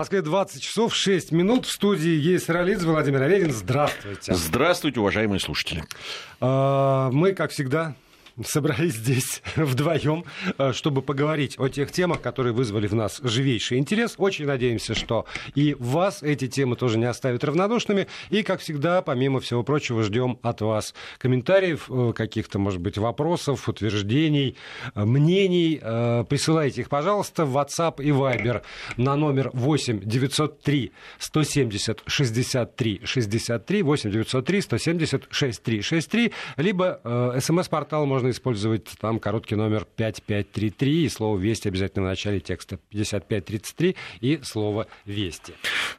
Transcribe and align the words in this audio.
Москве 0.00 0.22
20 0.22 0.62
часов 0.62 0.94
6 0.94 1.30
минут. 1.30 1.66
В 1.66 1.70
студии 1.70 2.08
есть 2.08 2.48
Ролиц 2.48 2.82
Владимир 2.82 3.20
Аверин. 3.20 3.52
Здравствуйте. 3.52 4.32
Здравствуйте, 4.32 4.98
уважаемые 4.98 5.40
слушатели. 5.40 5.84
А, 6.40 7.10
мы, 7.10 7.34
как 7.34 7.50
всегда, 7.50 7.94
собрались 8.44 8.94
здесь 8.94 9.42
вдвоем, 9.56 10.24
э, 10.58 10.72
чтобы 10.72 11.02
поговорить 11.02 11.56
о 11.58 11.68
тех 11.68 11.92
темах, 11.92 12.20
которые 12.20 12.52
вызвали 12.52 12.86
в 12.86 12.94
нас 12.94 13.20
живейший 13.22 13.78
интерес. 13.78 14.14
Очень 14.18 14.46
надеемся, 14.46 14.94
что 14.94 15.26
и 15.54 15.76
вас 15.78 16.22
эти 16.22 16.48
темы 16.48 16.76
тоже 16.76 16.98
не 16.98 17.06
оставят 17.06 17.44
равнодушными. 17.44 18.06
И, 18.30 18.42
как 18.42 18.60
всегда, 18.60 19.02
помимо 19.02 19.40
всего 19.40 19.62
прочего, 19.62 20.02
ждем 20.02 20.38
от 20.42 20.60
вас 20.60 20.94
комментариев, 21.18 21.90
э, 21.90 22.12
каких-то, 22.14 22.58
может 22.58 22.80
быть, 22.80 22.98
вопросов, 22.98 23.68
утверждений, 23.68 24.56
э, 24.94 25.04
мнений. 25.04 25.80
Присылайте 25.80 26.82
их, 26.82 26.88
пожалуйста, 26.88 27.44
в 27.44 27.56
WhatsApp 27.56 28.02
и 28.02 28.10
Viber 28.10 28.62
на 28.96 29.16
номер 29.16 29.50
8 29.52 30.00
903 30.00 30.92
170 31.18 32.02
63 32.06 33.00
63 33.04 33.82
8 33.82 34.10
903 34.10 34.60
170 34.60 35.26
63 35.30 35.82
63 35.82 36.32
либо 36.56 37.36
смс-портал 37.40 38.06
можно 38.06 38.19
использовать 38.28 38.86
там 39.00 39.18
короткий 39.18 39.54
номер 39.54 39.86
5533 39.96 41.04
и 41.04 41.08
слово 41.08 41.38
«Вести» 41.38 41.68
обязательно 41.68 42.06
в 42.06 42.08
начале 42.08 42.40
текста 42.40 42.78
5533 42.90 43.96
и 44.20 44.40
слово 44.42 44.86
«Вести». 45.06 45.54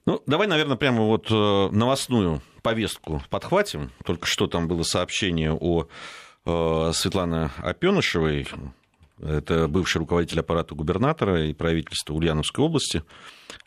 Ну, 0.05 0.21
давай, 0.27 0.47
наверное, 0.47 0.77
прямо 0.77 1.03
вот 1.05 1.31
э, 1.31 1.69
новостную 1.71 2.41
повестку 2.61 3.23
подхватим. 3.29 3.91
Только 4.05 4.27
что 4.27 4.47
там 4.47 4.67
было 4.67 4.83
сообщение 4.83 5.51
о 5.53 5.87
э, 6.45 6.91
Светлане 6.93 7.49
Опенышевой, 7.57 8.47
это 9.19 9.67
бывший 9.67 9.97
руководитель 9.97 10.41
аппарата 10.41 10.75
губернатора 10.75 11.45
и 11.45 11.53
правительства 11.53 12.13
Ульяновской 12.13 12.63
области. 12.63 13.03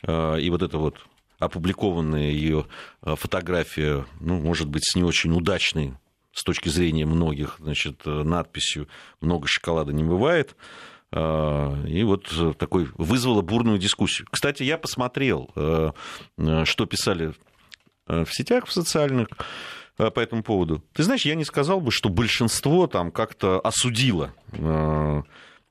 Э, 0.03 0.39
и 0.39 0.49
вот 0.49 0.61
это 0.61 0.77
вот 0.77 0.99
опубликованная 1.39 2.31
ее 2.31 2.65
фотография, 3.01 4.05
ну, 4.21 4.39
может 4.39 4.69
быть, 4.69 4.85
с 4.85 4.95
не 4.95 5.03
очень 5.03 5.35
удачной 5.35 5.95
с 6.35 6.43
точки 6.43 6.69
зрения 6.69 7.05
многих, 7.05 7.55
значит, 7.59 8.01
э, 8.05 8.09
надписью 8.23 8.87
«много 9.21 9.47
шоколада 9.47 9.93
не 9.93 10.03
бывает». 10.03 10.55
А, 11.11 11.81
и 11.87 12.03
вот 12.03 12.29
такой 12.57 12.89
вызвало 12.95 13.41
бурную 13.41 13.77
дискуссию. 13.77 14.27
Кстати, 14.29 14.63
я 14.63 14.77
посмотрел, 14.77 15.49
э, 15.55 15.91
э, 16.37 16.65
что 16.65 16.85
писали 16.85 17.33
в 18.05 18.27
сетях 18.29 18.67
в 18.67 18.71
социальных 18.71 19.29
по 19.97 20.19
этому 20.19 20.43
поводу. 20.43 20.83
Ты 20.93 21.01
знаешь, 21.01 21.25
я 21.25 21.33
не 21.33 21.45
сказал 21.45 21.79
бы, 21.81 21.89
что 21.89 22.09
большинство 22.09 22.85
там 22.85 23.11
как-то 23.11 23.59
осудило 23.61 24.31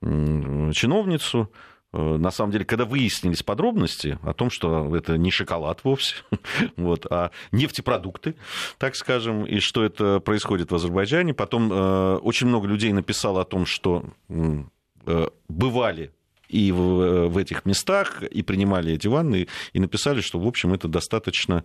чиновницу. 0.01 1.53
Э, 1.95 2.17
на 2.17 2.33
самом 2.33 2.51
деле, 2.51 2.65
когда 2.65 2.85
выяснились 2.85 3.45
подробности 3.45 4.19
о 4.23 4.33
том, 4.33 4.51
что 4.51 4.95
это 4.97 5.17
не 5.17 5.31
шоколад 5.31 5.85
вовсе, 5.85 6.17
вот, 6.77 7.07
а 7.09 7.31
нефтепродукты, 7.53 8.35
так 8.79 8.97
скажем, 8.97 9.47
и 9.47 9.61
что 9.61 9.85
это 9.85 10.19
происходит 10.19 10.73
в 10.73 10.75
Азербайджане, 10.75 11.35
потом 11.35 11.73
э, 11.73 12.17
очень 12.17 12.49
много 12.49 12.67
людей 12.67 12.93
написало 12.93 13.43
о 13.43 13.45
том, 13.45 13.65
что 13.65 14.05
э, 14.29 15.29
бывали 15.49 16.11
и 16.49 16.73
в, 16.73 17.29
в 17.29 17.39
этих 17.39 17.65
местах, 17.65 18.25
и 18.25 18.43
принимали 18.43 18.93
эти 18.93 19.07
ванны, 19.07 19.47
и 19.73 19.79
написали, 19.79 20.21
что, 20.21 20.41
в 20.41 20.49
общем, 20.49 20.75
это 20.75 20.89
достаточно, 20.89 21.63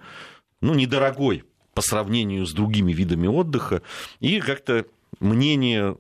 ну, 0.61 0.75
недорогой 0.75 1.44
по 1.73 1.81
сравнению 1.81 2.45
с 2.45 2.53
другими 2.53 2.94
видами 2.94 3.25
отдыха, 3.25 3.81
и 4.19 4.39
как-то 4.39 4.85
мнение 5.19 5.97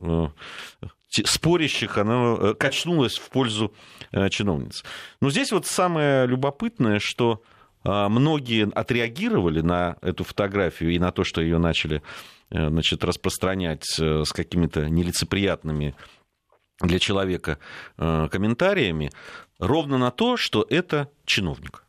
спорящих, 1.09 1.97
оно 1.97 2.37
э, 2.37 2.53
качнулось 2.53 3.17
в 3.17 3.29
пользу 3.29 3.73
э, 4.11 4.29
чиновниц. 4.29 4.83
Но 5.21 5.29
здесь 5.29 5.51
вот 5.51 5.65
самое 5.65 6.25
любопытное, 6.27 6.99
что 6.99 7.41
а, 7.83 8.09
многие 8.09 8.69
отреагировали 8.73 9.61
на 9.61 9.95
эту 10.01 10.23
фотографию 10.23 10.91
и 10.91 10.99
на 10.99 11.11
то, 11.11 11.23
что 11.23 11.41
ее 11.41 11.57
начали 11.57 12.03
э, 12.49 12.69
значит, 12.69 13.03
распространять 13.03 13.85
с 13.85 14.31
какими-то 14.31 14.89
нелицеприятными 14.89 15.95
для 16.81 16.99
человека 16.99 17.57
комментариями, 17.97 19.11
ровно 19.59 19.97
на 19.97 20.11
то, 20.11 20.37
что 20.37 20.65
это 20.69 21.09
чиновник. 21.25 21.83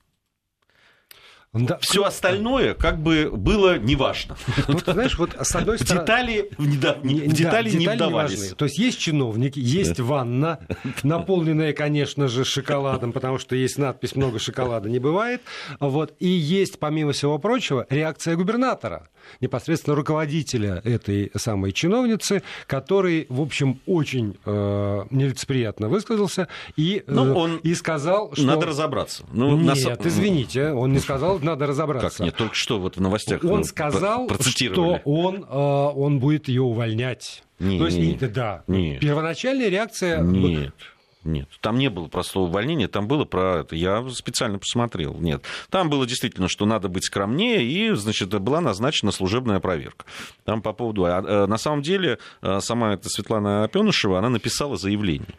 Да. 1.53 1.79
Все 1.81 2.05
остальное 2.05 2.75
как 2.75 3.03
бы 3.03 3.29
было 3.33 3.77
неважно. 3.77 4.37
Вот, 4.69 4.85
знаешь, 4.85 5.19
вот 5.19 5.35
с 5.41 5.55
одной 5.57 5.81
стороны... 5.81 6.03
Детали, 6.03 6.51
не, 6.59 6.77
да, 6.77 6.97
не, 7.03 7.21
детали, 7.27 7.71
не 7.71 7.89
вдавались. 7.89 8.51
Не 8.51 8.55
То 8.55 8.67
есть 8.67 8.79
есть 8.79 9.01
чиновники, 9.01 9.59
есть 9.59 9.97
да. 9.97 10.05
ванна, 10.05 10.61
наполненная, 11.03 11.73
конечно 11.73 12.29
же, 12.29 12.45
шоколадом, 12.45 13.13
потому 13.13 13.39
что 13.39 13.57
есть 13.57 13.79
надпись 13.79 14.15
«много 14.15 14.39
шоколада 14.39 14.89
не 14.89 15.01
бывает». 15.01 15.43
Вот. 15.81 16.15
И 16.21 16.29
есть, 16.29 16.79
помимо 16.79 17.11
всего 17.13 17.39
прочего, 17.39 17.85
реакция 17.91 18.37
губернатора 18.37 19.09
непосредственно 19.41 19.97
руководителя 19.97 20.81
этой 20.85 21.31
самой 21.37 21.73
чиновницы, 21.73 22.43
который, 22.67 23.27
в 23.29 23.41
общем, 23.41 23.81
очень 23.87 24.37
э, 24.45 25.05
нелицеприятно 25.11 25.89
высказался 25.89 26.49
и, 26.77 27.03
э, 27.07 27.13
ну, 27.13 27.37
он... 27.37 27.57
и 27.59 27.75
сказал, 27.75 28.33
что... 28.33 28.45
Надо 28.45 28.67
разобраться. 28.67 29.25
Ну, 29.33 29.57
Нет, 29.57 29.85
на... 29.85 30.09
извините, 30.09 30.73
он 30.73 30.93
не 30.93 30.99
сказал, 30.99 31.39
надо 31.41 31.67
разобраться. 31.67 32.19
Как 32.19 32.21
нет, 32.21 32.37
только 32.37 32.55
что 32.55 32.79
вот 32.79 32.97
в 32.97 33.01
новостях 33.01 33.43
Он 33.45 33.65
сказал, 33.65 34.29
что 34.41 35.01
он, 35.05 35.45
э, 35.45 35.47
он 35.49 36.21
будет 36.21 36.49
ее 36.49 36.63
увольнять. 36.63 37.43
Нет, 37.59 37.79
То 37.79 37.87
есть, 37.87 37.99
нет, 37.99 38.33
да, 38.33 38.65
нет. 38.67 39.01
первоначальная 39.01 39.69
реакция... 39.69 40.21
Нет. 40.23 40.75
Нет, 41.23 41.49
там 41.61 41.77
не 41.77 41.91
было 41.91 42.09
простого 42.09 42.45
увольнения, 42.45 42.89
там 42.89 43.07
было 43.07 43.25
про 43.25 43.61
это. 43.61 43.77
Я 43.77 44.09
специально 44.11 44.59
посмотрел. 44.59 45.15
Нет, 45.15 45.43
там 45.69 45.91
было 45.91 46.07
действительно, 46.07 46.49
что 46.49 46.65
надо 46.65 46.89
быть 46.89 47.05
скромнее, 47.05 47.63
и, 47.63 47.95
значит, 47.95 48.31
была 48.41 48.61
назначена 48.63 49.13
служебная 49.13 49.61
проверка. 49.61 50.07
Там 50.45 50.63
по 50.63 50.73
поводу... 50.73 51.05
А, 51.05 51.23
э, 51.23 51.47
на 51.47 51.59
самом 51.59 51.83
деле, 51.83 52.19
э, 52.41 52.61
сама 52.61 52.95
эта 52.95 53.11
Светлана 53.11 53.65
Опенышева, 53.65 54.19
она 54.19 54.31
написала 54.31 54.77
заявление. 54.77 55.35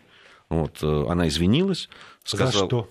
Вот, 0.49 0.83
э, 0.83 1.05
она 1.09 1.27
извинилась. 1.27 1.89
Сказала... 2.23 2.51
За 2.51 2.65
что? 2.65 2.89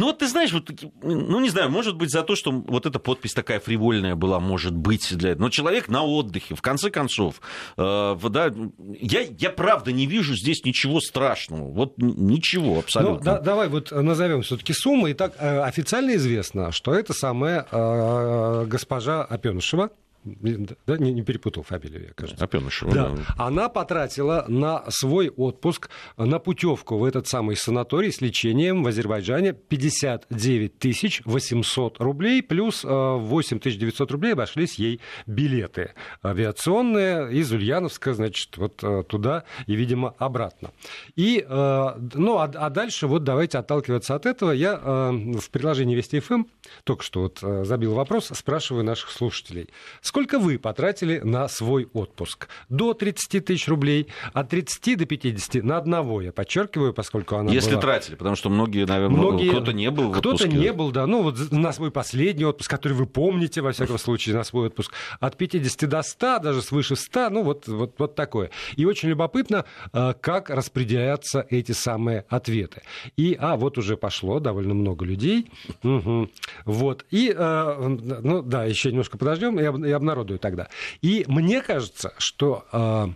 Ну 0.00 0.06
вот 0.06 0.20
ты 0.20 0.28
знаешь, 0.28 0.50
вот, 0.50 0.70
ну 1.02 1.40
не 1.40 1.50
знаю, 1.50 1.68
может 1.68 1.94
быть 1.94 2.10
за 2.10 2.22
то, 2.22 2.34
что 2.34 2.50
вот 2.50 2.86
эта 2.86 2.98
подпись 2.98 3.34
такая 3.34 3.60
фривольная 3.60 4.14
была, 4.14 4.40
может 4.40 4.74
быть, 4.74 5.14
для. 5.14 5.34
Но 5.34 5.50
человек 5.50 5.88
на 5.88 6.04
отдыхе, 6.04 6.54
в 6.54 6.62
конце 6.62 6.90
концов, 6.90 7.42
э, 7.76 8.16
да, 8.30 8.50
я, 8.98 9.26
я 9.38 9.50
правда 9.50 9.92
не 9.92 10.06
вижу 10.06 10.34
здесь 10.34 10.64
ничего 10.64 11.00
страшного. 11.00 11.70
Вот 11.70 11.98
ничего 11.98 12.78
абсолютно. 12.78 13.16
Ну, 13.16 13.22
да, 13.22 13.40
давай 13.40 13.68
вот 13.68 13.90
назовем 13.90 14.40
все-таки 14.40 14.72
суммы. 14.72 15.12
Итак, 15.12 15.34
э, 15.38 15.60
официально 15.60 16.16
известно, 16.16 16.72
что 16.72 16.94
это 16.94 17.12
самая 17.12 17.66
э, 17.70 18.64
госпожа 18.68 19.22
Опенышева, 19.22 19.90
да, 20.24 20.98
не, 20.98 21.12
не 21.12 21.22
перепутал 21.22 21.62
фамилию, 21.62 22.08
я 22.08 22.12
кажется. 22.12 22.44
Опенышева. 22.44 22.92
Да. 22.92 23.08
да. 23.10 23.22
Она 23.38 23.68
потратила 23.68 24.44
на 24.48 24.84
свой 24.90 25.30
отпуск, 25.30 25.88
на 26.18 26.38
путевку 26.38 26.98
в 26.98 27.04
этот 27.04 27.26
самый 27.26 27.56
санаторий 27.56 28.12
с 28.12 28.20
лечением 28.20 28.82
в 28.82 28.88
Азербайджане 28.88 29.54
59 29.54 31.22
800 31.24 32.00
рублей, 32.00 32.42
плюс 32.42 32.84
8 32.84 33.60
э, 33.64 33.70
900 33.70 34.10
рублей 34.10 34.32
обошлись 34.34 34.74
ей 34.74 35.00
билеты 35.26 35.94
авиационные 36.22 37.32
из 37.32 37.50
Ульяновска, 37.50 38.12
значит, 38.12 38.58
вот 38.58 38.84
э, 38.84 39.02
туда 39.08 39.44
и, 39.66 39.74
видимо, 39.74 40.14
обратно. 40.18 40.70
И, 41.16 41.44
э, 41.48 41.88
ну, 42.14 42.36
а, 42.36 42.44
а 42.44 42.68
дальше 42.68 43.06
вот 43.06 43.24
давайте 43.24 43.56
отталкиваться 43.58 44.14
от 44.14 44.26
этого. 44.26 44.50
Я 44.52 44.76
в 44.80 45.50
приложении 45.50 45.94
Вести 45.94 46.20
ФМ 46.20 46.44
только 46.84 47.02
что 47.02 47.22
вот 47.22 47.38
забил 47.66 47.94
вопрос, 47.94 48.30
спрашиваю 48.34 48.84
наших 48.84 49.10
слушателей– 49.10 49.70
Сколько 50.10 50.40
вы 50.40 50.58
потратили 50.58 51.20
на 51.20 51.46
свой 51.46 51.88
отпуск? 51.92 52.48
До 52.68 52.94
30 52.94 53.44
тысяч 53.44 53.68
рублей, 53.68 54.08
от 54.32 54.48
30 54.48 54.98
до 54.98 55.06
50 55.06 55.62
на 55.62 55.76
одного, 55.76 56.20
я 56.20 56.32
подчеркиваю, 56.32 56.92
поскольку 56.92 57.36
она 57.36 57.52
Если 57.52 57.70
была... 57.70 57.80
тратили, 57.80 58.16
потому 58.16 58.34
что 58.34 58.50
многие, 58.50 58.86
наверное, 58.86 59.16
многие... 59.16 59.50
кто-то 59.50 59.72
не 59.72 59.88
был 59.88 60.10
в 60.10 60.18
Кто-то 60.18 60.48
не 60.48 60.72
был, 60.72 60.90
да. 60.90 61.06
Ну, 61.06 61.22
вот 61.22 61.52
на 61.52 61.72
свой 61.72 61.92
последний 61.92 62.44
отпуск, 62.44 62.68
который 62.68 62.94
вы 62.94 63.06
помните, 63.06 63.60
во 63.60 63.70
всяком 63.70 63.98
случае, 63.98 64.34
на 64.34 64.42
свой 64.42 64.66
отпуск, 64.66 64.92
от 65.20 65.36
50 65.36 65.88
до 65.88 66.02
100, 66.02 66.38
даже 66.40 66.60
свыше 66.60 66.96
100, 66.96 67.30
ну, 67.30 67.44
вот, 67.44 67.68
вот, 67.68 67.94
вот 67.98 68.16
такое. 68.16 68.50
И 68.74 68.84
очень 68.84 69.10
любопытно, 69.10 69.64
э, 69.92 70.14
как 70.20 70.50
распределяются 70.50 71.46
эти 71.50 71.70
самые 71.70 72.24
ответы. 72.28 72.82
И, 73.16 73.36
а, 73.38 73.54
вот 73.54 73.78
уже 73.78 73.96
пошло 73.96 74.40
довольно 74.40 74.74
много 74.74 75.04
людей. 75.04 75.52
Угу. 75.84 76.30
Вот. 76.64 77.06
И, 77.12 77.32
э, 77.32 77.88
ну, 78.22 78.42
да, 78.42 78.64
еще 78.64 78.90
немножко 78.90 79.16
подождем, 79.16 79.56
я, 79.60 79.72
я 79.88 79.99
обнародую 80.00 80.38
тогда. 80.38 80.68
И 81.02 81.24
мне 81.28 81.60
кажется, 81.62 82.14
что 82.18 82.64
э, 82.72 83.06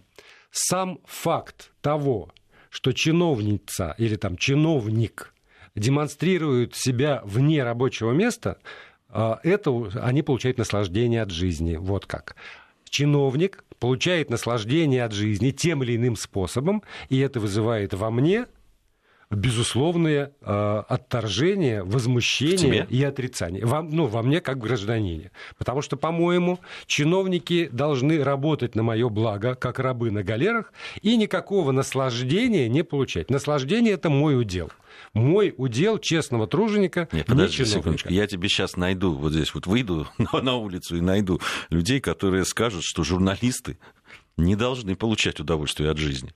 сам 0.51 1.01
факт 1.05 1.73
того, 1.81 2.31
что 2.71 2.93
чиновница 2.93 3.95
или 3.99 4.17
там 4.17 4.37
чиновник 4.37 5.35
демонстрирует 5.75 6.75
себя 6.75 7.23
вне 7.25 7.63
рабочего 7.65 8.13
места, 8.13 8.59
э, 9.09 9.37
это 9.43 9.71
они 10.03 10.23
получают 10.23 10.59
наслаждение 10.59 11.23
от 11.23 11.31
жизни. 11.31 11.77
Вот 11.77 12.07
как. 12.07 12.37
Чиновник 12.89 13.65
получает 13.79 14.31
наслаждение 14.31 15.05
от 15.05 15.13
жизни 15.13 15.51
тем 15.51 15.83
или 15.83 15.97
иным 15.97 16.17
способом, 16.17 16.83
и 17.09 17.19
это 17.19 17.41
вызывает 17.41 17.93
во 17.93 18.11
мне 18.11 18.47
безусловное 19.31 20.33
э, 20.41 20.83
отторжение, 20.89 21.83
возмущение 21.83 22.87
и 22.89 23.03
отрицание. 23.03 23.65
Вам, 23.65 23.91
ну, 23.91 24.07
во 24.07 24.23
мне 24.23 24.41
как 24.41 24.59
гражданине. 24.59 25.31
Потому 25.59 25.83
что, 25.83 25.97
по-моему, 25.97 26.61
чиновники 26.87 27.69
должны 27.73 28.23
работать 28.23 28.75
на 28.75 28.83
мое 28.83 29.09
благо, 29.09 29.55
как 29.55 29.79
рабы 29.79 30.11
на 30.11 30.23
галерах, 30.23 30.73
и 31.03 31.17
никакого 31.17 31.73
наслаждения 31.73 32.69
не 32.69 32.83
получать. 32.85 33.31
Наслаждение– 33.31 33.93
это 33.95 34.11
мой 34.11 34.39
удел. 34.39 34.71
Мой 35.13 35.55
удел 35.57 35.99
честного 35.99 36.47
труженика, 36.47 37.09
Нет, 37.13 37.27
подожди 37.27 37.63
не 37.63 37.69
секундочку. 37.69 38.09
Я 38.11 38.27
тебе 38.27 38.49
сейчас 38.49 38.77
найду, 38.77 39.13
вот 39.13 39.33
здесь 39.33 39.55
вот 39.55 39.67
выйду 39.67 40.07
на 40.33 40.55
улицу 40.55 40.97
и 40.97 41.01
найду 41.01 41.41
людей, 41.71 42.01
которые 42.01 42.45
скажут, 42.45 42.83
что 42.85 43.03
журналисты 43.05 43.79
не 44.37 44.57
должны 44.57 44.97
получать 44.97 45.41
удовольствие 45.41 45.91
от 45.91 45.99
жизни. 45.99 46.33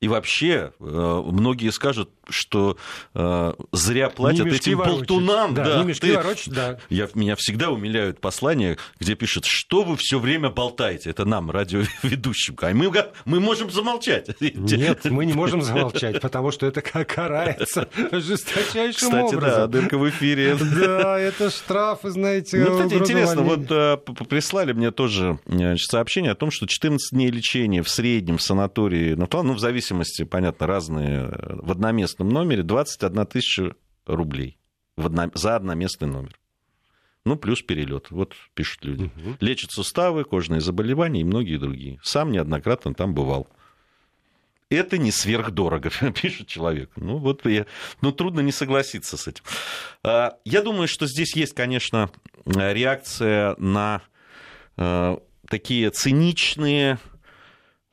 И 0.00 0.08
вообще, 0.08 0.72
э, 0.78 1.22
многие 1.26 1.70
скажут, 1.70 2.10
что 2.28 2.76
э, 3.14 3.52
зря 3.72 4.10
платят 4.10 4.46
этим 4.46 4.78
болтунам. 4.78 5.54
Да, 5.54 5.84
да, 5.84 5.94
ты... 5.94 6.16
ворочать, 6.16 6.54
да. 6.54 6.78
Я, 6.88 7.08
меня 7.14 7.36
всегда 7.36 7.70
умиляют 7.70 8.20
послания, 8.20 8.78
где 8.98 9.14
пишут, 9.14 9.44
что 9.44 9.82
вы 9.82 9.96
все 9.96 10.18
время 10.18 10.50
болтаете. 10.50 11.10
Это 11.10 11.24
нам, 11.24 11.50
радиоведущим. 11.50 12.56
А 12.60 12.72
мы, 12.72 12.92
мы 13.24 13.40
можем 13.40 13.70
замолчать. 13.70 14.28
Нет, 14.40 15.04
мы 15.04 15.26
не 15.26 15.32
можем 15.32 15.62
замолчать, 15.62 16.20
потому 16.20 16.50
что 16.50 16.66
это 16.66 16.82
карается 16.82 17.88
жесточайшим 18.12 19.08
Кстати, 19.08 19.34
образом. 19.34 19.60
да, 19.60 19.66
дырка 19.66 19.98
в 19.98 20.08
эфире. 20.08 20.56
Да, 20.56 21.18
это 21.18 21.50
штрафы, 21.50 22.10
знаете. 22.10 22.58
Ну, 22.58 22.76
кстати, 22.76 22.94
интересно, 22.94 23.42
вот 23.42 23.70
э, 23.70 23.96
прислали 24.28 24.72
мне 24.72 24.90
тоже 24.90 25.38
сообщение 25.76 26.32
о 26.32 26.34
том, 26.34 26.50
что 26.50 26.66
14 26.66 27.10
дней 27.12 27.30
лечения 27.30 27.82
в 27.82 27.88
среднем 27.88 28.38
в 28.38 28.42
санатории, 28.42 29.14
ну, 29.14 29.26
в 29.54 29.59
зависимости, 29.60 30.24
понятно, 30.24 30.66
разные, 30.66 31.28
э, 31.30 31.56
в 31.62 31.70
одноместном 31.70 32.28
номере 32.28 32.62
21 32.62 33.26
тысяча 33.26 33.74
рублей 34.06 34.58
в 34.96 35.06
одно, 35.06 35.30
за 35.34 35.56
одноместный 35.56 36.08
номер. 36.08 36.38
Ну, 37.24 37.36
плюс 37.36 37.62
перелет. 37.62 38.10
Вот 38.10 38.34
пишут 38.54 38.84
люди. 38.84 39.04
Угу. 39.04 39.36
Лечат 39.40 39.70
суставы, 39.70 40.24
кожные 40.24 40.60
заболевания 40.60 41.20
и 41.20 41.24
многие 41.24 41.58
другие. 41.58 42.00
Сам 42.02 42.32
неоднократно 42.32 42.94
там 42.94 43.14
бывал. 43.14 43.48
Это 44.70 44.98
не 44.98 45.10
сверхдорого, 45.10 45.90
пишет 46.22 46.46
человек. 46.46 46.90
Ну, 46.96 47.18
вот 47.18 47.44
я, 47.44 47.66
ну, 48.00 48.12
трудно 48.12 48.40
не 48.40 48.52
согласиться 48.52 49.16
с 49.16 49.28
этим. 49.28 49.44
А, 50.02 50.38
я 50.44 50.62
думаю, 50.62 50.88
что 50.88 51.06
здесь 51.06 51.36
есть, 51.36 51.54
конечно, 51.54 52.10
реакция 52.46 53.54
на 53.58 54.00
э, 54.76 55.18
такие 55.46 55.90
циничные 55.90 56.98
Э, 57.09 57.09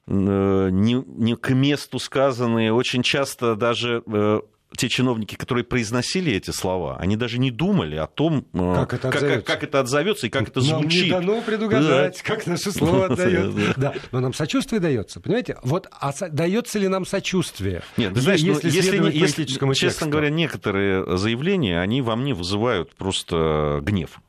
не, 0.08 1.04
не 1.06 1.36
к 1.36 1.50
месту 1.50 2.00
сказанные, 2.00 2.74
очень 2.74 3.04
часто 3.04 3.56
даже 3.56 4.04
э, 4.06 4.40
те 4.76 4.90
чиновники, 4.90 5.36
которые 5.36 5.64
произносили 5.64 6.32
эти 6.32 6.52
слова, 6.52 6.98
они 6.98 7.16
даже 7.16 7.40
не 7.40 7.52
думали 7.52 7.96
о 7.96 8.08
том, 8.08 8.46
э, 8.54 8.86
как 8.88 8.94
это 8.94 9.10
отзовется, 9.10 9.36
как, 9.38 9.46
как 9.46 9.64
это 9.64 9.80
отзовется 9.80 10.28
и 10.28 10.30
как 10.30 10.48
это 10.50 10.62
звучит. 10.62 11.12
Нам 11.12 11.22
не 11.22 11.28
дано 11.28 11.42
предугадать, 11.42 12.22
да. 12.26 12.36
как 12.36 12.48
наше 12.48 12.72
слово 12.72 13.06
отдает. 13.06 13.54
Да. 13.78 13.94
Но 14.12 14.20
нам 14.20 14.34
сочувствие 14.34 14.80
дается, 14.80 15.20
понимаете? 15.20 15.58
Вот 15.64 15.88
а 15.92 16.14
дается 16.30 16.80
ли 16.80 16.88
нам 16.88 17.06
сочувствие? 17.06 17.82
Нет, 17.96 18.14
ты 18.14 18.22
знаешь, 18.22 18.42
если, 18.42 19.00
ну, 19.00 19.08
если, 19.08 19.44
если 19.44 19.74
честно 19.74 20.08
говоря, 20.08 20.30
некоторые 20.30 21.18
заявления, 21.18 21.80
они 21.80 22.02
во 22.02 22.16
мне 22.16 22.34
вызывают 22.34 22.96
просто 22.96 23.80
гнев. 23.82 24.20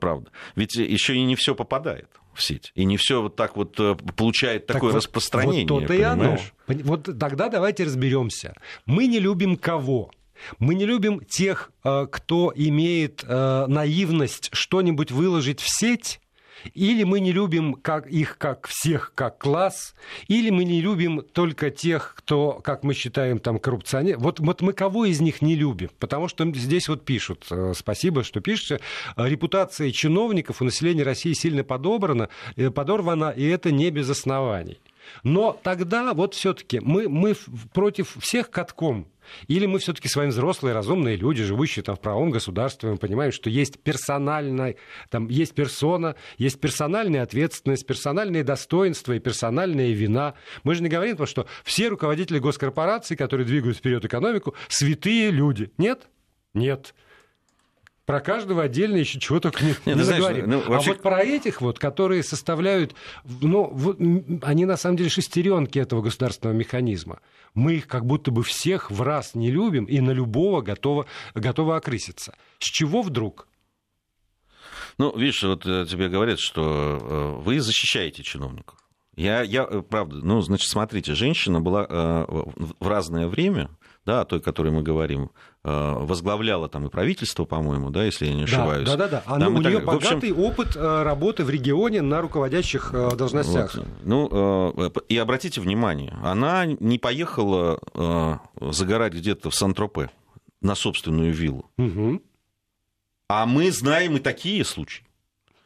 Правда. 0.00 0.30
Ведь 0.54 0.74
еще 0.76 1.16
и 1.16 1.22
не 1.22 1.34
все 1.34 1.54
попадает 1.54 2.08
в 2.34 2.42
сеть. 2.42 2.72
И 2.74 2.84
не 2.84 2.96
все 2.96 3.22
вот 3.22 3.36
так 3.36 3.56
вот 3.56 3.78
э, 3.78 3.94
получает 4.16 4.66
так 4.66 4.76
такое 4.76 4.92
вот, 4.92 4.98
распространение. 4.98 5.66
Вот 5.66 5.80
то-то 5.80 5.94
и 5.94 6.02
оно. 6.02 6.38
Вот 6.66 7.08
тогда 7.18 7.48
давайте 7.48 7.84
разберемся. 7.84 8.54
Мы 8.86 9.06
не 9.06 9.18
любим 9.18 9.56
кого? 9.56 10.10
Мы 10.58 10.74
не 10.74 10.84
любим 10.84 11.20
тех, 11.24 11.70
э, 11.84 12.06
кто 12.10 12.52
имеет 12.54 13.24
э, 13.26 13.66
наивность 13.66 14.50
что-нибудь 14.52 15.10
выложить 15.10 15.60
в 15.60 15.68
сеть, 15.68 16.20
или 16.74 17.04
мы 17.04 17.20
не 17.20 17.32
любим 17.32 17.74
как 17.74 18.06
их 18.06 18.38
как 18.38 18.66
всех 18.66 19.12
как 19.14 19.38
класс, 19.38 19.94
или 20.28 20.50
мы 20.50 20.64
не 20.64 20.80
любим 20.80 21.22
только 21.32 21.70
тех, 21.70 22.14
кто, 22.16 22.60
как 22.62 22.84
мы 22.84 22.94
считаем, 22.94 23.38
там 23.38 23.58
коррупционер. 23.58 24.18
Вот, 24.18 24.40
вот 24.40 24.62
мы 24.62 24.72
кого 24.72 25.04
из 25.04 25.20
них 25.20 25.42
не 25.42 25.54
любим? 25.54 25.90
Потому 25.98 26.28
что 26.28 26.50
здесь 26.54 26.88
вот 26.88 27.04
пишут, 27.04 27.46
э, 27.50 27.72
спасибо, 27.74 28.24
что 28.24 28.40
пишете, 28.40 28.80
репутация 29.16 29.90
чиновников 29.90 30.62
у 30.62 30.64
населения 30.64 31.02
России 31.02 31.32
сильно 31.32 31.64
подобрана, 31.64 32.28
э, 32.56 32.70
подорвана, 32.70 33.30
и 33.30 33.46
это 33.46 33.70
не 33.70 33.90
без 33.90 34.08
оснований. 34.10 34.80
Но 35.22 35.58
тогда 35.62 36.14
вот 36.14 36.34
все-таки 36.34 36.80
мы, 36.80 37.08
мы 37.08 37.34
против 37.72 38.16
всех 38.20 38.50
катком 38.50 39.06
или 39.48 39.66
мы 39.66 39.78
все-таки 39.78 40.08
с 40.08 40.16
вами 40.16 40.28
взрослые, 40.28 40.74
разумные 40.74 41.16
люди, 41.16 41.42
живущие 41.42 41.82
там 41.82 41.96
в 41.96 42.00
правом 42.00 42.30
государстве, 42.30 42.90
мы 42.90 42.96
понимаем, 42.96 43.32
что 43.32 43.50
есть 43.50 43.82
персональная, 43.82 44.76
там 45.10 45.28
есть 45.28 45.54
персона, 45.54 46.16
есть 46.38 46.60
персональная 46.60 47.22
ответственность, 47.22 47.86
персональные 47.86 48.44
достоинства 48.44 49.12
и 49.12 49.18
персональная 49.18 49.92
вина. 49.92 50.34
Мы 50.64 50.74
же 50.74 50.82
не 50.82 50.88
говорим, 50.88 51.12
потому 51.12 51.26
что 51.26 51.46
все 51.64 51.88
руководители 51.88 52.38
госкорпораций, 52.38 53.16
которые 53.16 53.46
двигают 53.46 53.78
вперед 53.78 54.04
экономику, 54.04 54.54
святые 54.68 55.30
люди. 55.30 55.70
Нет? 55.78 56.08
Нет. 56.54 56.94
Про 58.04 58.20
каждого 58.20 58.64
отдельно 58.64 58.96
еще 58.96 59.20
чего 59.20 59.38
только 59.38 59.64
не, 59.64 59.70
Нет, 59.86 59.86
не 59.86 59.94
наговорим. 59.94 60.50
ну, 60.50 60.60
вообще... 60.66 60.90
А 60.90 60.94
вот 60.94 61.02
про 61.02 61.22
этих 61.22 61.60
вот, 61.60 61.78
которые 61.78 62.24
составляют, 62.24 62.94
ну, 63.24 63.70
вот, 63.72 63.98
они 64.42 64.64
на 64.64 64.76
самом 64.76 64.96
деле 64.96 65.08
шестеренки 65.08 65.78
этого 65.78 66.02
государственного 66.02 66.56
механизма. 66.56 67.20
Мы 67.54 67.74
их 67.74 67.86
как 67.86 68.04
будто 68.04 68.32
бы 68.32 68.42
всех 68.42 68.90
в 68.90 69.02
раз 69.02 69.34
не 69.34 69.52
любим 69.52 69.84
и 69.84 70.00
на 70.00 70.10
любого 70.10 70.62
готовы, 70.62 71.06
готовы 71.34 71.76
окрыситься. 71.76 72.34
С 72.58 72.64
чего 72.64 73.02
вдруг? 73.02 73.46
Ну, 74.98 75.16
видишь, 75.16 75.42
вот 75.44 75.64
э, 75.64 75.86
тебе 75.88 76.08
говорят, 76.08 76.40
что 76.40 76.98
э, 77.40 77.42
вы 77.42 77.60
защищаете 77.60 78.22
чиновников. 78.24 78.81
Я, 79.14 79.42
я, 79.42 79.66
э, 79.68 79.82
правда, 79.82 80.16
ну, 80.22 80.40
значит, 80.40 80.68
смотрите, 80.68 81.14
женщина 81.14 81.60
была 81.60 81.86
в 81.86 82.88
разное 82.88 83.28
время 83.28 83.70
да, 84.04 84.22
о 84.22 84.24
той, 84.24 84.40
о 84.40 84.42
которой 84.42 84.72
мы 84.72 84.82
говорим, 84.82 85.30
э, 85.64 85.70
возглавляла 85.70 86.68
там 86.68 86.86
и 86.86 86.90
правительство, 86.90 87.44
по-моему, 87.44 87.90
да, 87.90 88.04
если 88.04 88.26
я 88.26 88.34
не 88.34 88.44
ошибаюсь. 88.44 88.88
Да, 88.88 88.96
да, 88.96 89.08
да. 89.08 89.22
Она, 89.26 89.48
у 89.48 89.58
нее 89.58 89.76
так... 89.76 89.84
богатый 89.84 90.30
общем... 90.30 90.40
опыт 90.40 90.76
э, 90.76 91.02
работы 91.02 91.44
в 91.44 91.50
регионе 91.50 92.02
на 92.02 92.20
руководящих 92.20 92.90
э, 92.92 93.14
должностях. 93.14 93.74
Вот. 93.74 93.86
Ну, 94.02 94.90
и 95.08 95.16
обратите 95.16 95.60
внимание, 95.60 96.16
она 96.22 96.66
не 96.66 96.98
поехала 96.98 97.78
загорать 98.60 99.14
где-то 99.14 99.50
в 99.50 99.54
Сан-Тропе 99.54 100.10
на 100.60 100.74
собственную 100.74 101.32
виллу. 101.32 101.70
Угу. 101.78 102.22
А 103.28 103.46
мы 103.46 103.70
знаем 103.70 104.16
и 104.16 104.20
такие 104.20 104.64
случаи. 104.64 105.04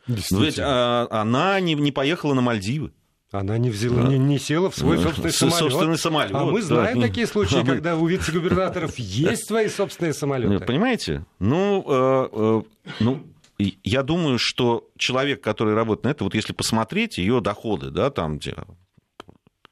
Ведь 0.07 0.59
а, 0.59 1.09
она 1.11 1.59
не, 1.61 1.75
не 1.75 1.91
поехала 1.91 2.35
на 2.35 2.41
Мальдивы. 2.41 2.93
Она 3.39 3.59
не 3.59 3.71
взяла, 3.71 4.09
не, 4.09 4.19
не 4.19 4.39
села 4.39 4.71
в 4.71 4.77
свой 4.77 4.99
собственный 4.99 5.33
самолет. 5.33 5.59
Собственный 5.59 5.99
самолет. 5.99 6.31
А 6.35 6.45
мы 6.45 6.63
знаем 6.63 7.01
да. 7.01 7.07
такие 7.07 7.27
случаи, 7.27 7.61
а 7.61 7.65
когда 7.65 7.97
у 7.97 8.07
вице-губернаторов 8.07 8.99
есть 8.99 9.47
свои 9.47 9.69
собственные 9.69 10.15
самолеты. 10.15 10.65
Понимаете? 10.65 11.25
Ну, 11.39 11.85
э, 11.87 12.29
э, 12.33 12.63
ну, 13.01 13.23
я 13.59 14.03
думаю, 14.03 14.39
что 14.39 14.89
человек, 14.99 15.43
который 15.43 15.75
работает 15.75 16.05
на 16.05 16.09
это, 16.11 16.25
вот 16.25 16.35
если 16.35 16.53
посмотреть 16.53 17.19
ее 17.19 17.41
доходы, 17.41 17.91
да, 17.91 18.11
там, 18.11 18.39
где 18.39 18.55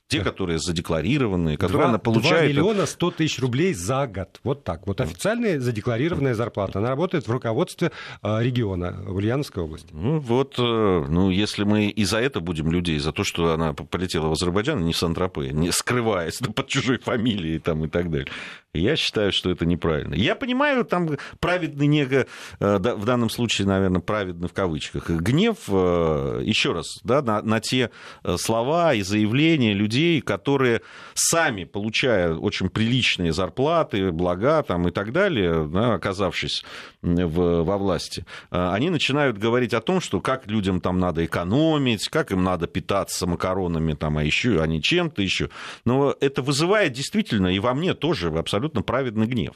те, 0.08 0.20
которые 0.20 0.58
задекларированные, 0.58 1.56
которые 1.56 1.82
2, 1.82 1.88
она 1.88 1.98
получает... 1.98 2.44
2 2.44 2.48
миллиона 2.48 2.86
100 2.86 3.10
тысяч 3.12 3.38
рублей 3.40 3.74
за 3.74 4.06
год. 4.06 4.40
Вот 4.44 4.64
так. 4.64 4.86
Вот 4.86 5.00
официальная 5.00 5.58
задекларированная 5.58 6.34
зарплата. 6.34 6.78
Она 6.78 6.90
работает 6.90 7.26
в 7.26 7.32
руководстве 7.32 7.90
а, 8.22 8.40
региона 8.40 9.02
Ульяновской 9.08 9.62
области. 9.62 9.88
Ну 9.92 10.18
вот, 10.18 10.54
э, 10.58 11.06
ну 11.08 11.30
если 11.30 11.64
мы 11.64 11.86
и 11.86 12.04
за 12.04 12.18
это 12.18 12.40
будем 12.40 12.70
людей, 12.70 12.98
за 12.98 13.12
то, 13.12 13.24
что 13.24 13.52
она 13.52 13.72
полетела 13.72 14.28
в 14.28 14.32
Азербайджан, 14.32 14.84
не 14.84 14.92
в 14.92 14.96
Сан-Тропе, 14.96 15.50
не 15.52 15.72
скрываясь 15.72 16.38
под 16.54 16.66
чужой 16.68 16.98
фамилией 16.98 17.58
там, 17.58 17.84
и 17.84 17.88
так 17.88 18.10
далее. 18.10 18.28
Я 18.74 18.96
считаю, 18.96 19.30
что 19.30 19.50
это 19.50 19.66
неправильно. 19.66 20.14
Я 20.14 20.34
понимаю, 20.34 20.84
там 20.84 21.10
праведный 21.38 21.86
нега, 21.86 22.26
э, 22.58 22.78
в 22.78 23.04
данном 23.04 23.30
случае, 23.30 23.68
наверное, 23.68 24.00
праведный 24.00 24.48
в 24.48 24.52
кавычках, 24.52 25.08
гнев, 25.08 25.58
э, 25.68 26.40
еще 26.42 26.72
раз, 26.72 26.98
да, 27.04 27.22
на, 27.22 27.40
на 27.40 27.60
те 27.60 27.90
э, 28.24 28.36
слова 28.36 28.92
и 28.94 29.02
заявления 29.02 29.74
людей, 29.74 30.20
которые 30.20 30.82
сами, 31.14 31.62
получая 31.62 32.34
очень 32.34 32.68
приличные 32.68 33.32
зарплаты, 33.32 34.10
блага 34.10 34.60
там, 34.64 34.88
и 34.88 34.90
так 34.90 35.12
далее, 35.12 35.68
да, 35.72 35.94
оказавшись 35.94 36.64
в, 37.00 37.62
во 37.62 37.78
власти, 37.78 38.26
они 38.50 38.90
начинают 38.90 39.38
говорить 39.38 39.72
о 39.74 39.80
том, 39.82 40.00
что 40.00 40.20
как 40.20 40.48
людям 40.48 40.80
там 40.80 40.98
надо 40.98 41.24
экономить, 41.24 42.08
как 42.08 42.32
им 42.32 42.42
надо 42.42 42.66
питаться 42.66 43.26
макаронами, 43.26 43.92
там, 43.92 44.18
а 44.18 44.24
еще, 44.24 44.60
а 44.60 44.66
не 44.66 44.82
чем-то 44.82 45.22
еще. 45.22 45.50
Но 45.84 46.16
это 46.20 46.42
вызывает 46.42 46.92
действительно 46.92 47.48
и 47.48 47.60
во 47.60 47.74
мне 47.74 47.94
тоже 47.94 48.30
абсолютно 48.36 48.63
абсолютно 48.64 48.82
праведный 48.82 49.26
гнев 49.26 49.54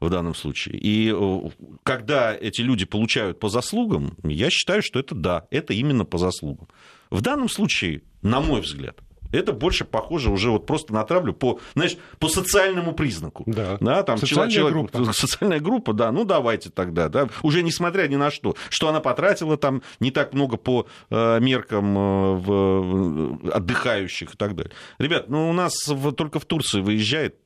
в 0.00 0.10
данном 0.10 0.34
случае. 0.34 0.76
И 0.78 1.12
э, 1.14 1.40
когда 1.84 2.34
эти 2.34 2.60
люди 2.60 2.84
получают 2.84 3.38
по 3.38 3.48
заслугам, 3.48 4.16
я 4.24 4.50
считаю, 4.50 4.82
что 4.82 4.98
это 4.98 5.14
да, 5.14 5.46
это 5.50 5.74
именно 5.74 6.04
по 6.04 6.18
заслугам. 6.18 6.68
В 7.10 7.20
данном 7.20 7.48
случае, 7.48 8.02
на 8.22 8.40
мой 8.40 8.60
взгляд, 8.60 8.98
Это 9.30 9.52
больше 9.52 9.84
похоже 9.84 10.30
уже 10.30 10.50
вот 10.50 10.66
просто 10.66 10.94
на 10.94 11.04
травлю 11.04 11.34
по, 11.34 11.60
знаешь, 11.74 11.98
по 12.18 12.28
социальному 12.28 12.92
признаку. 12.92 13.44
Да. 13.46 13.76
да 13.78 14.02
там 14.02 14.16
социальная 14.16 14.50
человек, 14.50 14.72
группа. 14.72 15.12
Социальная 15.12 15.60
группа, 15.60 15.92
да, 15.92 16.10
ну 16.12 16.24
давайте 16.24 16.70
тогда, 16.70 17.08
да, 17.08 17.28
уже 17.42 17.62
несмотря 17.62 18.08
ни 18.08 18.16
на 18.16 18.30
что, 18.30 18.56
что 18.70 18.88
она 18.88 19.00
потратила 19.00 19.58
там 19.58 19.82
не 20.00 20.10
так 20.10 20.32
много 20.32 20.56
по 20.56 20.86
э, 21.10 21.40
меркам 21.40 21.98
э, 21.98 22.34
в, 22.36 23.44
э, 23.44 23.50
отдыхающих 23.50 24.34
и 24.34 24.36
так 24.36 24.54
далее. 24.54 24.72
Ребят, 24.98 25.28
ну 25.28 25.50
у 25.50 25.52
нас 25.52 25.74
в, 25.86 26.12
только 26.12 26.38
в 26.40 26.46
Турции 26.46 26.80
выезжает 26.80 27.36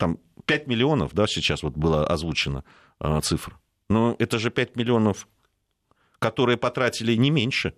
там 0.00 0.18
5 0.44 0.66
миллионов, 0.66 1.14
да, 1.14 1.26
сейчас 1.26 1.62
вот 1.62 1.74
была 1.74 2.06
озвучена 2.06 2.64
э, 3.00 3.20
цифра. 3.22 3.58
Но 3.88 4.16
это 4.18 4.38
же 4.38 4.50
5 4.50 4.76
миллионов, 4.76 5.28
которые 6.18 6.56
потратили 6.56 7.14
не 7.14 7.30
меньше. 7.30 7.74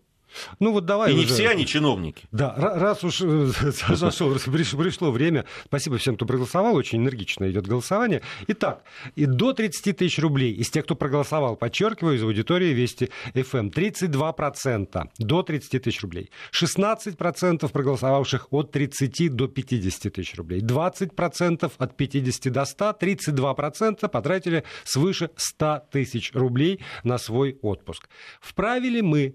Ну 0.60 0.72
вот 0.72 0.84
давай 0.86 1.12
И 1.12 1.14
не 1.14 1.24
уже- 1.24 1.34
все 1.34 1.48
они 1.48 1.66
чиновники. 1.66 2.24
Да, 2.32 2.54
ра- 2.56 2.78
раз 2.78 3.04
уж 3.04 3.20
э, 3.20 3.24
приш- 3.26 4.76
пришло 4.76 5.10
время, 5.10 5.44
спасибо 5.64 5.98
всем, 5.98 6.16
кто 6.16 6.26
проголосовал, 6.26 6.74
очень 6.76 6.98
энергично 6.98 7.50
идет 7.50 7.66
голосование. 7.66 8.22
Итак, 8.48 8.82
и 9.16 9.26
до 9.26 9.52
30 9.52 9.96
тысяч 9.96 10.18
рублей 10.18 10.52
из 10.52 10.70
тех, 10.70 10.84
кто 10.84 10.94
проголосовал, 10.94 11.56
подчеркиваю, 11.56 12.16
из 12.16 12.22
аудитории 12.22 12.72
Вести 12.72 13.10
ФМ, 13.34 13.68
32% 13.68 15.08
до 15.18 15.42
30 15.42 15.82
тысяч 15.82 16.02
рублей, 16.02 16.30
16% 16.52 17.70
проголосовавших 17.70 18.48
от 18.52 18.70
30 18.72 19.34
до 19.34 19.48
50 19.48 20.12
тысяч 20.12 20.34
рублей, 20.36 20.60
20% 20.60 21.72
от 21.78 21.96
50 21.96 22.52
до 22.52 22.64
100, 22.64 22.96
32% 23.00 24.08
потратили 24.08 24.64
свыше 24.84 25.30
100 25.36 25.82
тысяч 25.90 26.32
рублей 26.34 26.80
на 27.04 27.18
свой 27.18 27.58
отпуск. 27.62 28.08
Вправе 28.40 28.88
ли 28.88 29.02
мы 29.02 29.34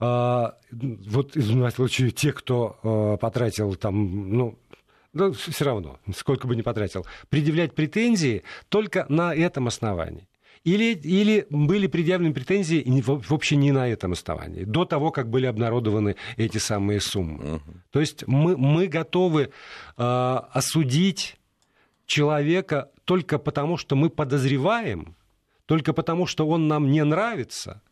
а, 0.00 0.56
вот 0.70 1.36
из 1.36 1.50
моего 1.50 1.70
случая 1.70 2.10
те, 2.10 2.32
кто 2.32 2.78
а, 2.82 3.16
потратил 3.16 3.74
там, 3.76 4.36
ну, 4.36 4.58
да, 5.12 5.30
все 5.32 5.64
равно, 5.64 5.98
сколько 6.14 6.46
бы 6.46 6.56
ни 6.56 6.62
потратил, 6.62 7.06
предъявлять 7.28 7.74
претензии 7.74 8.42
только 8.68 9.06
на 9.08 9.34
этом 9.34 9.68
основании. 9.68 10.28
Или, 10.64 10.94
или 10.94 11.46
были 11.50 11.86
предъявлены 11.86 12.32
претензии 12.32 12.82
вообще 13.04 13.56
не 13.56 13.70
на 13.70 13.86
этом 13.86 14.12
основании, 14.12 14.64
до 14.64 14.86
того, 14.86 15.10
как 15.10 15.28
были 15.28 15.44
обнародованы 15.44 16.16
эти 16.38 16.56
самые 16.56 17.00
суммы. 17.00 17.60
То 17.90 18.00
есть 18.00 18.26
мы, 18.26 18.56
мы 18.56 18.86
готовы 18.86 19.50
а, 19.96 20.48
осудить 20.52 21.36
человека 22.06 22.90
только 23.04 23.38
потому, 23.38 23.76
что 23.76 23.94
мы 23.94 24.08
подозреваем, 24.08 25.14
только 25.66 25.92
потому, 25.92 26.26
что 26.26 26.46
он 26.48 26.66
нам 26.66 26.90
не 26.90 27.04
нравится, 27.04 27.82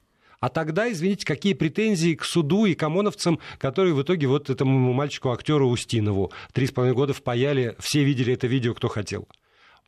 а 0.42 0.48
тогда, 0.48 0.90
извините, 0.90 1.24
какие 1.24 1.54
претензии 1.54 2.16
к 2.16 2.24
суду 2.24 2.64
и 2.64 2.74
к 2.74 2.82
ОМОНовцам, 2.82 3.38
которые 3.58 3.94
в 3.94 4.02
итоге 4.02 4.26
вот 4.26 4.50
этому 4.50 4.92
мальчику-актеру 4.92 5.68
Устинову 5.68 6.32
три 6.52 6.66
с 6.66 6.72
половиной 6.72 6.96
года 6.96 7.14
впаяли, 7.14 7.76
все 7.78 8.02
видели 8.02 8.34
это 8.34 8.48
видео, 8.48 8.74
кто 8.74 8.88
хотел. 8.88 9.28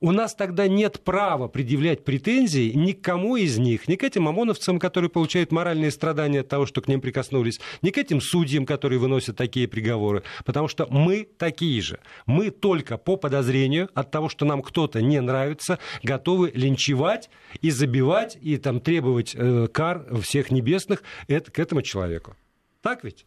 У 0.00 0.10
нас 0.10 0.34
тогда 0.34 0.66
нет 0.66 1.00
права 1.00 1.46
предъявлять 1.46 2.04
претензии 2.04 2.72
ни 2.74 2.92
к 2.92 3.00
кому 3.00 3.36
из 3.36 3.58
них, 3.58 3.86
ни 3.86 3.94
к 3.94 4.02
этим 4.02 4.28
ОМОНовцам, 4.28 4.78
которые 4.78 5.08
получают 5.08 5.52
моральные 5.52 5.92
страдания 5.92 6.40
от 6.40 6.48
того, 6.48 6.66
что 6.66 6.82
к 6.82 6.88
ним 6.88 7.00
прикоснулись, 7.00 7.60
ни 7.80 7.90
к 7.90 7.98
этим 7.98 8.20
судьям, 8.20 8.66
которые 8.66 8.98
выносят 8.98 9.36
такие 9.36 9.68
приговоры, 9.68 10.24
потому 10.44 10.66
что 10.66 10.86
мы 10.90 11.28
такие 11.38 11.80
же. 11.80 12.00
Мы 12.26 12.50
только 12.50 12.98
по 12.98 13.16
подозрению 13.16 13.88
от 13.94 14.10
того, 14.10 14.28
что 14.28 14.44
нам 14.44 14.62
кто-то 14.62 15.00
не 15.00 15.20
нравится, 15.20 15.78
готовы 16.02 16.50
линчевать 16.54 17.30
и 17.60 17.70
забивать, 17.70 18.36
и 18.40 18.56
там 18.56 18.80
требовать 18.80 19.34
э, 19.34 19.68
кар 19.72 20.06
всех 20.20 20.50
небесных 20.50 21.02
это, 21.28 21.50
к 21.52 21.58
этому 21.58 21.82
человеку. 21.82 22.36
Так 22.82 23.04
ведь? 23.04 23.24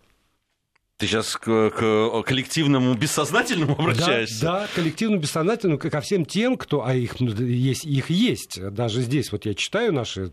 Ты 0.97 1.05
сейчас 1.05 1.35
к, 1.35 1.69
к 1.69 2.23
коллективному 2.23 2.95
бессознательному 2.95 3.73
обращаешься? 3.79 4.41
Да, 4.41 4.59
да, 4.61 4.67
коллективно 4.73 5.17
бессознательно 5.17 5.77
ко 5.77 6.01
всем 6.01 6.25
тем, 6.25 6.57
кто, 6.57 6.83
а 6.83 6.95
их 6.95 7.19
ну, 7.19 7.29
есть, 7.35 7.85
их 7.85 8.09
есть. 8.09 8.59
Даже 8.71 9.01
здесь 9.01 9.31
вот 9.31 9.45
я 9.45 9.53
читаю 9.53 9.93
наши 9.93 10.31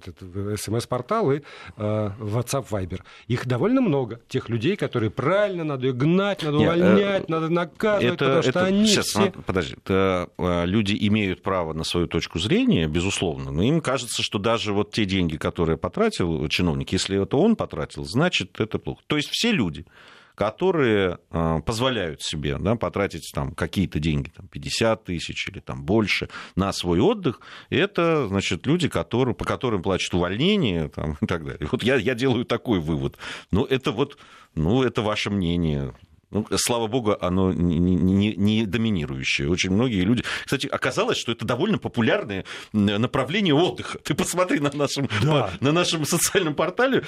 смс-порталы, 0.56 1.42
э, 1.76 2.10
WhatsApp, 2.18 2.66
Viber. 2.70 3.02
Их 3.28 3.46
довольно 3.46 3.82
много. 3.82 4.22
Тех 4.26 4.48
людей, 4.48 4.76
которые 4.76 5.10
правильно 5.10 5.64
надо 5.64 5.92
гнать, 5.92 6.42
надо 6.42 6.56
Не, 6.56 6.64
э, 6.64 6.66
увольнять, 6.68 7.28
надо 7.28 7.50
наказывать, 7.50 8.18
потому 8.18 8.42
что 8.42 8.64
они 8.64 8.86
сейчас, 8.86 9.08
все... 9.08 9.18
смотри, 9.18 9.42
подожди, 9.44 9.74
это, 9.84 10.30
э, 10.38 10.64
люди 10.64 10.96
имеют 10.98 11.42
право 11.42 11.74
на 11.74 11.84
свою 11.84 12.06
точку 12.06 12.38
зрения, 12.38 12.88
безусловно, 12.88 13.50
но 13.50 13.62
им 13.62 13.82
кажется, 13.82 14.22
что 14.22 14.38
даже 14.38 14.72
вот 14.72 14.92
те 14.92 15.04
деньги, 15.04 15.36
которые 15.36 15.76
потратил 15.76 16.48
чиновник, 16.48 16.90
если 16.90 17.22
это 17.22 17.36
он 17.36 17.54
потратил, 17.54 18.06
значит, 18.06 18.58
это 18.58 18.78
плохо. 18.78 19.02
То 19.08 19.16
есть 19.16 19.28
все 19.28 19.52
люди, 19.52 19.84
которые 20.34 21.18
э, 21.30 21.60
позволяют 21.64 22.22
себе 22.22 22.56
да, 22.58 22.74
потратить 22.76 23.30
там, 23.34 23.52
какие-то 23.52 23.98
деньги, 23.98 24.30
там, 24.30 24.48
50 24.48 25.04
тысяч 25.04 25.48
или 25.48 25.60
там, 25.60 25.84
больше 25.84 26.28
на 26.56 26.72
свой 26.72 27.00
отдых, 27.00 27.40
это 27.70 28.26
значит, 28.28 28.66
люди, 28.66 28.88
которые, 28.88 29.34
по 29.34 29.44
которым 29.44 29.82
плачут 29.82 30.14
увольнение 30.14 30.88
там, 30.88 31.16
и 31.20 31.26
так 31.26 31.44
далее. 31.44 31.68
Вот 31.70 31.82
я, 31.82 31.96
я 31.96 32.14
делаю 32.14 32.44
такой 32.44 32.80
вывод. 32.80 33.16
Но 33.50 33.64
это 33.64 33.92
вот, 33.92 34.18
ну, 34.54 34.82
это 34.82 35.02
ваше 35.02 35.30
мнение. 35.30 35.94
Ну, 36.30 36.44
слава 36.56 36.88
богу, 36.88 37.16
оно 37.20 37.52
не, 37.52 37.78
не- 37.78 38.34
не 38.34 38.66
доминирующее. 38.66 39.48
Очень 39.48 39.70
многие 39.70 40.00
люди... 40.00 40.24
Кстати, 40.44 40.66
оказалось, 40.66 41.16
что 41.16 41.30
это 41.30 41.44
довольно 41.44 41.78
популярное 41.78 42.44
направление 42.72 43.54
отдыха. 43.54 43.98
Ты 43.98 44.14
посмотри 44.14 44.58
на 44.58 44.72
нашем, 44.74 45.08
Да. 45.22 45.52
на 45.60 45.70
нашем 45.70 46.04
социальном 46.04 46.54
портале. 46.56 47.04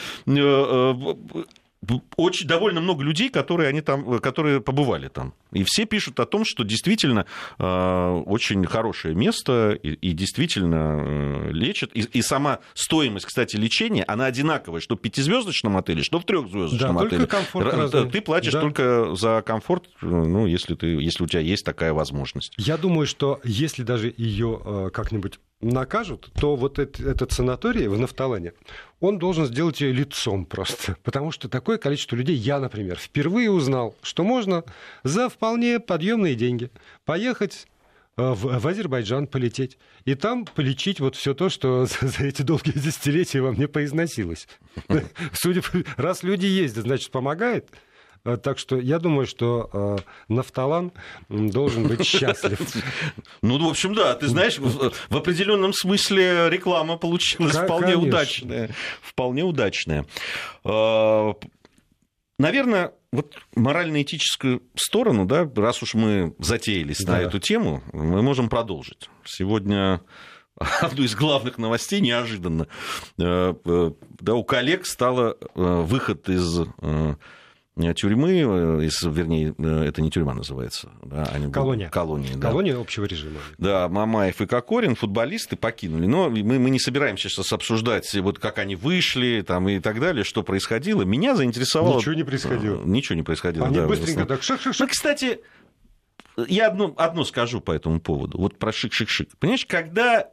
Э, 1.82 1.94
э, 1.94 1.98
Очень 2.16 2.46
довольно 2.48 2.80
много 2.80 3.02
людей, 3.04 3.28
которые, 3.30 3.68
они 3.68 3.80
там, 3.80 4.18
которые 4.20 4.60
побывали 4.60 5.08
там. 5.08 5.34
И 5.52 5.64
все 5.64 5.84
пишут 5.86 6.18
о 6.20 6.26
том, 6.26 6.44
что 6.44 6.64
действительно 6.64 7.26
э, 7.58 8.22
очень 8.26 8.64
хорошее 8.66 9.14
место 9.14 9.72
и, 9.82 9.92
и 9.92 10.12
действительно 10.12 10.98
э, 11.04 11.50
лечат. 11.52 11.90
И, 11.94 12.00
и 12.00 12.22
сама 12.22 12.58
стоимость, 12.74 13.26
кстати, 13.26 13.56
лечения, 13.56 14.04
она 14.04 14.26
одинаковая, 14.26 14.80
что 14.80 14.96
в 14.96 15.00
пятизвездочном 15.00 15.76
отеле, 15.76 16.02
что 16.02 16.18
в 16.20 16.24
трехзвездочном 16.24 16.94
Да, 16.94 17.00
только 17.00 17.16
отеле. 17.16 17.26
комфорт 17.28 17.66
Ра- 17.66 17.76
разный. 17.76 18.10
Ты 18.10 18.20
платишь 18.20 18.52
Да. 18.52 18.60
только 18.60 19.14
за 19.14 19.42
комфорт, 19.46 19.88
ну, 20.02 20.46
если, 20.46 20.74
ты, 20.74 20.86
если 20.86 21.24
у 21.24 21.26
тебя 21.26 21.40
есть 21.40 21.64
такая 21.64 21.92
возможность. 21.92 22.52
Я 22.56 22.76
думаю, 22.76 23.06
что 23.06 23.40
если 23.44 23.82
даже 23.82 24.12
ее 24.16 24.60
э, 24.64 24.90
как-нибудь 24.92 25.38
накажут, 25.60 26.30
то 26.38 26.56
вот 26.56 26.78
эт- 26.78 27.04
этот 27.04 27.32
санаторий 27.32 27.86
в 27.86 27.98
Нафталане, 27.98 28.52
он 29.00 29.18
должен 29.18 29.46
сделать 29.46 29.80
ее 29.80 29.92
лицом 29.92 30.44
просто. 30.44 30.96
Потому 31.02 31.30
что 31.32 31.48
такое 31.48 31.78
количество 31.78 32.16
людей, 32.16 32.36
я, 32.36 32.60
например, 32.60 32.98
впервые 32.98 33.50
узнал, 33.50 33.96
что 34.02 34.24
можно 34.24 34.64
за 35.02 35.28
вполне 35.28 35.80
подъемные 35.80 36.34
деньги 36.34 36.70
поехать 37.04 37.66
э, 38.16 38.30
в, 38.30 38.60
в 38.60 38.66
Азербайджан 38.66 39.26
полететь 39.26 39.78
и 40.04 40.14
там 40.14 40.44
полечить 40.44 41.00
вот 41.00 41.16
все 41.16 41.34
то, 41.34 41.48
что 41.48 41.86
за, 42.00 42.08
за 42.08 42.24
эти 42.24 42.42
долгие 42.42 42.72
десятилетия 42.78 43.40
во 43.40 43.52
мне 43.52 43.68
поизносилось. 43.68 44.48
Судя 45.32 45.62
по... 45.62 45.84
Раз 45.96 46.22
люди 46.22 46.46
ездят, 46.46 46.84
значит, 46.84 47.10
помогает. 47.10 47.70
Э, 48.26 48.36
Так 48.36 48.58
что 48.58 48.76
я 48.78 48.98
думаю, 48.98 49.26
что 49.26 49.70
э, 49.72 49.96
Нафталан 50.28 50.92
должен 51.28 51.86
быть 51.86 52.04
счастлив. 52.06 52.60
Ну, 53.42 53.58
в 53.64 53.70
общем, 53.70 53.94
да, 53.94 54.14
ты 54.14 54.26
знаешь, 54.26 54.58
в, 54.58 55.16
определенном 55.16 55.72
смысле 55.72 56.50
реклама 56.50 56.96
получилась 56.98 57.56
вполне 57.56 57.94
удачная. 57.96 58.70
Вполне 59.00 59.44
удачная. 59.44 60.04
Э, 60.64 61.32
Наверное, 62.38 62.92
вот 63.12 63.34
морально-этическую 63.54 64.62
сторону, 64.74 65.24
да, 65.24 65.50
раз 65.56 65.82
уж 65.82 65.94
мы 65.94 66.34
затеялись 66.38 67.00
на 67.00 67.12
Да. 67.12 67.20
эту 67.22 67.38
тему, 67.38 67.82
мы 67.94 68.20
можем 68.20 68.50
продолжить. 68.50 69.08
Сегодня 69.24 70.02
одну 70.82 71.02
из 71.02 71.14
главных 71.14 71.56
новостей 71.56 72.02
неожиданно. 72.02 72.66
Да, 73.16 73.54
у 74.34 74.44
коллег 74.44 74.84
стало 74.84 75.38
э, 75.40 75.46
выход 75.54 76.28
из 76.28 76.60
тюрьмы, 77.94 78.30
э, 78.30 78.84
из, 78.86 79.02
вернее, 79.02 79.54
э, 79.58 79.84
это 79.88 80.00
не 80.00 80.10
тюрьма 80.10 80.32
называется. 80.34 80.90
Да, 81.02 81.24
они- 81.24 81.52
Колония. 81.52 81.90
Колония, 81.90 82.34
да. 82.36 82.48
Колония 82.48 82.78
общего 82.80 83.04
режима. 83.04 83.38
Да, 83.58 83.88
Мамаев 83.88 84.40
и 84.40 84.46
Кокорин, 84.46 84.94
футболисты, 84.94 85.56
покинули. 85.56 86.06
Но 86.06 86.30
мы, 86.30 86.58
мы 86.58 86.70
не 86.70 86.80
собираемся 86.80 87.28
сейчас 87.28 87.52
обсуждать, 87.52 88.12
вот 88.14 88.38
как 88.38 88.58
они 88.58 88.76
вышли 88.76 89.44
там, 89.46 89.68
и 89.68 89.78
так 89.80 90.00
далее, 90.00 90.24
что 90.24 90.42
происходило. 90.42 91.02
Меня 91.02 91.36
заинтересовало... 91.36 91.98
Ничего 91.98 92.14
не 92.14 92.24
происходило. 92.24 92.80
Э, 92.82 92.84
Ничего 92.86 93.14
не 93.16 93.22
происходило, 93.22 93.66
Они 93.66 93.76
да, 93.76 93.86
быстренько 93.86 94.24
так 94.24 94.40
шик-шик-шик. 94.40 94.76
ну, 94.80 94.88
кстати, 94.88 95.40
я 96.48 96.68
одно, 96.68 96.94
одно 96.96 97.24
скажу 97.24 97.60
по 97.60 97.72
этому 97.72 98.00
поводу. 98.00 98.38
Вот 98.38 98.58
про 98.58 98.70
шик-шик-шик. 98.70 99.28
Понимаешь, 99.38 99.66
когда 99.66 100.30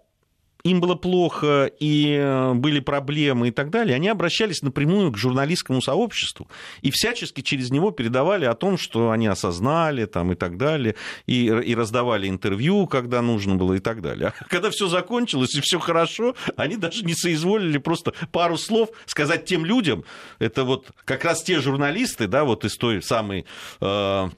им 0.64 0.80
было 0.80 0.96
плохо 0.96 1.70
и 1.80 2.16
э, 2.18 2.54
были 2.54 2.80
проблемы 2.80 3.50
и 3.50 3.52
так 3.52 3.70
далее, 3.70 3.96
они 3.96 4.08
обращались 4.08 4.62
напрямую 4.62 5.12
к 5.12 5.18
журналистскому 5.18 5.82
сообществу 5.82 6.48
и 6.82 6.90
всячески 6.90 7.42
через 7.42 7.70
него 7.70 7.92
передавали 7.92 8.46
о 8.46 8.54
том, 8.54 8.78
что 8.78 9.12
они 9.12 9.28
осознали 9.28 10.06
там, 10.06 10.32
и 10.32 10.36
так 10.36 10.58
далее, 10.58 10.96
и, 11.28 11.48
и 11.48 11.76
раздавали 11.76 12.30
интервью, 12.30 12.88
когда 12.88 13.22
нужно 13.22 13.56
было 13.56 13.74
и 13.74 13.80
так 13.80 14.02
далее. 14.02 14.34
А 14.40 14.46
когда 14.46 14.70
все 14.70 14.88
закончилось 14.88 15.54
и 15.56 15.62
все 15.62 15.80
хорошо, 15.80 16.34
они 16.56 16.78
даже 16.78 17.04
не 17.04 17.14
соизволили 17.14 17.78
просто 17.78 18.14
пару 18.32 18.58
слов 18.58 18.90
сказать 19.06 19.44
тем 19.44 19.66
людям, 19.66 20.06
это 20.40 20.64
вот 20.64 20.92
как 21.04 21.26
раз 21.26 21.44
те 21.44 21.60
журналисты, 21.60 22.28
да, 22.28 22.46
вот 22.46 22.64
из 22.64 22.78
той 22.78 23.02
самой, 23.02 23.46
э, 23.82 24.30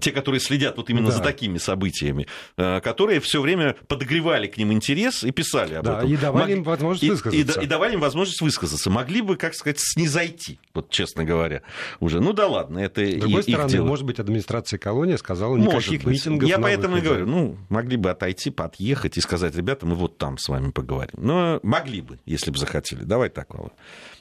те, 0.00 0.10
которые 0.10 0.40
следят 0.40 0.76
вот 0.76 0.90
именно 0.90 1.10
да. 1.10 1.18
за 1.18 1.22
такими 1.22 1.58
событиями, 1.58 2.26
э, 2.56 2.80
которые 2.80 3.20
все 3.20 3.40
время 3.40 3.76
подогревали 3.86 4.48
к 4.48 4.56
ним 4.56 4.72
интерес 4.72 5.22
и 5.22 5.30
писали 5.30 5.51
писали 5.52 5.74
об 5.74 5.84
да, 5.84 5.98
этом. 5.98 6.10
И 6.10 6.16
давали 6.16 6.50
Мог... 6.50 6.58
им 6.58 6.62
возможность 6.64 7.04
и, 7.04 7.10
высказаться. 7.10 7.60
И, 7.60 7.64
и 7.64 7.66
давали 7.66 7.94
им 7.94 8.00
возможность 8.00 8.40
высказаться. 8.40 8.90
Могли 8.90 9.22
бы, 9.22 9.36
как 9.36 9.54
сказать, 9.54 9.78
снизойти, 9.80 10.58
вот 10.74 10.90
честно 10.90 11.24
говоря, 11.24 11.62
уже. 12.00 12.20
Ну 12.20 12.32
да 12.32 12.46
ладно, 12.46 12.78
это 12.78 13.04
С 13.04 13.20
другой 13.20 13.40
их 13.40 13.44
стороны, 13.44 13.70
дело. 13.70 13.86
может 13.86 14.04
быть, 14.04 14.18
администрация 14.18 14.78
колонии 14.78 15.16
сказала 15.16 15.56
никаких 15.56 16.04
митингов 16.04 16.48
Я 16.48 16.58
поэтому 16.58 16.96
и 16.96 17.00
говорю, 17.00 17.26
ну, 17.26 17.58
могли 17.68 17.96
бы 17.96 18.10
отойти, 18.10 18.50
подъехать 18.50 19.16
и 19.16 19.20
сказать, 19.20 19.54
ребята, 19.56 19.86
мы 19.86 19.94
вот 19.94 20.18
там 20.18 20.38
с 20.38 20.48
вами 20.48 20.70
поговорим. 20.70 21.14
Но 21.16 21.60
могли 21.62 22.00
бы, 22.00 22.18
если 22.26 22.50
бы 22.50 22.58
захотели. 22.58 23.04
Давай 23.04 23.28
так, 23.28 23.52
Володя. 23.54 23.74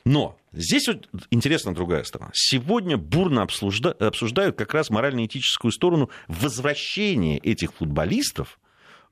Но 0.03 0.37
здесь 0.51 0.87
вот 0.87 1.07
интересна 1.29 1.73
другая 1.73 2.03
сторона. 2.03 2.31
Сегодня 2.33 2.97
бурно 2.97 3.43
обсуждают 3.43 4.57
как 4.57 4.73
раз 4.73 4.89
морально-этическую 4.89 5.71
сторону 5.71 6.09
возвращения 6.27 7.37
этих 7.37 7.73
футболистов 7.73 8.59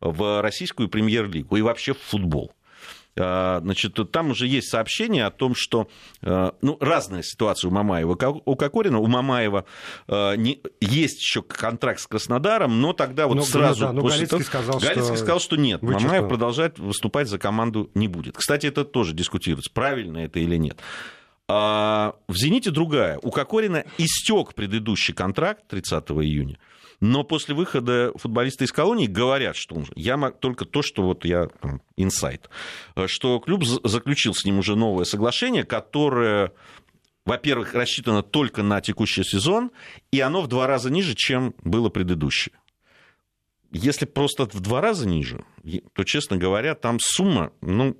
в 0.01 0.41
российскую 0.41 0.89
премьер-лигу 0.89 1.55
и 1.55 1.61
вообще 1.61 1.93
в 1.93 1.99
футбол. 1.99 2.51
А, 3.17 3.59
значит, 3.61 3.97
там 4.11 4.31
уже 4.31 4.47
есть 4.47 4.69
сообщение 4.69 5.25
о 5.25 5.31
том, 5.31 5.53
что 5.55 5.89
а, 6.21 6.55
ну, 6.61 6.77
разная 6.79 7.21
ситуация 7.21 7.69
у 7.69 7.71
Мамаева. 7.71 8.41
У 8.45 8.55
Кокорина, 8.55 8.99
у 8.99 9.07
Мамаева 9.07 9.65
а, 10.07 10.35
не, 10.35 10.61
есть 10.79 11.19
еще 11.19 11.41
контракт 11.41 11.99
с 11.99 12.07
Краснодаром, 12.07 12.81
но 12.81 12.93
тогда 12.93 13.27
вот 13.27 13.35
но, 13.35 13.43
сразу... 13.43 13.81
Да, 13.81 13.93
но 13.93 14.01
после 14.01 14.25
Галицкий, 14.27 14.37
того, 14.37 14.43
сказал, 14.43 14.79
Галицкий 14.79 15.03
что... 15.03 15.15
сказал, 15.17 15.39
что 15.39 15.55
нет, 15.57 15.81
Вычеркнул. 15.81 16.11
Мамаев 16.11 16.29
продолжает 16.29 16.79
выступать 16.79 17.27
за 17.27 17.39
команду 17.39 17.89
не 17.93 18.07
будет. 18.07 18.37
Кстати, 18.37 18.67
это 18.67 18.85
тоже 18.85 19.13
дискутируется, 19.13 19.71
правильно 19.73 20.19
это 20.19 20.39
или 20.39 20.55
нет. 20.55 20.79
А 21.51 22.15
в 22.27 22.37
«Зените» 22.37 22.69
другая. 22.69 23.17
У 23.23 23.31
Кокорина 23.31 23.83
истек 23.97 24.53
предыдущий 24.53 25.15
контракт 25.15 25.67
30 25.67 26.11
июня. 26.11 26.59
Но 27.01 27.23
после 27.23 27.55
выхода 27.55 28.11
футболиста 28.15 28.65
из 28.65 28.71
колонии 28.71 29.07
говорят, 29.07 29.55
что 29.55 29.75
он, 29.75 29.85
я 29.95 30.17
только 30.31 30.65
то, 30.65 30.81
что 30.81 31.03
вот 31.03 31.23
я 31.25 31.47
инсайт, 31.95 32.49
э, 32.95 33.07
что 33.07 33.39
клуб 33.39 33.63
заключил 33.63 34.33
с 34.33 34.43
ним 34.43 34.59
уже 34.59 34.75
новое 34.75 35.05
соглашение, 35.05 35.63
которое 35.63 36.51
во-первых, 37.25 37.75
рассчитано 37.75 38.23
только 38.23 38.63
на 38.63 38.81
текущий 38.81 39.23
сезон, 39.23 39.71
и 40.11 40.19
оно 40.19 40.41
в 40.41 40.47
два 40.47 40.65
раза 40.65 40.89
ниже, 40.89 41.13
чем 41.15 41.53
было 41.63 41.89
предыдущее. 41.89 42.55
Если 43.71 44.05
просто 44.05 44.45
в 44.45 44.59
два 44.61 44.81
раза 44.81 45.07
ниже, 45.07 45.45
то, 45.93 46.03
честно 46.05 46.37
говоря, 46.37 46.73
там 46.73 46.97
сумма, 46.99 47.51
ну, 47.61 47.95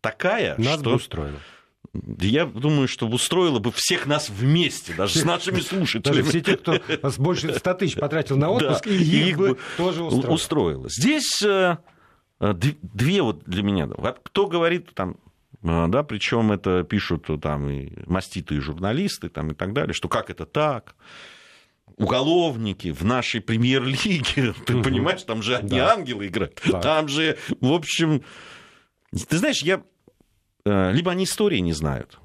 такая, 0.00 0.56
Нас 0.58 0.80
что... 0.80 0.90
бы 0.90 0.96
устроило. 0.96 1.38
Я 2.18 2.46
думаю, 2.46 2.88
что 2.88 3.06
устроило 3.06 3.58
бы 3.58 3.72
всех 3.72 4.06
нас 4.06 4.28
вместе, 4.28 4.94
даже 4.94 5.18
с 5.18 5.24
нашими 5.24 5.60
слушателями. 5.60 6.18
Даже 6.18 6.28
все 6.28 6.40
те, 6.40 6.56
кто 6.56 6.80
больше 7.18 7.52
100 7.54 7.74
тысяч 7.74 7.94
потратил 7.96 8.36
на 8.36 8.50
отпуск, 8.50 8.84
да, 8.84 8.90
и 8.90 8.96
их, 8.96 9.26
их 9.28 9.36
бы 9.38 9.58
тоже 9.76 10.02
устроило. 10.02 10.34
устроило. 10.34 10.88
Здесь 10.88 11.42
э, 11.42 11.78
э, 12.40 12.54
две 12.54 13.22
вот 13.22 13.44
для 13.44 13.62
меня. 13.62 13.88
Кто 14.22 14.46
говорит 14.46 14.94
там, 14.94 15.16
э, 15.62 15.86
да, 15.88 16.02
причем 16.02 16.52
это 16.52 16.82
пишут 16.84 17.28
там 17.42 17.68
и 17.68 17.92
маститые 18.06 18.60
журналисты 18.60 19.28
там, 19.28 19.50
и 19.52 19.54
так 19.54 19.72
далее, 19.72 19.94
что 19.94 20.08
как 20.08 20.30
это 20.30 20.46
так, 20.46 20.94
уголовники 21.96 22.90
в 22.92 23.04
нашей 23.04 23.40
премьер-лиге, 23.40 24.54
ты 24.66 24.76
угу. 24.76 24.84
понимаешь, 24.84 25.22
там 25.22 25.42
же 25.42 25.56
одни 25.56 25.78
да. 25.78 25.92
ангелы 25.92 26.26
играют, 26.26 26.60
да. 26.66 26.80
там 26.80 27.08
же, 27.08 27.38
в 27.60 27.72
общем, 27.72 28.22
ты 29.28 29.38
знаешь, 29.38 29.62
я 29.62 29.82
либо 30.68 31.12
они 31.12 31.24
истории 31.24 31.58
не 31.58 31.72
знают, 31.72 32.18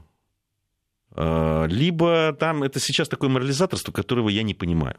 э, 1.15 1.65
либо 1.69 2.35
там 2.39 2.63
это 2.63 2.79
сейчас 2.79 3.07
такое 3.07 3.29
морализаторство, 3.29 3.91
которого 3.91 4.29
я 4.29 4.43
не 4.43 4.53
понимаю. 4.53 4.97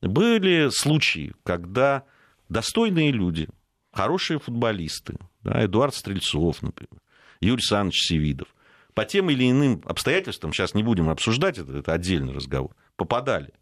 Были 0.00 0.68
случаи, 0.70 1.34
когда 1.42 2.04
достойные 2.48 3.10
люди, 3.10 3.48
хорошие 3.92 4.38
футболисты, 4.38 5.18
да, 5.42 5.64
Эдуард 5.64 5.94
Стрельцов, 5.94 6.62
например, 6.62 7.00
Юрий 7.40 7.54
Александрович 7.54 8.06
Севидов, 8.06 8.48
по 8.94 9.04
тем 9.04 9.30
или 9.30 9.50
иным 9.50 9.82
обстоятельствам, 9.84 10.52
сейчас 10.52 10.74
не 10.74 10.82
будем 10.82 11.08
обсуждать 11.08 11.58
это, 11.58 11.78
это 11.78 11.92
отдельный 11.92 12.32
разговор, 12.32 12.74
попадали. 12.96 13.52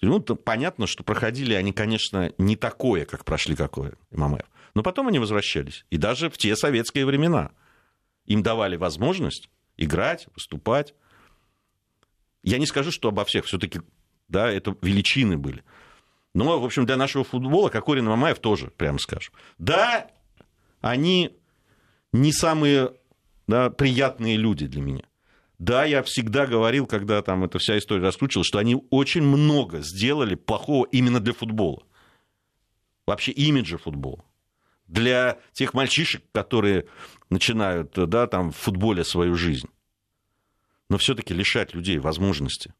Ну, 0.00 0.20
понятно, 0.20 0.86
что 0.86 1.02
проходили 1.02 1.54
они, 1.54 1.72
конечно, 1.72 2.32
не 2.38 2.56
такое, 2.56 3.04
как 3.04 3.24
прошли 3.24 3.56
какое 3.56 3.94
Имамаев. 4.10 4.46
Но 4.74 4.82
потом 4.82 5.08
они 5.08 5.18
возвращались. 5.18 5.84
И 5.90 5.96
даже 5.96 6.30
в 6.30 6.38
те 6.38 6.54
советские 6.56 7.04
времена– 7.04 7.50
им 8.28 8.42
давали 8.42 8.76
возможность 8.76 9.48
играть, 9.76 10.28
выступать. 10.34 10.94
Я 12.42 12.58
не 12.58 12.66
скажу, 12.66 12.92
что 12.92 13.08
обо 13.08 13.24
всех, 13.24 13.46
все-таки, 13.46 13.80
да, 14.28 14.50
это 14.50 14.76
величины 14.82 15.36
были. 15.38 15.64
Но, 16.34 16.60
в 16.60 16.64
общем, 16.64 16.86
для 16.86 16.96
нашего 16.96 17.24
футбола 17.24 17.70
Кокорин 17.70 18.04
и 18.04 18.08
Мамаев 18.08 18.38
тоже, 18.38 18.70
прямо 18.76 18.98
скажем. 18.98 19.32
Да, 19.56 20.10
они 20.80 21.36
не 22.12 22.32
самые 22.32 22.92
да, 23.46 23.70
приятные 23.70 24.36
люди 24.36 24.66
для 24.66 24.82
меня. 24.82 25.04
Да, 25.58 25.84
я 25.84 26.02
всегда 26.02 26.46
говорил, 26.46 26.86
когда 26.86 27.20
там 27.22 27.44
эта 27.44 27.58
вся 27.58 27.78
история 27.78 28.02
раскручивалась, 28.02 28.46
что 28.46 28.58
они 28.58 28.76
очень 28.90 29.22
много 29.22 29.80
сделали 29.80 30.34
плохого 30.34 30.86
именно 30.92 31.18
для 31.18 31.32
футбола. 31.32 31.82
Вообще 33.06 33.32
имиджа 33.32 33.78
футбола. 33.78 34.22
Для 34.88 35.38
тех 35.52 35.74
мальчишек, 35.74 36.22
которые 36.32 36.86
начинают 37.30 37.92
да, 37.94 38.26
там, 38.26 38.50
в 38.52 38.56
футболе 38.56 39.04
свою 39.04 39.34
жизнь. 39.34 39.68
Но 40.88 40.96
все-таки 40.96 41.34
лишать 41.34 41.74
людей 41.74 41.98
возможности 41.98 42.74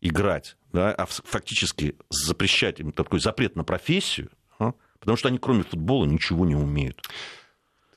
играть, 0.00 0.56
да, 0.72 0.92
а 0.92 1.06
фактически 1.06 1.96
запрещать 2.10 2.80
им 2.80 2.92
такой 2.92 3.20
запрет 3.20 3.56
на 3.56 3.64
профессию, 3.64 4.30
а, 4.58 4.72
потому 4.98 5.16
что 5.16 5.28
они 5.28 5.38
кроме 5.38 5.62
футбола 5.62 6.04
ничего 6.04 6.44
не 6.44 6.54
умеют. 6.54 7.02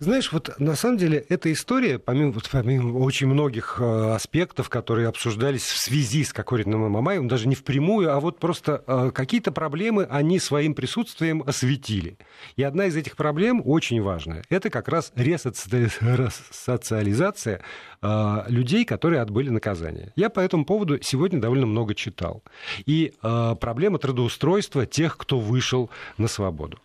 Знаешь, 0.02 0.32
вот 0.32 0.58
на 0.60 0.76
самом 0.76 0.98
деле 0.98 1.26
эта 1.28 1.52
история, 1.52 2.00
помимо, 2.00 2.34
помимо 2.50 3.00
очень 3.00 3.28
многих 3.28 3.82
э, 3.82 4.14
аспектов, 4.14 4.70
которые 4.70 5.10
обсуждались 5.10 5.64
в 5.64 5.78
связи 5.78 6.24
с 6.24 6.32
Кокориным 6.32 6.86
и 6.86 6.90
Мамаевым, 6.90 7.28
даже 7.28 7.50
не 7.50 7.56
впрямую, 7.56 8.16
а 8.16 8.22
вот 8.22 8.40
просто 8.40 8.82
э, 8.88 9.12
какие-то 9.14 9.52
проблемы 9.52 10.06
они 10.06 10.40
своим 10.40 10.74
присутствием 10.74 11.44
осветили. 11.46 12.18
И 12.56 12.64
одна 12.64 12.86
из 12.86 12.96
этих 12.96 13.18
проблем 13.18 13.62
очень 13.66 14.02
важная. 14.02 14.46
Это 14.50 14.70
как 14.70 14.88
раз 14.88 15.12
ресоциализация 15.16 17.62
э, 18.02 18.44
людей, 18.48 18.86
которые 18.86 19.22
отбыли 19.22 19.50
наказание. 19.50 20.14
Я 20.16 20.30
по 20.30 20.40
этому 20.40 20.64
поводу 20.64 20.98
сегодня 21.02 21.42
довольно 21.42 21.66
много 21.66 21.94
читал. 21.94 22.42
И 22.86 23.12
проблема 23.22 24.00
трудоустройства 24.00 24.86
тех, 24.86 25.18
кто 25.18 25.42
вышел 25.42 25.90
на 26.18 26.30
свободу 26.30 26.80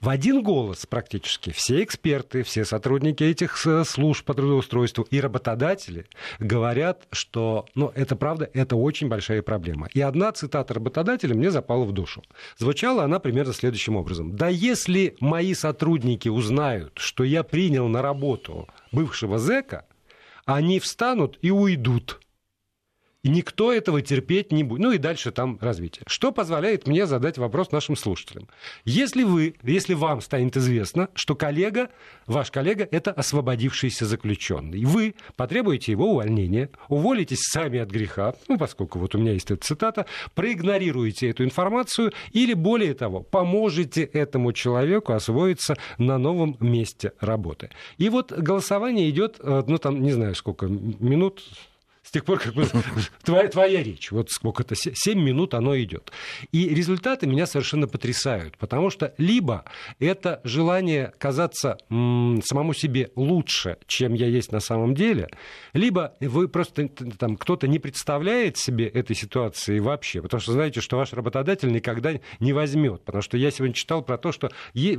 в 0.00 0.08
один 0.08 0.42
голос 0.42 0.86
практически 0.86 1.50
все 1.50 1.82
эксперты, 1.82 2.42
все 2.42 2.64
сотрудники 2.64 3.22
этих 3.22 3.58
служб 3.86 4.24
по 4.24 4.32
трудоустройству 4.32 5.06
и 5.10 5.20
работодатели 5.20 6.06
говорят, 6.38 7.06
что 7.12 7.66
ну, 7.74 7.92
это 7.94 8.16
правда, 8.16 8.48
это 8.54 8.76
очень 8.76 9.08
большая 9.08 9.42
проблема. 9.42 9.88
И 9.92 10.00
одна 10.00 10.32
цитата 10.32 10.72
работодателя 10.72 11.34
мне 11.34 11.50
запала 11.50 11.84
в 11.84 11.92
душу. 11.92 12.22
Звучала 12.56 13.04
она 13.04 13.18
примерно 13.18 13.52
следующим 13.52 13.96
образом. 13.96 14.36
Да 14.36 14.48
если 14.48 15.16
мои 15.20 15.52
сотрудники 15.52 16.30
узнают, 16.30 16.92
что 16.96 17.22
я 17.22 17.42
принял 17.42 17.86
на 17.86 18.00
работу 18.00 18.68
бывшего 18.92 19.38
зэка, 19.38 19.84
они 20.46 20.80
встанут 20.80 21.38
и 21.42 21.50
уйдут. 21.50 22.20
И 23.22 23.28
никто 23.28 23.72
этого 23.72 24.00
терпеть 24.00 24.50
не 24.50 24.64
будет. 24.64 24.80
Ну 24.80 24.92
и 24.92 24.98
дальше 24.98 25.30
там 25.30 25.58
развитие. 25.60 26.04
Что 26.06 26.32
позволяет 26.32 26.86
мне 26.86 27.06
задать 27.06 27.36
вопрос 27.36 27.70
нашим 27.70 27.94
слушателям. 27.96 28.48
Если 28.84 29.24
вы, 29.24 29.56
если 29.62 29.92
вам 29.92 30.22
станет 30.22 30.56
известно, 30.56 31.08
что 31.14 31.34
коллега, 31.34 31.90
ваш 32.26 32.50
коллега, 32.50 32.88
это 32.90 33.12
освободившийся 33.12 34.06
заключенный, 34.06 34.84
вы 34.84 35.14
потребуете 35.36 35.92
его 35.92 36.12
увольнения, 36.12 36.70
уволитесь 36.88 37.40
сами 37.42 37.78
от 37.78 37.90
греха, 37.90 38.34
ну, 38.48 38.56
поскольку 38.56 38.98
вот 38.98 39.14
у 39.14 39.18
меня 39.18 39.32
есть 39.32 39.50
эта 39.50 39.62
цитата, 39.62 40.06
проигнорируете 40.34 41.28
эту 41.28 41.44
информацию 41.44 42.12
или, 42.32 42.54
более 42.54 42.94
того, 42.94 43.20
поможете 43.20 44.02
этому 44.02 44.54
человеку 44.54 45.12
освоиться 45.12 45.76
на 45.98 46.16
новом 46.16 46.56
месте 46.60 47.12
работы. 47.20 47.68
И 47.98 48.08
вот 48.08 48.32
голосование 48.32 49.10
идет, 49.10 49.36
э, 49.40 49.62
ну, 49.66 49.76
там, 49.76 50.02
не 50.02 50.12
знаю 50.12 50.34
сколько, 50.34 50.66
минут 50.66 51.42
С 52.10 52.12
тех 52.12 52.24
пор, 52.24 52.40
как 52.40 52.54
твоя, 53.22 53.46
твоя 53.46 53.84
речь, 53.84 54.10
вот 54.10 54.30
сколько 54.30 54.64
это, 54.64 54.74
7 54.74 55.16
минут 55.16 55.54
оно 55.54 55.78
идет. 55.78 56.10
И 56.50 56.68
результаты 56.68 57.28
меня 57.28 57.46
совершенно 57.46 57.86
потрясают, 57.86 58.58
потому 58.58 58.90
что 58.90 59.14
либо 59.16 59.64
это 60.00 60.40
желание 60.42 61.12
казаться 61.18 61.78
м, 61.88 62.40
самому 62.44 62.74
себе 62.74 63.12
лучше, 63.14 63.78
чем 63.86 64.14
я 64.14 64.26
есть 64.26 64.50
на 64.50 64.58
самом 64.58 64.96
деле, 64.96 65.28
либо 65.72 66.16
вы 66.18 66.48
просто 66.48 66.88
там 66.88 67.36
кто-то 67.36 67.68
не 67.68 67.78
представляет 67.78 68.56
себе 68.56 68.88
этой 68.88 69.14
ситуации 69.14 69.78
вообще, 69.78 70.20
потому 70.20 70.40
что 70.40 70.50
знаете, 70.50 70.80
что 70.80 70.96
ваш 70.96 71.12
работодатель 71.12 71.70
никогда 71.70 72.14
не 72.40 72.52
возьмет, 72.52 73.04
потому 73.04 73.22
что 73.22 73.36
я 73.36 73.52
сегодня 73.52 73.74
читал 73.74 74.02
про 74.02 74.18
то, 74.18 74.32
что 74.32 74.50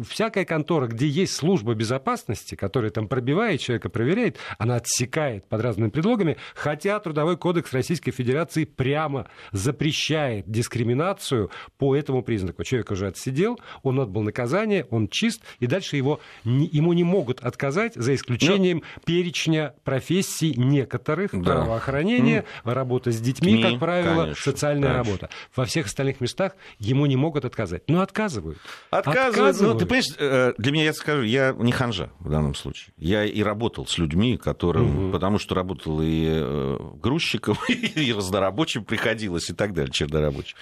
всякая 0.10 0.46
контора, 0.46 0.88
где 0.88 1.08
есть 1.10 1.34
служба 1.36 1.74
безопасности, 1.74 2.56
которая 2.56 2.90
там 2.90 3.10
пробивает 3.10 3.60
человека, 3.60 3.90
проверяет, 3.90 4.38
она 4.58 4.78
отсекает 4.78 5.46
под 5.50 5.60
разными 5.60 5.90
предлогами, 5.90 6.38
хотя 6.56 7.01
Трудовой 7.02 7.38
кодекс 7.38 7.74
Российской 7.74 8.12
Федерации 8.12 8.66
прямо 8.66 9.28
запрещает 9.52 10.50
дискриминацию 10.50 11.52
по 11.78 11.96
этому 11.96 12.24
признаку. 12.24 12.64
Человек 12.64 12.92
уже 12.92 13.08
отсидел, 13.08 13.60
он 13.84 14.00
отбыл 14.00 14.22
наказание, 14.22 14.86
он 14.90 15.08
чист, 15.08 15.44
и 15.60 15.68
дальше 15.68 15.98
его, 15.98 16.20
не, 16.44 16.68
ему 16.68 16.94
не 16.94 17.04
могут 17.04 17.42
отказать, 17.42 17.94
за 17.96 18.16
исключением 18.16 18.78
Но... 18.78 18.84
Ну, 18.96 19.02
перечня 19.06 19.74
профессий 19.84 20.54
некоторых, 20.56 21.32
да. 21.34 21.56
правоохранения, 21.56 22.46
mm. 22.64 22.74
работа 22.74 23.12
с 23.12 23.20
детьми, 23.20 23.54
Не, 23.54 23.64
как 23.64 23.80
правило, 23.80 24.24
конечно, 24.24 24.44
социальная 24.44 24.90
конечно. 24.90 25.12
работа. 25.12 25.30
Во 25.56 25.66
всех 25.66 25.88
остальных 25.88 26.22
местах 26.22 26.54
ему 26.80 27.06
не 27.06 27.16
могут 27.16 27.46
отказать. 27.46 27.84
Но 27.88 28.02
отказывают. 28.02 28.58
Отказывают. 28.90 29.36
отказывают. 29.36 29.74
Ну, 29.74 29.80
ты 29.80 29.86
понимаешь, 29.86 30.16
э, 30.18 30.54
для 30.58 30.72
меня, 30.72 30.84
я 30.86 30.94
скажу, 30.94 31.24
я 31.24 31.54
не 31.58 31.72
ханжа 31.72 32.12
в 32.20 32.30
данном 32.30 32.56
случае. 32.56 32.94
Я 32.98 33.26
и 33.26 33.42
работал 33.44 33.86
с 33.88 33.98
людьми, 33.98 34.38
которым, 34.38 35.06
угу. 35.06 35.12
потому 35.12 35.40
что 35.40 35.56
работал 35.56 36.00
и 36.02 36.78
э, 36.82 36.98
грузчиком, 36.98 37.58
и 37.70 38.14
разнорабочим 38.14 38.84
приходилось, 38.84 39.50
и 39.50 39.54
так 39.54 39.74
далее, 39.74 39.92
чернорабочим. 39.92 40.58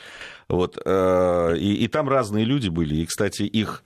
Вот. 0.47 0.77
Э, 0.83 1.55
и, 1.57 1.73
и 1.75 1.87
там 1.87 2.09
разные 2.09 2.45
люди 2.45 2.69
были. 2.69 2.95
И, 2.95 3.05
кстати, 3.05 3.43
их 3.43 3.83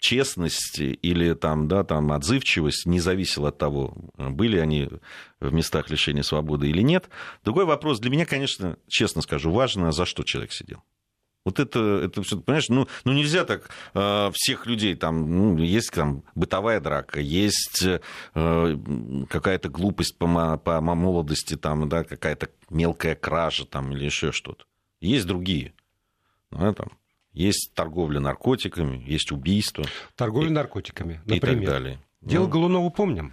честность 0.00 0.80
или 0.80 1.34
там, 1.34 1.68
да, 1.68 1.84
там 1.84 2.10
отзывчивость 2.10 2.86
не 2.86 2.98
зависела 2.98 3.50
от 3.50 3.58
того, 3.58 3.94
были 4.16 4.58
они 4.58 4.88
в 5.38 5.52
местах 5.52 5.90
лишения 5.90 6.22
свободы 6.22 6.68
или 6.68 6.82
нет. 6.82 7.08
Другой 7.44 7.66
вопрос 7.66 8.00
для 8.00 8.10
меня, 8.10 8.26
конечно, 8.26 8.76
честно 8.88 9.22
скажу, 9.22 9.52
важно, 9.52 9.92
за 9.92 10.06
что 10.06 10.24
человек 10.24 10.52
сидел. 10.52 10.82
Вот 11.48 11.60
это, 11.60 12.02
это 12.04 12.22
все, 12.22 12.38
понимаешь, 12.38 12.68
ну, 12.68 12.86
ну 13.04 13.12
нельзя 13.14 13.46
так 13.46 13.70
э, 13.94 14.30
всех 14.34 14.66
людей, 14.66 14.94
там, 14.94 15.34
ну, 15.34 15.56
есть 15.56 15.90
там 15.92 16.22
бытовая 16.34 16.78
драка, 16.78 17.20
есть 17.20 17.82
э, 17.82 18.76
какая-то 19.30 19.70
глупость 19.70 20.18
по, 20.18 20.58
по 20.58 20.80
молодости, 20.82 21.56
там, 21.56 21.88
да, 21.88 22.04
какая-то 22.04 22.50
мелкая 22.68 23.14
кража 23.14 23.64
там, 23.64 23.92
или 23.92 24.04
еще 24.04 24.30
что-то. 24.30 24.66
Есть 25.00 25.26
другие. 25.26 25.72
Ну, 26.50 26.74
там, 26.74 26.88
есть 27.32 27.72
торговля 27.72 28.20
наркотиками, 28.20 29.02
есть 29.06 29.32
убийство. 29.32 29.86
Торговля 30.16 30.48
и, 30.48 30.52
наркотиками, 30.52 31.22
например. 31.24 31.36
И 31.36 31.40
так 31.40 31.64
далее. 31.64 31.98
Дело 32.20 32.44
ну, 32.44 32.50
Голунова 32.50 32.90
помним. 32.90 33.32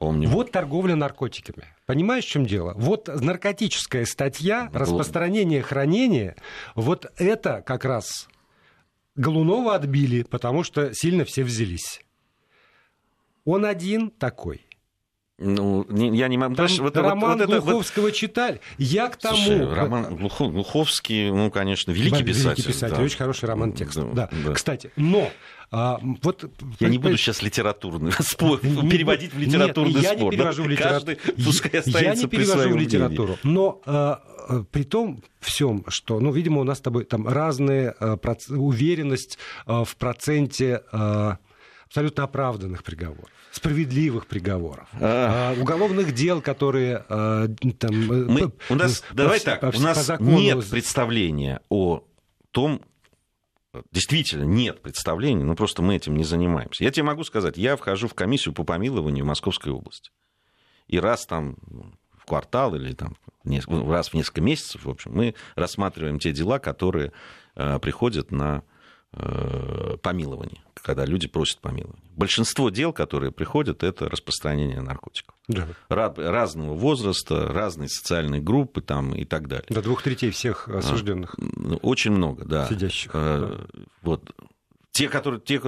Помним. 0.00 0.30
Вот 0.30 0.50
торговля 0.50 0.96
наркотиками. 0.96 1.66
Понимаешь, 1.84 2.24
в 2.24 2.28
чем 2.28 2.46
дело? 2.46 2.72
Вот 2.74 3.08
наркотическая 3.08 4.06
статья, 4.06 4.70
распространение, 4.72 5.60
хранение, 5.60 6.36
вот 6.74 7.12
это 7.18 7.62
как 7.66 7.84
раз 7.84 8.26
Голунова 9.14 9.74
отбили, 9.74 10.22
потому 10.22 10.64
что 10.64 10.94
сильно 10.94 11.26
все 11.26 11.44
взялись. 11.44 12.00
Он 13.44 13.66
один 13.66 14.08
такой. 14.10 14.66
Ну, 15.40 15.86
я 15.90 16.28
не 16.28 16.36
могу... 16.36 16.54
Там 16.54 16.68
вот, 16.80 16.96
роман 16.98 17.38
вот, 17.38 17.48
вот 17.48 17.64
Глуховского 17.64 18.04
вот... 18.04 18.14
читали. 18.14 18.60
Я 18.76 19.08
к 19.08 19.16
тому... 19.16 19.36
Слушай, 19.36 19.72
роман 19.72 20.16
Глухов... 20.16 20.52
Глуховский, 20.52 21.30
ну, 21.30 21.50
конечно, 21.50 21.92
великий 21.92 22.22
писатель. 22.22 22.62
Великий 22.62 22.72
писатель, 22.74 22.96
да. 22.96 23.02
очень 23.02 23.16
хороший 23.16 23.46
роман 23.46 23.72
текст. 23.72 23.98
Да, 24.12 24.28
да. 24.44 24.52
Кстати, 24.52 24.90
но 24.96 25.32
а, 25.70 25.98
вот... 26.22 26.44
Я 26.78 26.90
не 26.90 26.98
буду 26.98 27.16
сейчас 27.16 27.40
литературный 27.40 28.12
спор, 28.20 28.58
переводить 28.58 29.32
в 29.32 29.38
литературный 29.38 29.94
нет, 29.94 30.02
я 30.02 30.12
спор. 30.18 30.32
Не 30.32 30.36
перевожу 30.36 30.62
в 30.64 30.68
литературу. 30.68 31.16
Пускай 31.42 31.82
я 31.86 32.14
не 32.14 32.26
перевожу 32.26 32.70
в 32.70 32.76
литературу. 32.76 33.38
Но 33.42 33.80
а, 33.86 34.22
а, 34.48 34.64
при 34.64 34.82
том 34.82 35.22
всем, 35.40 35.84
что, 35.88 36.20
ну, 36.20 36.32
видимо, 36.32 36.60
у 36.60 36.64
нас 36.64 36.78
с 36.78 36.80
тобой 36.82 37.04
там 37.04 37.26
разная 37.26 37.94
а, 37.98 38.18
проц... 38.18 38.50
уверенность 38.50 39.38
а, 39.64 39.84
в 39.84 39.96
проценте 39.96 40.82
а, 40.92 41.38
абсолютно 41.86 42.24
оправданных 42.24 42.84
приговоров 42.84 43.30
справедливых 43.52 44.26
приговоров, 44.26 44.88
а... 45.00 45.54
уголовных 45.58 46.12
дел, 46.14 46.40
которые 46.40 47.04
а, 47.08 47.48
там... 47.78 48.12
Э, 48.12 48.24
Мы, 48.24 48.52
у 48.68 48.74
нас, 48.74 49.00
по, 49.00 49.14
давай 49.14 49.38
по, 49.40 49.44
так, 49.44 49.60
по, 49.60 49.76
у 49.76 49.80
нас 49.80 50.04
закону... 50.04 50.38
нет 50.38 50.68
представления 50.68 51.60
о 51.68 52.04
том, 52.50 52.82
Действительно, 53.92 54.42
нет 54.42 54.82
представления, 54.82 55.44
но 55.44 55.54
просто 55.54 55.80
мы 55.80 55.94
этим 55.94 56.16
не 56.16 56.24
занимаемся. 56.24 56.82
Я 56.82 56.90
тебе 56.90 57.04
могу 57.04 57.22
сказать, 57.22 57.56
я 57.56 57.76
вхожу 57.76 58.08
в 58.08 58.14
комиссию 58.14 58.52
по 58.52 58.64
помилованию 58.64 59.24
в 59.24 59.28
Московской 59.28 59.70
области. 59.72 60.10
И 60.88 60.98
раз 60.98 61.24
там 61.24 61.56
в 62.16 62.24
квартал 62.24 62.74
или 62.74 62.92
там 62.94 63.16
раз 63.44 64.08
в 64.08 64.14
несколько 64.14 64.40
месяцев, 64.40 64.84
в 64.86 64.90
общем, 64.90 65.12
мы 65.14 65.36
рассматриваем 65.54 66.18
те 66.18 66.32
дела, 66.32 66.58
которые 66.58 67.12
приходят 67.54 68.32
на 68.32 68.64
Э, 69.12 69.96
помилования, 70.02 70.62
когда 70.74 71.04
люди 71.04 71.26
просят 71.26 71.58
помилования. 71.58 72.00
Большинство 72.14 72.70
дел, 72.70 72.92
которые 72.92 73.32
приходят, 73.32 73.82
это 73.82 74.08
распространение 74.08 74.80
наркотиков. 74.80 75.34
Да. 75.48 75.66
Разного 75.88 76.74
возраста, 76.74 77.48
разные 77.48 77.88
социальные 77.88 78.40
группы 78.40 78.82
там, 78.82 79.12
и 79.12 79.24
так 79.24 79.48
далее. 79.48 79.66
До 79.68 79.82
двух 79.82 80.02
третей 80.02 80.30
всех 80.30 80.68
а, 80.68 80.78
осужденных. 80.78 81.34
Ну, 81.38 81.76
очень 81.78 82.12
много, 82.12 82.44
да. 82.44 82.68
Сидящих. 82.68 83.10
Э, 83.12 83.66
да. 83.72 83.82
Вот. 84.02 84.30
Те, 84.92 85.08
которые, 85.08 85.40
те, 85.40 85.60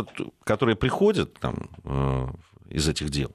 которые 0.45 0.77
приходят 0.77 1.35
там, 1.41 1.69
э, 1.83 2.29
из 2.69 2.87
этих 2.87 3.11
дел, 3.11 3.35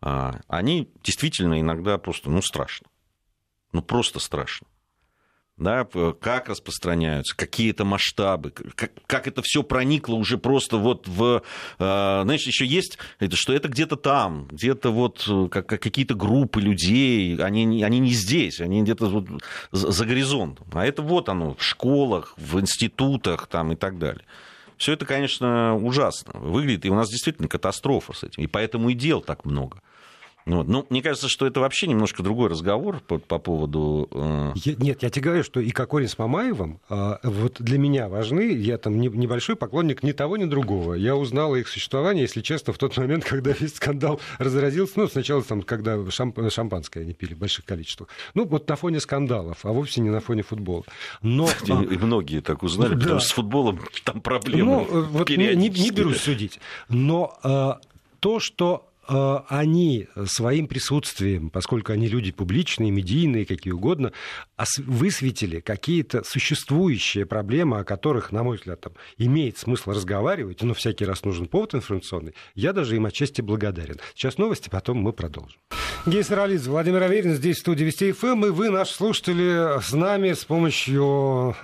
а, 0.00 0.40
они 0.48 0.90
действительно 1.04 1.60
иногда 1.60 1.96
просто, 1.98 2.28
ну, 2.28 2.42
страшно. 2.42 2.88
Ну, 3.70 3.82
просто 3.82 4.18
страшно 4.18 4.66
да, 5.56 5.86
как 6.20 6.48
распространяются, 6.48 7.36
какие 7.36 7.70
это 7.70 7.84
масштабы, 7.84 8.50
как, 8.50 8.90
как 9.06 9.28
это 9.28 9.40
все 9.42 9.62
проникло 9.62 10.14
уже 10.14 10.36
просто 10.36 10.78
вот 10.78 11.06
в... 11.06 11.42
Э, 11.78 12.22
знаешь, 12.24 12.46
еще 12.46 12.66
есть, 12.66 12.98
это, 13.20 13.36
что 13.36 13.52
это 13.52 13.68
где-то 13.68 13.96
там, 13.96 14.48
где-то 14.50 14.90
вот 14.90 15.24
э, 15.28 15.48
как, 15.48 15.66
какие-то 15.66 16.14
группы 16.14 16.60
людей, 16.60 17.36
они, 17.36 17.84
они 17.84 17.98
не 18.00 18.10
здесь, 18.10 18.60
они 18.60 18.82
где-то 18.82 19.06
вот 19.06 19.28
за 19.70 20.04
горизонтом. 20.04 20.66
А 20.72 20.84
это 20.84 21.02
вот 21.02 21.28
оно, 21.28 21.54
в 21.54 21.62
школах, 21.62 22.34
в 22.36 22.58
институтах 22.58 23.46
там 23.46 23.72
и 23.72 23.76
так 23.76 23.98
далее. 23.98 24.24
Все 24.76 24.94
это, 24.94 25.06
конечно, 25.06 25.76
ужасно 25.76 26.32
выглядит, 26.40 26.84
и 26.84 26.90
у 26.90 26.96
нас 26.96 27.08
действительно 27.08 27.46
катастрофа 27.46 28.12
с 28.12 28.24
этим, 28.24 28.42
и 28.42 28.48
поэтому 28.48 28.90
и 28.90 28.94
дел 28.94 29.20
так 29.20 29.44
много. 29.44 29.78
Вот. 30.46 30.68
Ну, 30.68 30.86
мне 30.90 31.00
кажется, 31.00 31.28
что 31.28 31.46
это 31.46 31.60
вообще 31.60 31.86
немножко 31.86 32.22
другой 32.22 32.50
разговор 32.50 33.00
по, 33.00 33.18
по 33.18 33.38
поводу... 33.38 34.08
Э... 34.12 34.52
Я, 34.56 34.74
нет, 34.74 35.02
я 35.02 35.08
тебе 35.08 35.22
говорю, 35.22 35.42
что 35.42 35.60
и 35.60 35.70
Кокорин 35.70 36.08
с 36.08 36.18
Мамаевым 36.18 36.80
э, 36.90 37.16
вот 37.22 37.56
для 37.60 37.78
меня 37.78 38.08
важны. 38.08 38.52
Я 38.52 38.76
там 38.76 39.00
не, 39.00 39.08
небольшой 39.08 39.56
поклонник 39.56 40.02
ни 40.02 40.12
того, 40.12 40.36
ни 40.36 40.44
другого. 40.44 40.94
Я 40.94 41.16
узнал 41.16 41.54
о 41.54 41.58
их 41.58 41.68
существовании, 41.68 42.22
если 42.22 42.42
честно, 42.42 42.74
в 42.74 42.78
тот 42.78 42.96
момент, 42.98 43.24
когда 43.28 43.52
весь 43.52 43.76
скандал 43.76 44.20
разразился. 44.38 44.92
Ну, 44.96 45.08
сначала, 45.08 45.42
там, 45.42 45.62
когда 45.62 45.98
шамп... 46.10 46.38
шампанское 46.50 47.00
они 47.00 47.14
пили 47.14 47.32
в 47.32 47.38
больших 47.38 47.64
количествах. 47.64 48.10
Ну, 48.34 48.44
вот 48.44 48.68
на 48.68 48.76
фоне 48.76 49.00
скандалов, 49.00 49.64
а 49.64 49.72
вовсе 49.72 50.02
не 50.02 50.10
на 50.10 50.20
фоне 50.20 50.42
футбола. 50.42 50.84
Но... 51.22 51.48
И, 51.64 51.94
и 51.94 51.98
многие 51.98 52.40
так 52.40 52.62
узнали, 52.62 52.94
да. 52.94 53.00
потому 53.00 53.20
что 53.20 53.28
с 53.28 53.32
футболом 53.32 53.80
там 54.04 54.20
проблемы 54.20 54.86
Ну, 54.90 55.02
вот 55.04 55.30
не, 55.30 55.54
не, 55.54 55.68
не 55.68 55.90
берусь 55.90 56.20
судить. 56.20 56.60
Но 56.88 57.38
э, 57.42 57.72
то, 58.20 58.40
что 58.40 58.90
они 59.06 60.08
своим 60.26 60.66
присутствием, 60.66 61.50
поскольку 61.50 61.92
они 61.92 62.08
люди 62.08 62.32
публичные, 62.32 62.90
медийные, 62.90 63.46
какие 63.46 63.72
угодно, 63.72 64.12
высветили 64.78 65.60
какие-то 65.60 66.24
существующие 66.24 67.26
проблемы, 67.26 67.78
о 67.78 67.84
которых, 67.84 68.32
на 68.32 68.42
мой 68.42 68.56
взгляд, 68.56 68.80
там, 68.80 68.92
имеет 69.18 69.58
смысл 69.58 69.90
разговаривать, 69.90 70.62
но 70.62 70.74
всякий 70.74 71.04
раз 71.04 71.24
нужен 71.24 71.46
повод 71.46 71.74
информационный, 71.74 72.34
я 72.54 72.72
даже 72.72 72.96
им 72.96 73.06
отчасти 73.06 73.40
благодарен. 73.40 73.98
Сейчас 74.14 74.38
новости, 74.38 74.68
потом 74.68 74.98
мы 74.98 75.12
продолжим. 75.12 75.58
Гейс 76.06 76.30
Ролиз, 76.30 76.66
Владимир 76.66 77.02
Аверин 77.02 77.34
здесь 77.34 77.56
в 77.56 77.60
студии 77.60 77.84
Вести 77.84 78.12
ФМ, 78.12 78.46
и 78.46 78.50
вы, 78.50 78.70
наши 78.70 78.94
слушатели, 78.94 79.80
с 79.80 79.92
нами 79.92 80.32
с 80.32 80.44
помощью 80.44 81.56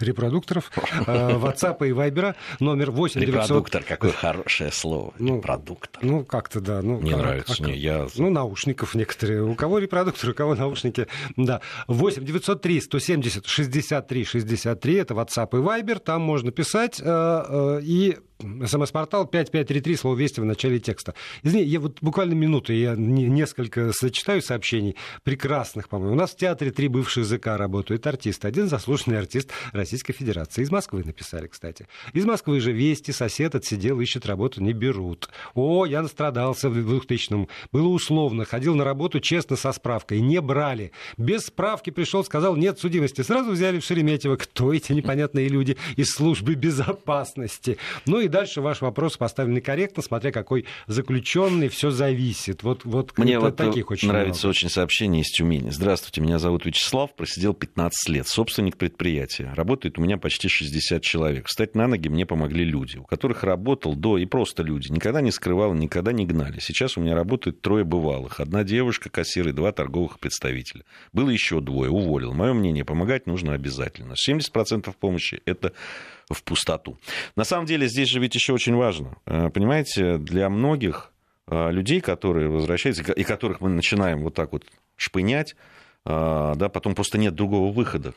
репродукторов 0.00 0.70
э, 1.06 1.36
WhatsApp 1.36 1.86
и 1.86 1.90
Viber 1.90 2.34
номер 2.58 2.90
8 2.90 3.20
900... 3.20 3.34
Репродуктор, 3.34 3.82
какое 3.82 4.12
хорошее 4.12 4.72
слово. 4.72 5.12
Ну, 5.18 5.36
Репродуктор. 5.36 6.02
Ну, 6.02 6.24
как 6.24 6.49
как-то, 6.50 6.60
да. 6.60 6.82
Ну, 6.82 7.00
не 7.00 7.10
как, 7.10 7.20
нравится, 7.20 7.56
как, 7.56 7.66
не, 7.66 7.76
я... 7.76 8.06
Ну, 8.16 8.30
наушников 8.30 8.94
некоторые. 8.94 9.44
У 9.44 9.54
кого 9.54 9.78
репродуктор, 9.78 10.30
у 10.30 10.34
кого 10.34 10.54
наушники. 10.54 11.06
Да. 11.36 11.60
8 11.86 12.24
903 12.24 12.80
170 12.80 13.46
63 13.46 14.24
63. 14.24 14.94
Это 14.94 15.14
WhatsApp 15.14 15.48
и 15.52 15.56
Viber. 15.56 15.98
Там 16.00 16.22
можно 16.22 16.50
писать. 16.50 17.00
Э, 17.00 17.44
э, 17.48 17.80
и 17.82 18.18
СМС-портал 18.40 19.26
5533, 19.26 19.96
слово 19.96 20.16
«Вести» 20.16 20.40
в 20.40 20.44
начале 20.44 20.78
текста. 20.78 21.14
Извини, 21.42 21.64
я 21.64 21.80
вот 21.80 21.98
буквально 22.00 22.34
минуту, 22.34 22.72
я 22.72 22.94
несколько 22.96 23.92
зачитаю 23.92 24.42
сообщений 24.42 24.96
прекрасных, 25.22 25.88
по-моему. 25.88 26.14
У 26.14 26.18
нас 26.18 26.30
в 26.30 26.36
театре 26.36 26.70
три 26.70 26.88
бывших 26.88 27.24
языка 27.24 27.56
работают 27.56 28.06
артисты. 28.06 28.48
Один 28.48 28.68
заслуженный 28.68 29.18
артист 29.18 29.50
Российской 29.72 30.12
Федерации. 30.12 30.62
Из 30.62 30.70
Москвы 30.70 31.04
написали, 31.04 31.46
кстати. 31.46 31.86
Из 32.12 32.24
Москвы 32.24 32.60
же 32.60 32.72
«Вести», 32.72 33.12
сосед 33.12 33.54
отсидел, 33.54 34.00
ищет 34.00 34.26
работу, 34.26 34.62
не 34.62 34.72
берут. 34.72 35.28
О, 35.54 35.86
я 35.86 36.02
настрадался 36.40 36.70
в 36.70 36.76
2000-м. 36.76 37.48
Было 37.72 37.88
условно, 37.88 38.44
ходил 38.44 38.74
на 38.74 38.84
работу 38.84 39.20
честно 39.20 39.56
со 39.56 39.72
справкой. 39.72 40.20
Не 40.20 40.40
брали. 40.40 40.92
Без 41.16 41.46
справки 41.46 41.90
пришел, 41.90 42.24
сказал, 42.24 42.56
нет 42.56 42.78
судимости. 42.78 43.22
Сразу 43.22 43.52
взяли 43.52 43.78
в 43.78 43.84
Шереметьево. 43.84 44.36
Кто 44.36 44.72
эти 44.72 44.92
непонятные 44.92 45.48
люди 45.48 45.76
из 45.96 46.12
службы 46.12 46.54
безопасности? 46.54 47.78
Ну 48.06 48.20
и 48.20 48.28
дальше 48.28 48.60
ваш 48.60 48.80
вопрос 48.80 49.16
поставлены 49.16 49.60
корректно, 49.60 50.02
смотря 50.02 50.32
какой 50.32 50.66
заключенный, 50.86 51.68
все 51.68 51.90
зависит. 51.90 52.62
Вот, 52.62 52.84
вот 52.84 53.16
Мне 53.18 53.38
вот 53.38 53.56
таких 53.56 53.90
очень 53.90 54.08
нравится 54.08 54.46
много. 54.46 54.50
очень 54.50 54.70
сообщение 54.70 55.22
из 55.22 55.30
Тюмени. 55.30 55.70
Здравствуйте, 55.70 56.20
меня 56.20 56.38
зовут 56.38 56.64
Вячеслав, 56.64 57.14
просидел 57.14 57.54
15 57.54 58.08
лет, 58.08 58.26
собственник 58.26 58.76
предприятия. 58.76 59.52
Работает 59.54 59.98
у 59.98 60.02
меня 60.02 60.16
почти 60.16 60.48
60 60.48 61.02
человек. 61.02 61.46
Встать 61.46 61.74
на 61.74 61.86
ноги 61.86 62.08
мне 62.08 62.26
помогли 62.26 62.64
люди, 62.64 62.96
у 62.96 63.04
которых 63.04 63.42
работал 63.44 63.94
до 63.94 64.18
и 64.18 64.26
просто 64.26 64.62
люди. 64.62 64.90
Никогда 64.90 65.20
не 65.20 65.30
скрывал, 65.30 65.74
никогда 65.74 66.12
не 66.12 66.24
гнали. 66.30 66.60
Сейчас 66.60 66.96
у 66.96 67.00
меня 67.00 67.14
работают 67.14 67.60
трое 67.60 67.84
бывалых. 67.84 68.40
Одна 68.40 68.64
девушка, 68.64 69.10
кассир 69.10 69.48
и 69.48 69.52
два 69.52 69.72
торговых 69.72 70.18
представителя. 70.18 70.84
Было 71.12 71.30
еще 71.30 71.60
двое, 71.60 71.90
уволил. 71.90 72.32
Мое 72.32 72.52
мнение, 72.52 72.84
помогать 72.84 73.26
нужно 73.26 73.54
обязательно. 73.54 74.14
70% 74.14 74.94
помощи– 74.98 75.42
это 75.44 75.72
в 76.28 76.42
пустоту. 76.42 76.98
На 77.36 77.44
самом 77.44 77.66
деле 77.66 77.88
здесь 77.88 78.08
же 78.08 78.20
ведь 78.20 78.34
еще 78.34 78.52
очень 78.52 78.74
важно. 78.74 79.16
Э, 79.26 79.50
понимаете, 79.50 80.18
для 80.18 80.48
многих 80.48 81.12
э, 81.46 81.70
людей, 81.70 82.00
которые 82.00 82.48
возвращаются, 82.48 83.12
и 83.12 83.24
которых 83.24 83.60
мы 83.60 83.68
начинаем 83.68 84.20
вот 84.20 84.34
так 84.34 84.52
вот 84.52 84.64
шпынять, 84.96 85.56
э, 86.04 86.52
да, 86.56 86.68
потом 86.68 86.94
просто 86.94 87.18
нет 87.18 87.34
другого 87.34 87.72
выхода. 87.72 88.14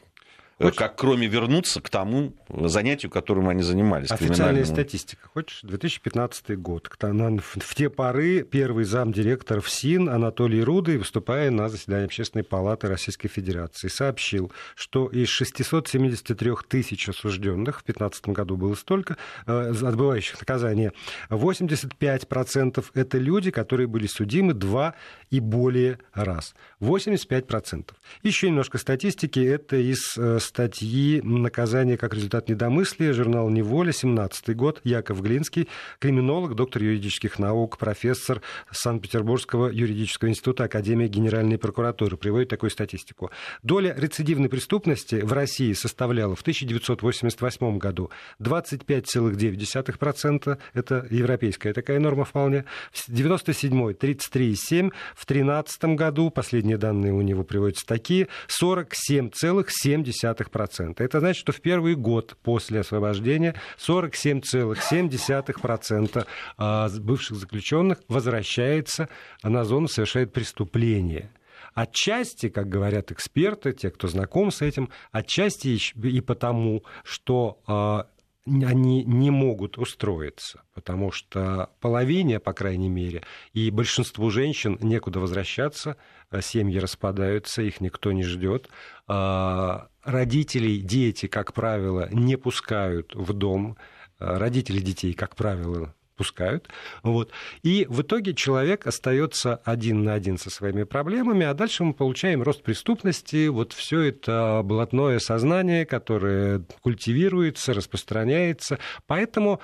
Хочешь? 0.57 0.77
как 0.77 0.95
кроме 0.95 1.27
вернуться 1.27 1.81
к 1.81 1.89
тому 1.89 2.33
занятию, 2.49 3.11
которым 3.11 3.49
они 3.49 3.63
занимались. 3.63 4.11
Официальная 4.11 4.65
статистика. 4.65 5.27
Хочешь? 5.33 5.59
2015 5.63 6.57
год. 6.59 6.89
В 6.89 7.75
те 7.75 7.89
поры 7.89 8.43
первый 8.43 8.85
замдиректор 8.85 9.61
ФСИН 9.61 10.09
Анатолий 10.09 10.63
Рудый, 10.63 10.97
выступая 10.97 11.49
на 11.51 11.69
заседании 11.69 12.05
Общественной 12.05 12.43
палаты 12.43 12.87
Российской 12.87 13.27
Федерации, 13.27 13.87
сообщил, 13.87 14.51
что 14.75 15.07
из 15.07 15.29
673 15.29 16.51
тысяч 16.67 17.09
осужденных, 17.09 17.81
в 17.81 17.85
2015 17.85 18.29
году 18.29 18.57
было 18.57 18.75
столько, 18.75 19.17
э, 19.45 19.73
отбывающих 19.81 20.39
наказание, 20.39 20.91
85% 21.29 22.91
это 22.93 23.17
люди, 23.17 23.51
которые 23.51 23.87
были 23.87 24.07
судимы 24.07 24.53
два 24.53 24.95
и 25.29 25.39
более 25.39 25.99
раз. 26.13 26.53
85%. 26.79 27.89
Еще 28.21 28.49
немножко 28.49 28.77
статистики. 28.77 29.39
Это 29.39 29.77
из 29.77 30.17
э, 30.17 30.39
статьи 30.53 31.19
«Наказание 31.23 31.97
как 31.97 32.13
результат 32.13 32.47
недомыслия», 32.47 33.11
журнал 33.13 33.49
«Неволя», 33.49 33.91
17 33.91 34.55
год, 34.55 34.81
Яков 34.83 35.23
Глинский, 35.23 35.67
криминолог, 35.97 36.53
доктор 36.53 36.83
юридических 36.83 37.39
наук, 37.39 37.79
профессор 37.79 38.43
Санкт-Петербургского 38.69 39.69
юридического 39.69 40.29
института 40.29 40.65
Академии 40.65 41.07
Генеральной 41.07 41.57
прокуратуры, 41.57 42.17
приводит 42.17 42.49
такую 42.49 42.69
статистику. 42.69 43.31
Доля 43.63 43.95
рецидивной 43.97 44.47
преступности 44.47 45.15
в 45.15 45.33
России 45.33 45.73
составляла 45.73 46.35
в 46.35 46.41
1988 46.41 47.79
году 47.79 48.11
25,9%, 48.39 50.59
это 50.75 51.07
европейская 51.09 51.73
такая 51.73 51.97
норма 51.97 52.25
вполне, 52.25 52.65
в 52.91 53.05
97 53.07 53.93
33,7%, 53.93 54.91
в 55.15 55.25
2013 55.25 55.83
году, 55.95 56.29
последние 56.29 56.77
данные 56.77 57.11
у 57.11 57.21
него 57.21 57.43
приводятся 57.43 57.87
такие, 57.87 58.27
47,7%. 58.61 60.32
0,7%. 60.41 60.95
Это 60.97 61.19
значит, 61.19 61.39
что 61.39 61.51
в 61.51 61.61
первый 61.61 61.95
год 61.95 62.35
после 62.43 62.81
освобождения 62.81 63.55
47,7% 63.77 66.27
а, 66.57 66.89
бывших 66.99 67.37
заключенных 67.37 67.99
возвращается 68.07 69.09
на 69.43 69.63
зону, 69.63 69.87
совершает 69.87 70.33
преступление. 70.33 71.31
Отчасти, 71.73 72.49
как 72.49 72.67
говорят 72.69 73.11
эксперты, 73.11 73.73
те, 73.73 73.89
кто 73.89 74.07
знаком 74.07 74.51
с 74.51 74.61
этим, 74.61 74.91
отчасти 75.11 75.79
и 75.95 76.21
потому, 76.21 76.83
что 77.03 77.57
а, 77.65 78.05
они 78.45 79.03
не 79.05 79.31
могут 79.31 79.77
устроиться, 79.77 80.63
потому 80.73 81.11
что 81.11 81.69
половине, 81.79 82.39
по 82.39 82.53
крайней 82.53 82.89
мере, 82.89 83.23
и 83.53 83.71
большинству 83.71 84.29
женщин 84.29 84.77
некуда 84.81 85.19
возвращаться, 85.19 85.97
а 86.29 86.41
семьи 86.41 86.77
распадаются, 86.77 87.61
их 87.61 87.79
никто 87.79 88.11
не 88.11 88.23
ждет. 88.23 88.69
А, 89.07 89.87
родителей 90.03 90.79
дети, 90.79 91.27
как 91.27 91.53
правило, 91.53 92.07
не 92.11 92.37
пускают 92.37 93.13
в 93.15 93.33
дом. 93.33 93.77
А, 94.19 94.39
родители 94.39 94.79
детей, 94.79 95.13
как 95.13 95.35
правило, 95.35 95.93
пускают. 96.15 96.69
Вот. 97.01 97.31
И 97.63 97.85
в 97.89 98.01
итоге 98.01 98.33
человек 98.33 98.87
остается 98.87 99.55
один 99.57 100.03
на 100.03 100.13
один 100.13 100.37
со 100.37 100.49
своими 100.49 100.83
проблемами, 100.83 101.45
а 101.45 101.53
дальше 101.53 101.83
мы 101.83 101.93
получаем 101.93 102.43
рост 102.43 102.63
преступности, 102.63 103.47
вот 103.47 103.73
все 103.73 104.01
это 104.01 104.61
блатное 104.63 105.19
сознание, 105.19 105.85
которое 105.85 106.63
культивируется, 106.81 107.73
распространяется. 107.73 108.79
Поэтому 109.07 109.59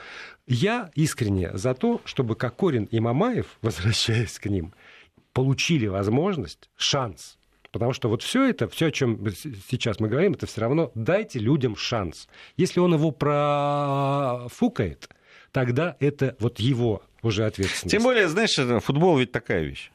я 0.47 0.91
искренне 0.95 1.55
за 1.55 1.73
то, 1.73 2.01
чтобы 2.05 2.35
Кокорин 2.35 2.85
и 2.85 2.99
Мамаев, 2.99 3.45
возвращаясь 3.61 4.39
к 4.39 4.47
ним, 4.47 4.73
получили 5.33 5.87
возможность, 5.87 6.69
шанс 6.75 7.38
Потому 7.71 7.93
что 7.93 8.09
вот 8.09 8.23
все 8.23 8.49
это, 8.49 8.67
все, 8.67 8.87
о 8.87 8.91
чем 8.91 9.27
сейчас 9.69 9.99
мы 9.99 10.07
говорим, 10.07 10.33
это 10.33 10.47
все 10.47 10.61
равно 10.61 10.91
дайте 10.95 11.39
людям 11.39 11.75
шанс. 11.75 12.27
Если 12.57 12.79
он 12.79 12.93
его 12.93 13.11
профукает, 13.11 15.09
тогда 15.51 15.95
это 15.99 16.35
вот 16.39 16.59
его 16.59 17.03
уже 17.21 17.45
ответственность. 17.45 17.91
Тем 17.91 18.03
более, 18.03 18.27
знаешь, 18.27 18.55
футбол 18.83 19.17
ведь 19.17 19.31
такая 19.31 19.63
вещь. 19.63 19.91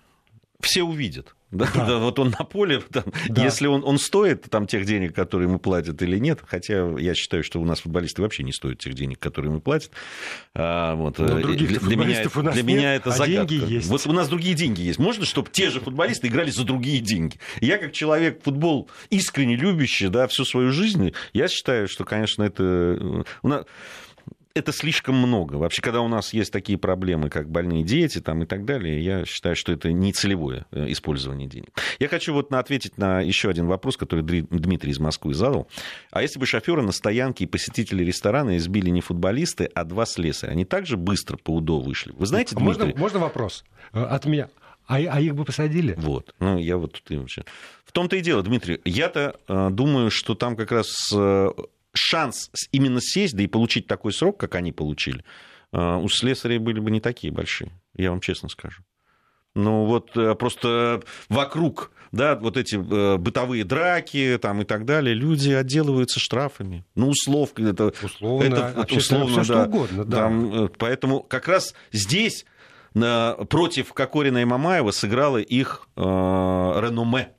Все 0.64 0.82
увидят. 0.82 1.34
Да, 1.54 1.68
да. 1.72 1.86
да, 1.86 1.98
вот 1.98 2.18
он 2.18 2.34
на 2.36 2.44
поле, 2.44 2.80
там, 2.80 3.04
да. 3.28 3.44
если 3.44 3.68
он, 3.68 3.84
он 3.84 3.98
стоит 3.98 4.50
там, 4.50 4.66
тех 4.66 4.84
денег, 4.84 5.14
которые 5.14 5.48
ему 5.48 5.60
платят 5.60 6.02
или 6.02 6.18
нет, 6.18 6.40
хотя 6.44 6.90
я 6.98 7.14
считаю, 7.14 7.44
что 7.44 7.60
у 7.60 7.64
нас 7.64 7.80
футболисты 7.80 8.22
вообще 8.22 8.42
не 8.42 8.52
стоят 8.52 8.80
тех 8.80 8.94
денег, 8.94 9.20
которые 9.20 9.52
ему 9.52 9.60
платят. 9.60 9.92
А, 10.54 10.96
вот, 10.96 11.18
Но 11.18 11.38
других 11.38 11.68
для, 11.68 11.78
для 11.78 11.96
меня, 11.96 12.22
у 12.34 12.42
нас 12.42 12.54
для 12.54 12.62
нет, 12.64 12.76
меня 12.76 12.94
это 12.96 13.10
а 13.10 13.12
загадка. 13.12 13.46
деньги 13.46 13.72
есть. 13.74 13.86
Вот 13.86 14.04
у 14.06 14.12
нас 14.12 14.28
другие 14.28 14.54
деньги 14.56 14.80
есть. 14.80 14.98
Можно, 14.98 15.24
чтобы 15.24 15.48
те 15.50 15.70
же 15.70 15.78
футболисты 15.78 16.26
играли 16.26 16.50
за 16.50 16.64
другие 16.64 16.98
деньги? 17.00 17.38
Я 17.60 17.78
как 17.78 17.92
человек 17.92 18.42
футбол 18.42 18.90
искренне 19.10 19.54
любящий, 19.54 20.08
да, 20.08 20.26
всю 20.26 20.44
свою 20.44 20.72
жизнь, 20.72 21.12
я 21.32 21.46
считаю, 21.46 21.86
что, 21.86 22.04
конечно, 22.04 22.42
это... 22.42 23.24
У 23.42 23.48
нас 23.48 23.64
это 24.54 24.72
слишком 24.72 25.16
много. 25.16 25.56
Вообще, 25.56 25.82
когда 25.82 26.00
у 26.00 26.08
нас 26.08 26.32
есть 26.32 26.52
такие 26.52 26.78
проблемы, 26.78 27.28
как 27.28 27.50
больные 27.50 27.82
дети 27.82 28.20
там, 28.20 28.42
и 28.44 28.46
так 28.46 28.64
далее, 28.64 29.04
я 29.04 29.24
считаю, 29.24 29.56
что 29.56 29.72
это 29.72 29.90
не 29.90 30.12
целевое 30.12 30.66
э, 30.70 30.86
использование 30.92 31.48
денег. 31.48 31.70
Я 31.98 32.08
хочу 32.08 32.32
вот 32.32 32.52
ответить 32.52 32.96
на 32.96 33.20
еще 33.20 33.50
один 33.50 33.66
вопрос, 33.66 33.96
который 33.96 34.22
Дмитрий 34.22 34.92
из 34.92 35.00
Москвы 35.00 35.34
задал. 35.34 35.68
А 36.12 36.22
если 36.22 36.38
бы 36.38 36.46
шоферы 36.46 36.82
на 36.82 36.92
стоянке 36.92 37.44
и 37.44 37.46
посетители 37.48 38.04
ресторана 38.04 38.56
избили 38.56 38.90
не 38.90 39.00
футболисты, 39.00 39.64
а 39.74 39.84
два 39.84 40.06
слесаря, 40.06 40.52
они 40.52 40.64
также 40.64 40.96
быстро 40.96 41.36
по 41.36 41.50
УДО 41.56 41.80
вышли? 41.80 42.12
Вы 42.16 42.26
знаете, 42.26 42.54
Дмитрий? 42.54 42.84
Можно, 42.86 43.00
можно 43.00 43.18
вопрос 43.18 43.64
э, 43.92 44.00
от 44.00 44.24
меня? 44.24 44.48
А, 44.86 44.96
а 44.96 45.20
их 45.20 45.34
бы 45.34 45.44
посадили? 45.44 45.94
Вот. 45.96 46.34
Ну, 46.40 46.58
я 46.58 46.76
вот 46.76 46.92
тут 46.92 47.18
вообще. 47.18 47.44
В 47.84 47.92
том-то 47.92 48.16
и 48.16 48.20
дело, 48.20 48.42
Дмитрий. 48.42 48.80
Я-то 48.84 49.36
э, 49.48 49.70
думаю, 49.70 50.10
что 50.10 50.34
там 50.34 50.56
как 50.56 50.72
раз 50.72 51.10
э, 51.12 51.48
шанс 51.94 52.50
именно 52.72 53.00
сесть, 53.00 53.34
да 53.36 53.42
и 53.42 53.46
получить 53.46 53.86
такой 53.86 54.12
срок, 54.12 54.38
как 54.38 54.54
они 54.54 54.72
получили, 54.72 55.24
э, 55.72 55.96
у 55.96 56.08
слесарей 56.08 56.58
были 56.58 56.80
бы 56.80 56.90
не 56.90 57.00
такие 57.00 57.32
большие, 57.32 57.72
я 57.96 58.10
вам 58.10 58.20
честно 58.20 58.48
скажу. 58.48 58.82
Ну 59.54 59.84
вот 59.84 60.16
э, 60.16 60.34
просто 60.34 61.02
вокруг, 61.28 61.92
да, 62.10 62.34
вот 62.34 62.56
эти 62.56 62.74
э, 62.74 63.16
бытовые 63.18 63.64
драки 63.64 64.36
там 64.42 64.62
и 64.62 64.64
так 64.64 64.84
далее, 64.84 65.14
люди 65.14 65.52
отделываются 65.52 66.18
штрафами. 66.18 66.84
Ну, 66.96 67.10
условка, 67.10 67.62
это, 67.62 67.92
условно, 68.02 68.44
это, 68.44 68.86
условно, 68.96 69.36
да. 69.36 69.44
Что 69.44 69.64
угодно, 69.64 70.04
да. 70.04 70.16
Там, 70.16 70.70
поэтому 70.76 71.22
как 71.22 71.46
раз 71.46 71.74
здесь 71.92 72.44
против 72.92 73.92
Кокорина 73.92 74.38
и 74.38 74.44
Мамаева 74.44 74.92
сыграло 74.92 75.38
их 75.38 75.88
э, 75.96 76.00
реноме. 76.00 77.32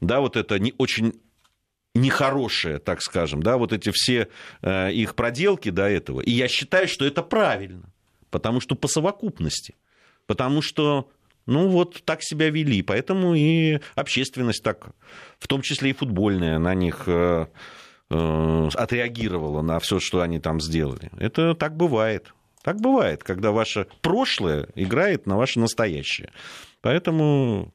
Да, 0.00 0.20
вот 0.20 0.36
это 0.36 0.58
не 0.58 0.74
очень 0.78 1.20
нехорошее, 1.94 2.78
так 2.78 3.02
скажем, 3.02 3.42
да, 3.42 3.56
вот 3.56 3.72
эти 3.72 3.90
все 3.92 4.28
э, 4.62 4.92
их 4.92 5.14
проделки 5.14 5.70
до 5.70 5.88
этого. 5.88 6.20
И 6.20 6.30
я 6.30 6.48
считаю, 6.48 6.86
что 6.88 7.04
это 7.04 7.22
правильно, 7.22 7.90
потому 8.30 8.60
что 8.60 8.74
по 8.74 8.88
совокупности 8.88 9.74
Потому 10.28 10.60
что 10.60 11.08
ну 11.46 11.68
вот 11.68 12.02
так 12.04 12.22
себя 12.22 12.50
вели, 12.50 12.82
поэтому 12.82 13.34
и 13.34 13.80
общественность 13.94 14.62
так, 14.62 14.90
в 15.38 15.48
том 15.48 15.62
числе 15.62 15.90
и 15.90 15.94
футбольная, 15.94 16.58
на 16.58 16.74
них 16.74 17.04
э, 17.06 17.46
э, 18.10 18.68
отреагировала 18.74 19.62
на 19.62 19.78
все, 19.78 19.98
что 19.98 20.20
они 20.20 20.38
там 20.38 20.60
сделали. 20.60 21.10
Это 21.18 21.54
так 21.54 21.74
бывает. 21.74 22.34
Так 22.62 22.82
бывает, 22.82 23.24
когда 23.24 23.50
ваше 23.50 23.86
прошлое 24.02 24.68
играет 24.74 25.26
на 25.26 25.38
ваше 25.38 25.60
настоящее. 25.60 26.30
Поэтому 26.82 27.72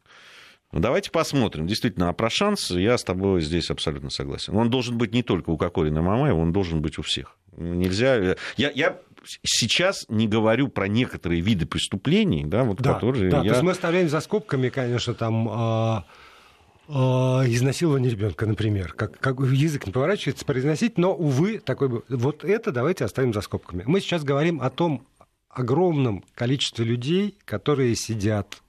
давайте 0.80 1.12
посмотрим. 1.12 1.68
Действительно, 1.68 2.10
а 2.10 2.14
про 2.14 2.30
шанс 2.30 2.72
я 2.72 2.98
с 2.98 3.04
тобой 3.04 3.42
здесь 3.42 3.70
абсолютно 3.70 4.10
согласен. 4.10 4.56
Он 4.56 4.70
должен 4.70 4.98
быть 4.98 5.14
не 5.14 5.24
только 5.24 5.50
у 5.50 5.58
Кокорина 5.58 6.00
и 6.00 6.02
Мамаева, 6.02 6.38
он 6.38 6.52
должен 6.52 6.82
быть 6.82 6.98
у 6.98 7.02
всех. 7.02 7.38
Нельзя... 7.56 8.36
Я, 8.58 8.72
я 8.72 9.00
сейчас 9.44 10.06
не 10.10 10.28
говорю 10.28 10.68
про 10.68 10.88
некоторые 10.88 11.42
виды 11.42 11.66
преступлений, 11.66 12.44
да, 12.46 12.64
вот 12.64 12.82
да, 12.82 12.94
которые 12.94 13.30
да, 13.30 13.38
я... 13.38 13.44
то 13.44 13.50
есть 13.50 13.62
мы 13.62 13.72
оставляем 13.72 14.10
за 14.10 14.20
скобками, 14.20 14.70
конечно, 14.70 15.14
там 15.14 15.48
а, 15.50 17.44
изнасилование 17.48 18.12
ребенка, 18.12 18.46
например, 18.46 18.94
как, 18.94 19.20
как 19.20 19.40
язык 19.40 19.86
не 19.86 19.94
поворачивается 19.94 20.46
произносить, 20.46 20.98
но, 20.98 21.14
увы, 21.14 21.60
такой... 21.60 22.04
Вот 22.10 22.44
это 22.44 22.72
давайте 22.72 23.06
оставим 23.06 23.34
за 23.34 23.42
скобками. 23.42 23.84
Мы 23.86 24.02
сейчас 24.02 24.24
говорим 24.24 24.62
о 24.62 24.70
том 24.70 25.06
огромном 25.50 26.24
количестве 26.34 26.84
людей, 26.84 27.38
которые 27.46 27.96
сидят 27.96 28.63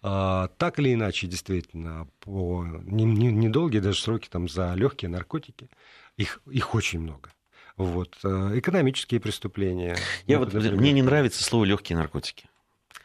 так 0.00 0.78
или 0.78 0.94
иначе, 0.94 1.26
действительно, 1.26 2.06
по 2.20 2.64
недолгие 2.84 3.32
не, 3.32 3.78
не 3.78 3.80
даже 3.80 4.00
сроки 4.00 4.28
там, 4.28 4.48
за 4.48 4.74
легкие 4.74 5.08
наркотики, 5.08 5.68
их, 6.16 6.40
их 6.50 6.74
очень 6.74 7.00
много. 7.00 7.30
Вот. 7.76 8.16
Э, 8.24 8.52
экономические 8.54 9.20
преступления. 9.20 9.96
Я 10.26 10.38
вот, 10.38 10.54
мне 10.54 10.92
не 10.92 11.02
нравится 11.02 11.42
слово 11.42 11.64
легкие 11.64 11.96
наркотики. 11.96 12.48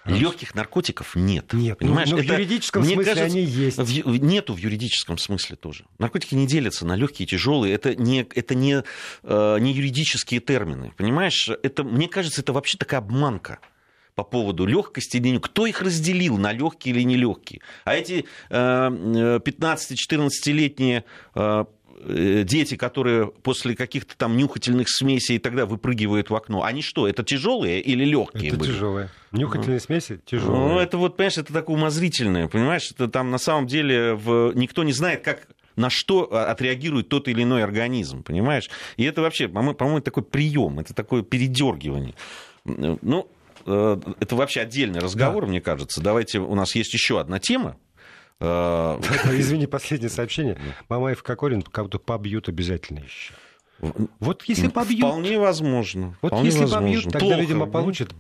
Легких 0.06 0.56
наркотиков 0.56 1.16
нет. 1.16 1.54
Нет, 1.54 1.78
ну, 1.80 1.88
понимаешь? 1.88 2.10
Ну, 2.10 2.18
в 2.18 2.22
это, 2.22 2.34
юридическом 2.34 2.84
смысле 2.84 3.06
кажется, 3.06 3.26
они 3.26 3.42
есть. 3.42 3.78
В, 3.78 4.18
нету 4.18 4.54
в 4.54 4.58
юридическом 4.58 5.20
смысле 5.20 5.56
тоже. 5.58 5.86
Наркотики 6.00 6.34
не 6.34 6.48
делятся 6.48 6.88
на 6.88 6.96
легкие 6.96 7.28
и 7.28 7.30
тяжелые. 7.30 7.76
Это 7.76 7.94
не, 7.94 8.22
это 8.34 8.56
не, 8.56 8.84
э, 9.24 9.60
не 9.60 9.74
юридические 9.74 10.40
термины. 10.40 10.92
Понимаешь? 10.98 11.50
Это, 11.62 11.84
мне 11.84 12.08
кажется, 12.08 12.42
это 12.42 12.52
вообще 12.52 12.80
такая 12.80 13.00
обманка 13.00 13.60
по 14.16 14.24
поводу 14.24 14.66
легкости 14.66 15.18
или 15.18 15.38
Кто 15.38 15.66
их 15.66 15.82
разделил 15.82 16.38
на 16.38 16.52
легкие 16.52 16.94
или 16.96 17.04
нелегкие? 17.04 17.62
А 17.86 17.96
эти 17.96 18.26
э, 18.50 18.56
15-14-летние 18.56 21.06
э, 21.36 21.66
Э, 22.04 22.44
дети, 22.44 22.76
которые 22.76 23.28
после 23.28 23.76
каких-то 23.76 24.18
там 24.18 24.36
нюхательных 24.36 24.90
смесей 24.90 25.38
тогда 25.38 25.66
выпрыгивают 25.66 26.30
в 26.30 26.36
окно, 26.36 26.64
они 26.64 26.82
что, 26.82 27.08
это 27.08 27.24
тяжелые 27.24 27.80
или 27.80 28.04
легкие 28.04 28.50
это 28.50 28.58
были? 28.58 28.72
тяжелые. 28.72 29.10
Нюхательные 29.32 29.78
mm. 29.78 29.84
смеси 29.84 30.20
тяжелые. 30.26 30.60
Ну, 30.60 30.80
это 30.80 30.98
вот, 30.98 31.16
понимаешь, 31.16 31.38
это 31.38 31.54
такое 31.54 31.78
умозрительное, 31.78 32.48
понимаешь, 32.48 32.90
это 32.92 33.08
там 33.08 33.30
на 33.30 33.38
самом 33.38 33.68
деле 33.68 34.16
в... 34.16 34.52
никто 34.56 34.84
не 34.84 34.94
знает, 34.94 35.24
как 35.24 35.48
на 35.76 35.90
что 35.90 36.28
а, 36.32 36.52
отреагирует 36.52 37.10
тот 37.10 37.28
или 37.28 37.44
иной 37.44 37.64
организм, 37.64 38.24
понимаешь? 38.24 38.70
И 38.98 39.04
это 39.04 39.22
вообще, 39.22 39.48
по-моему, 39.48 40.02
такой 40.02 40.24
прием, 40.24 40.80
это 40.80 40.96
такое 40.96 41.22
передергивание. 41.22 42.16
Ну, 42.66 43.20
э, 43.20 43.24
это 43.66 44.36
вообще 44.36 44.62
отдельный 44.62 45.00
разговор, 45.00 45.44
да. 45.44 45.50
мне 45.50 45.62
кажется. 45.62 46.02
Давайте, 46.02 46.40
у 46.40 46.56
нас 46.56 46.76
есть 46.76 46.94
еще 46.94 47.20
одна 47.20 47.40
тема, 47.40 47.78
а, 48.42 49.00
Извини, 49.32 49.68
последнее 49.68 50.10
сообщение. 50.10 50.58
Мамаев 50.90 51.22
Кокорин 51.24 51.62
кого-то 51.62 52.00
побьют 52.00 52.50
обязательно 52.50 53.00
еще. 53.00 53.34
Вот 54.20 54.44
если 54.44 54.68
побьют... 54.68 55.08
Вполне 55.08 55.40
возможно. 55.40 56.16
Вот 56.22 56.30
вполне 56.30 56.48
если 56.48 56.62
возможно. 56.62 56.88
побьют, 56.88 57.04
тогда, 57.06 57.20
Плохо, 57.20 57.42
видимо, 57.42 57.66
получат 57.66 58.14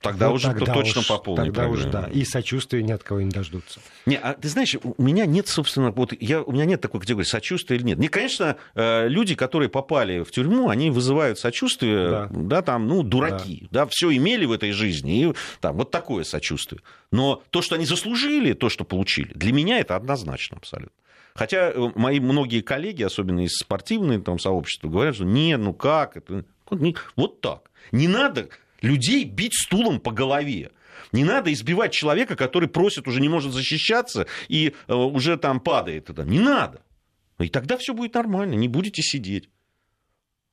Тогда 0.00 0.28
вот 0.30 0.36
уже 0.36 0.48
тогда 0.48 0.74
точно 0.74 1.00
уж, 1.00 1.06
по 1.06 1.18
полной 1.18 1.44
Тогда 1.44 1.62
программе. 1.62 1.86
уж, 1.86 1.92
да. 1.92 2.08
И 2.12 2.24
сочувствия 2.24 2.82
ни 2.82 2.90
от 2.90 3.04
кого 3.04 3.20
не 3.20 3.30
дождутся. 3.30 3.80
Не, 4.04 4.16
а 4.16 4.34
ты 4.34 4.48
знаешь, 4.48 4.74
у 4.82 5.00
меня 5.00 5.26
нет, 5.26 5.46
собственно, 5.46 5.92
вот 5.92 6.12
я, 6.20 6.42
у 6.42 6.50
меня 6.50 6.64
нет 6.64 6.80
такой 6.80 7.00
категории, 7.00 7.26
сочувствия 7.26 7.76
или 7.76 7.84
нет. 7.84 7.98
Не, 7.98 8.08
конечно, 8.08 8.56
э, 8.74 9.06
люди, 9.06 9.36
которые 9.36 9.68
попали 9.68 10.24
в 10.24 10.32
тюрьму, 10.32 10.70
они 10.70 10.90
вызывают 10.90 11.38
сочувствие, 11.38 12.10
да, 12.10 12.28
да 12.30 12.62
там, 12.62 12.88
ну, 12.88 13.04
дураки, 13.04 13.68
да, 13.70 13.84
да 13.84 13.90
все 13.90 14.10
имели 14.10 14.44
в 14.44 14.50
этой 14.50 14.72
жизни, 14.72 15.22
и 15.22 15.34
там 15.60 15.76
вот 15.76 15.92
такое 15.92 16.24
сочувствие. 16.24 16.82
Но 17.12 17.40
то, 17.50 17.62
что 17.62 17.76
они 17.76 17.84
заслужили, 17.84 18.54
то, 18.54 18.70
что 18.70 18.84
получили, 18.84 19.32
для 19.34 19.52
меня 19.52 19.78
это 19.78 19.94
однозначно 19.94 20.56
абсолютно. 20.56 20.96
Хотя 21.34 21.70
э, 21.70 21.90
мои 21.94 22.18
многие 22.18 22.60
коллеги, 22.60 23.04
особенно 23.04 23.44
из 23.44 23.52
спортивного 23.52 24.20
там, 24.20 24.40
сообщества, 24.40 24.88
говорят, 24.88 25.14
что 25.14 25.24
не, 25.24 25.56
ну 25.56 25.72
как 25.72 26.16
это, 26.16 26.44
вот 27.14 27.40
так. 27.40 27.70
Не 27.92 28.08
надо 28.08 28.48
людей 28.82 29.24
бить 29.24 29.54
стулом 29.54 30.00
по 30.00 30.12
голове. 30.12 30.70
Не 31.12 31.24
надо 31.24 31.52
избивать 31.52 31.92
человека, 31.92 32.36
который 32.36 32.68
просит, 32.68 33.08
уже 33.08 33.20
не 33.20 33.28
может 33.28 33.52
защищаться 33.52 34.26
и 34.48 34.74
э, 34.86 34.94
уже 34.94 35.36
там 35.36 35.60
падает. 35.60 36.08
Не 36.26 36.38
надо. 36.38 36.82
И 37.38 37.48
тогда 37.48 37.76
все 37.78 37.94
будет 37.94 38.14
нормально, 38.14 38.54
не 38.54 38.68
будете 38.68 39.02
сидеть. 39.02 39.48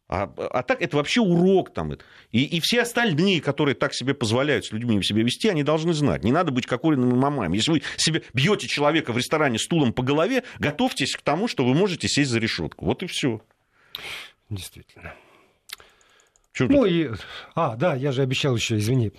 А, 0.10 0.34
а 0.38 0.63
так 0.63 0.82
это 0.82 0.96
вообще 0.96 1.20
урок 1.20 1.74
там. 1.74 1.94
И, 2.32 2.44
и 2.44 2.60
все 2.62 2.82
остальные, 2.82 3.42
которые 3.42 3.76
так 3.76 3.94
себе 3.94 4.13
позволяют 4.13 4.66
с 4.66 4.72
людьми 4.72 5.04
себя 5.04 5.22
вести, 5.22 5.50
они 5.50 5.63
должны 5.63 5.94
знать. 5.94 6.24
Не 6.24 6.32
надо 6.32 6.52
быть 6.52 6.66
кокориными 6.66 7.13
мамами. 7.13 7.58
Если 7.58 7.72
вы 7.72 7.82
себе 7.98 8.24
бьете 8.34 8.68
человека 8.68 9.12
в 9.12 9.18
ресторане 9.18 9.60
стулом 9.60 9.92
по 9.92 10.04
голове, 10.04 10.44
готовьтесь 10.60 11.16
к 11.16 11.22
тому, 11.22 11.50
что 11.50 11.66
вы 11.66 11.74
можете 11.74 12.08
сесть 12.08 12.32
за 12.32 12.40
решетку. 12.40 12.86
Вот 12.86 13.04
и 13.04 13.08
все. 13.08 13.42
Действительно. 14.50 15.13
Чего 16.58 16.70
ну 16.72 16.86
и, 16.86 17.12
а, 17.54 17.76
да, 17.76 17.93
я 17.93 18.12
же 18.12 18.24
обещал 18.24 18.56
еще, 18.56 18.78
извини, 18.78 19.12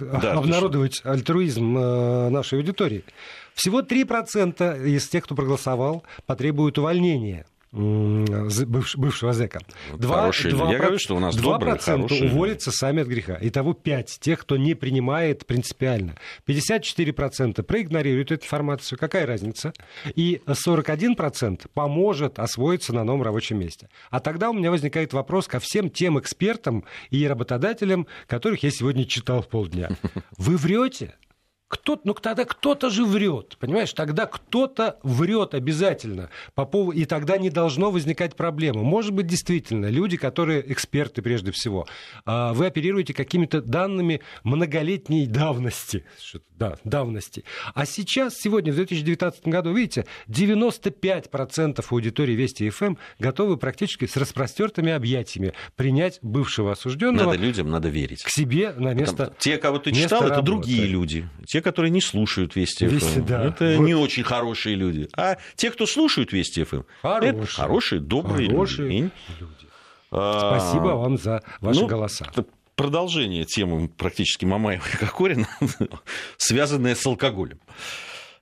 да, 0.00 0.32
обнародовать 0.32 1.02
альтруизм 1.04 1.76
э, 1.76 2.28
нашей 2.30 2.58
аудитории. 2.58 3.04
Всего 3.52 3.82
3% 3.82 4.86
из 4.86 5.06
тех, 5.08 5.24
кто 5.24 5.34
проголосовал, 5.34 6.02
потребуют 6.24 6.78
увольнения 6.78 7.44
бывшего 7.72 9.32
зэка. 9.32 9.60
2, 9.96 10.16
хорошие 10.16 10.54
2, 10.54 10.72
Я 10.72 10.78
говорю, 10.78 10.98
что 10.98 11.16
у 11.16 11.20
нас 11.20 11.36
2% 11.36 11.42
добрые, 11.42 11.78
хорошие. 11.78 12.30
уволятся 12.30 12.70
сами 12.70 13.02
от 13.02 13.08
греха. 13.08 13.38
Итого 13.40 13.74
5 13.74 14.18
тех, 14.20 14.40
кто 14.40 14.56
не 14.56 14.74
принимает 14.74 15.46
принципиально. 15.46 16.14
54% 16.46 17.62
проигнорируют 17.62 18.32
эту 18.32 18.44
информацию. 18.44 18.98
Какая 18.98 19.26
разница? 19.26 19.72
И 20.14 20.40
41% 20.46 21.66
поможет 21.74 22.38
освоиться 22.38 22.94
на 22.94 23.04
новом 23.04 23.22
рабочем 23.22 23.58
месте. 23.58 23.88
А 24.10 24.20
тогда 24.20 24.50
у 24.50 24.54
меня 24.54 24.70
возникает 24.70 25.12
вопрос 25.12 25.46
ко 25.46 25.58
всем 25.60 25.90
тем 25.90 26.18
экспертам 26.18 26.84
и 27.10 27.26
работодателям, 27.26 28.06
которых 28.26 28.62
я 28.62 28.70
сегодня 28.70 29.04
читал 29.04 29.42
в 29.42 29.48
полдня. 29.48 29.90
Вы 30.36 30.56
врете? 30.56 31.14
Кто, 31.68 32.00
ну 32.04 32.14
тогда 32.14 32.46
кто-то 32.46 32.88
же 32.88 33.04
врет, 33.04 33.56
понимаешь? 33.60 33.92
Тогда 33.92 34.24
кто-то 34.26 34.98
врет 35.02 35.54
обязательно. 35.54 36.30
По 36.54 36.64
поводу, 36.64 36.98
и 36.98 37.04
тогда 37.04 37.36
не 37.36 37.50
должно 37.50 37.90
возникать 37.90 38.36
проблемы. 38.36 38.82
Может 38.82 39.12
быть, 39.12 39.26
действительно, 39.26 39.86
люди, 39.86 40.16
которые 40.16 40.72
эксперты 40.72 41.20
прежде 41.20 41.52
всего, 41.52 41.86
а, 42.24 42.54
вы 42.54 42.66
оперируете 42.66 43.12
какими-то 43.12 43.60
данными 43.60 44.22
многолетней 44.44 45.26
давности. 45.26 46.04
Да, 46.58 46.76
давности. 46.84 47.44
А 47.74 47.86
сейчас, 47.86 48.34
сегодня, 48.36 48.72
в 48.72 48.76
2019 48.76 49.46
году, 49.46 49.72
видите, 49.72 50.06
95% 50.26 51.84
аудитории 51.90 52.32
Вести 52.32 52.68
ФМ 52.68 52.96
готовы 53.18 53.56
практически 53.58 54.06
с 54.06 54.16
распростертыми 54.16 54.90
объятиями 54.90 55.52
принять 55.76 56.18
бывшего 56.22 56.72
осужденного. 56.72 57.32
Надо 57.32 57.38
людям, 57.38 57.70
надо 57.70 57.88
верить. 57.88 58.22
К 58.22 58.30
себе 58.30 58.72
на 58.72 58.92
место. 58.94 59.16
Потому, 59.16 59.36
те, 59.38 59.58
кого 59.58 59.78
ты 59.78 59.92
читал, 59.92 60.22
это 60.22 60.42
другие 60.42 60.86
люди. 60.86 61.28
Те, 61.46 61.57
те, 61.58 61.62
которые 61.62 61.90
не 61.90 62.00
слушают 62.00 62.54
Вести 62.54 62.86
ФМ, 62.86 63.26
да. 63.26 63.44
это 63.46 63.74
вот. 63.76 63.84
не 63.84 63.94
очень 63.94 64.22
хорошие 64.22 64.76
люди. 64.76 65.08
А 65.16 65.38
те, 65.56 65.72
кто 65.72 65.86
слушают 65.86 66.32
Вести 66.32 66.62
ФМ, 66.62 66.82
хорошие, 67.02 67.32
это 67.32 67.46
хорошие, 67.46 68.00
добрые 68.00 68.48
хорошие 68.48 68.88
люди. 68.88 69.12
люди. 69.40 69.66
А, 70.12 70.56
Спасибо 70.56 70.94
вам 70.94 71.18
за 71.18 71.42
ваши 71.60 71.80
ну, 71.80 71.88
голоса. 71.88 72.30
Продолжение 72.76 73.44
темы 73.44 73.88
практически 73.88 74.44
Мамаева 74.44 74.84
и 74.86 74.96
Кокорина, 74.96 75.48
связанное 76.36 76.94
с 76.94 77.04
алкоголем. 77.04 77.58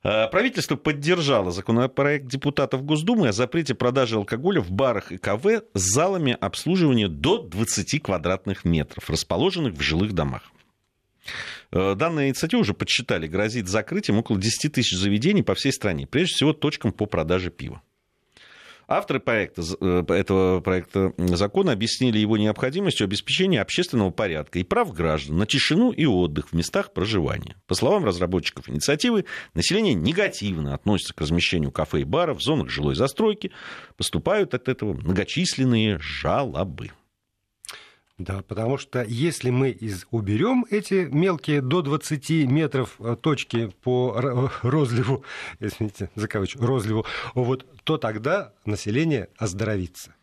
А, 0.03 0.27
правительство 0.27 0.75
поддержало 0.75 1.49
законопроект 1.49 2.27
депутатов 2.27 2.85
Госдумы 2.85 3.29
о 3.29 3.31
запрете 3.31 3.73
продажи 3.73 4.15
алкоголя 4.15 4.61
в 4.61 4.69
барах 4.69 5.11
и 5.11 5.17
КВ 5.17 5.63
с 5.73 5.81
залами 5.81 6.37
обслуживания 6.39 7.07
до 7.07 7.39
20 7.39 8.03
квадратных 8.03 8.63
метров, 8.63 9.09
расположенных 9.09 9.73
в 9.73 9.81
жилых 9.81 10.13
домах. 10.13 10.51
Э, 11.71 11.95
данная 11.95 12.27
инициатива 12.27 12.61
уже 12.61 12.73
подсчитали, 12.73 13.27
грозит 13.27 13.67
закрытием 13.67 14.19
около 14.19 14.39
10 14.39 14.71
тысяч 14.71 14.97
заведений 14.97 15.43
по 15.43 15.55
всей 15.55 15.71
стране, 15.71 16.07
прежде 16.07 16.35
всего 16.35 16.53
точкам 16.53 16.91
по 16.91 17.05
продаже 17.05 17.49
пива. 17.49 17.81
Авторы 18.89 19.19
проекта, 19.19 19.63
э, 19.81 20.03
этого 20.07 20.61
проекта 20.61 21.13
закона 21.17 21.73
объяснили 21.73 22.19
его 22.19 22.37
необходимостью 22.37 23.03
обеспечения 23.03 23.61
общественного 23.61 24.11
порядка 24.11 24.59
и 24.59 24.63
прав 24.63 24.93
граждан 24.93 25.37
на 25.37 25.45
тишину 25.45 25.91
и 25.91 26.05
отдых 26.05 26.49
в 26.49 26.53
местах 26.53 26.93
проживания. 26.93 27.57
По 27.67 27.75
словам 27.75 28.05
разработчиков 28.05 28.69
инициативы, 28.69 29.25
население 29.53 29.93
негативно 29.93 30.73
относится 30.73 31.13
к 31.13 31.19
размещению 31.19 31.71
кафе 31.71 32.01
и 32.01 32.05
баров 32.05 32.37
в 32.37 32.41
зонах 32.41 32.69
жилой 32.69 32.95
застройки. 32.95 33.51
Поступают 33.97 34.53
от 34.53 34.69
этого 34.69 34.93
многочисленные 34.93 35.99
жалобы. 35.99 36.91
Да, 38.17 38.41
потому 38.41 38.79
что 38.79 39.03
если 39.03 39.51
мы 39.51 39.69
из, 39.69 40.07
уберем 40.09 40.65
эти 40.71 41.07
мелкие 41.11 41.61
до 41.61 41.83
20 41.83 42.49
метров 42.49 42.95
э, 42.99 43.15
точки 43.19 43.71
по 43.83 44.49
розливу, 44.63 45.23
извините, 45.59 46.09
за 46.15 46.27
кавычку, 46.27 46.65
розливу, 46.65 47.05
вот, 47.35 47.67
то 47.83 47.97
тогда 47.97 48.53
население 48.65 49.29
оздоровится. 49.37 50.15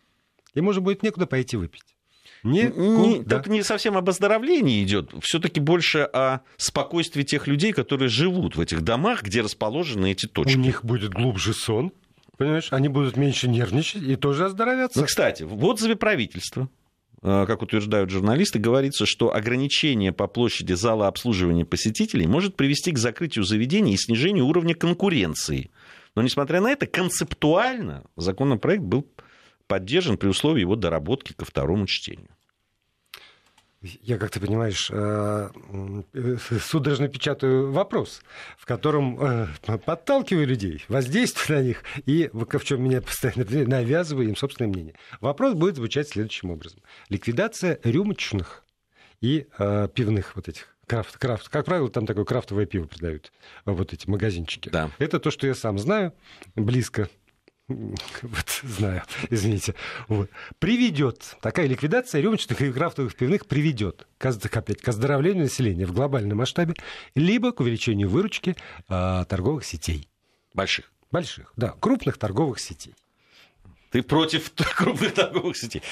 И, 0.55 0.61
может 0.61 0.83
быть, 0.83 1.05
некуда 1.05 1.27
пойти 1.27 1.57
выпить. 1.57 1.95
Не, 2.43 2.65
не, 2.65 3.23
да. 3.23 3.39
Тут 3.39 3.47
не 3.47 3.63
совсем 3.63 3.97
об 3.97 4.09
оздоровлении 4.09 4.83
идет, 4.83 5.15
все-таки 5.23 5.61
больше 5.61 6.01
о 6.01 6.41
спокойствии 6.59 7.23
тех 7.23 7.47
людей, 7.47 7.73
которые 7.73 8.11
живут 8.11 8.57
в 8.57 8.61
этих 8.61 8.83
домах, 8.83 9.23
где 9.23 9.41
расположены 9.41 10.13
эти 10.13 10.27
точки. 10.27 10.57
У 10.57 10.61
них 10.61 10.85
будет 10.85 11.15
глубже 11.15 11.55
сон, 11.55 11.93
понимаешь, 12.37 12.69
они 12.71 12.89
будут 12.89 13.17
меньше 13.17 13.49
нервничать 13.49 14.03
и 14.03 14.17
тоже 14.17 14.45
оздоровятся. 14.45 15.01
Ну, 15.01 15.07
кстати, 15.07 15.43
в 15.45 15.65
отзыве 15.65 15.97
правительства 15.97 16.65
э, 16.65 16.84
как 17.25 17.63
утверждают 17.63 18.11
журналисты, 18.11 18.59
говорится, 18.59 19.07
что 19.07 19.35
ограничение 19.35 20.13
по 20.13 20.27
площади 20.27 20.75
зала 20.75 21.09
обслуживания 21.09 21.65
посетителей 21.65 22.27
может 22.27 22.55
привести 22.55 22.93
к 22.93 22.99
закрытию 22.99 23.45
заведений 23.45 23.95
и 23.95 23.97
снижению 23.97 24.45
уровня 24.45 24.75
конкуренции. 24.75 25.71
Но, 26.15 26.21
несмотря 26.21 26.61
на 26.61 26.71
это, 26.71 26.87
концептуально 26.87 28.05
законопроект 28.17 28.83
был 28.83 29.07
поддержан 29.67 30.19
при 30.19 30.29
условии 30.29 30.61
его 30.61 30.77
доработки 30.77 31.33
ко 31.33 31.47
второму 31.47 31.87
чтению. 31.87 32.29
Я, 34.03 34.17
как 34.17 34.31
ты 34.31 34.41
понимаешь, 34.41 34.91
э, 34.91 35.51
э, 36.15 36.37
судорожно 36.59 37.09
печатаю 37.09 37.71
вопрос, 37.71 38.23
в 38.57 38.65
котором 38.65 39.21
э, 39.21 39.47
подталкиваю 39.85 40.47
людей, 40.47 40.83
воздействую 40.89 41.59
на 41.59 41.63
них 41.63 41.83
и, 42.07 42.31
в 42.33 42.65
чем 42.65 42.83
меня 42.83 43.03
постоянно 43.03 43.45
навязываю 43.69 44.29
им 44.29 44.37
собственное 44.37 44.71
мнение. 44.71 44.95
Вопрос 45.21 45.55
будет 45.55 45.77
звучать 45.77 46.09
следующим 46.09 46.51
образом. 46.51 46.81
Ликвидация 47.11 47.79
рюмочных 47.85 48.65
и 49.21 49.47
пивных 49.95 50.37
вот 50.37 50.49
этих 50.49 50.75
крафт, 50.87 51.19
крафт. 51.19 51.49
Как 51.49 51.67
правило, 51.67 51.91
там 51.91 52.07
такое 52.07 52.25
крафтовое 52.25 52.67
пиво 52.67 52.87
продают, 52.87 53.33
вот 53.65 53.93
эти 53.93 54.09
магазинчики. 54.09 54.71
Да. 54.71 54.91
Это 54.99 55.19
то, 55.19 55.31
что 55.31 55.47
я 55.47 55.55
сам 55.55 55.79
знаю, 55.79 56.15
близко 56.57 57.09
вот, 57.69 58.49
знаю, 58.63 59.03
извините, 59.31 59.75
вот, 60.09 60.31
приведет, 60.59 61.37
такая 61.41 61.67
ликвидация 61.67 62.21
рюмочных 62.21 62.61
и 62.61 62.71
крафтовых 62.71 63.15
пивных 63.15 63.47
приведет 63.47 64.07
опять, 64.19 64.83
к 64.83 64.89
оздоровлению 64.89 65.45
населения 65.45 65.87
в 65.87 65.93
глобальном 65.93 66.39
масштабе, 66.39 66.75
либо 67.15 67.53
к 67.53 67.61
увеличению 67.61 68.09
выручки 68.11 68.57
а, 68.89 69.25
торговых 69.25 69.65
сетей. 69.65 70.09
Больших? 70.53 70.93
Больших, 71.11 71.53
да, 71.57 71.75
крупных 71.81 72.19
торговых 72.19 72.59
сетей. 72.61 72.95
Ты 73.91 74.03
против 74.03 74.53
крупных 74.55 75.15
торговых 75.15 75.57
сетей. 75.57 75.83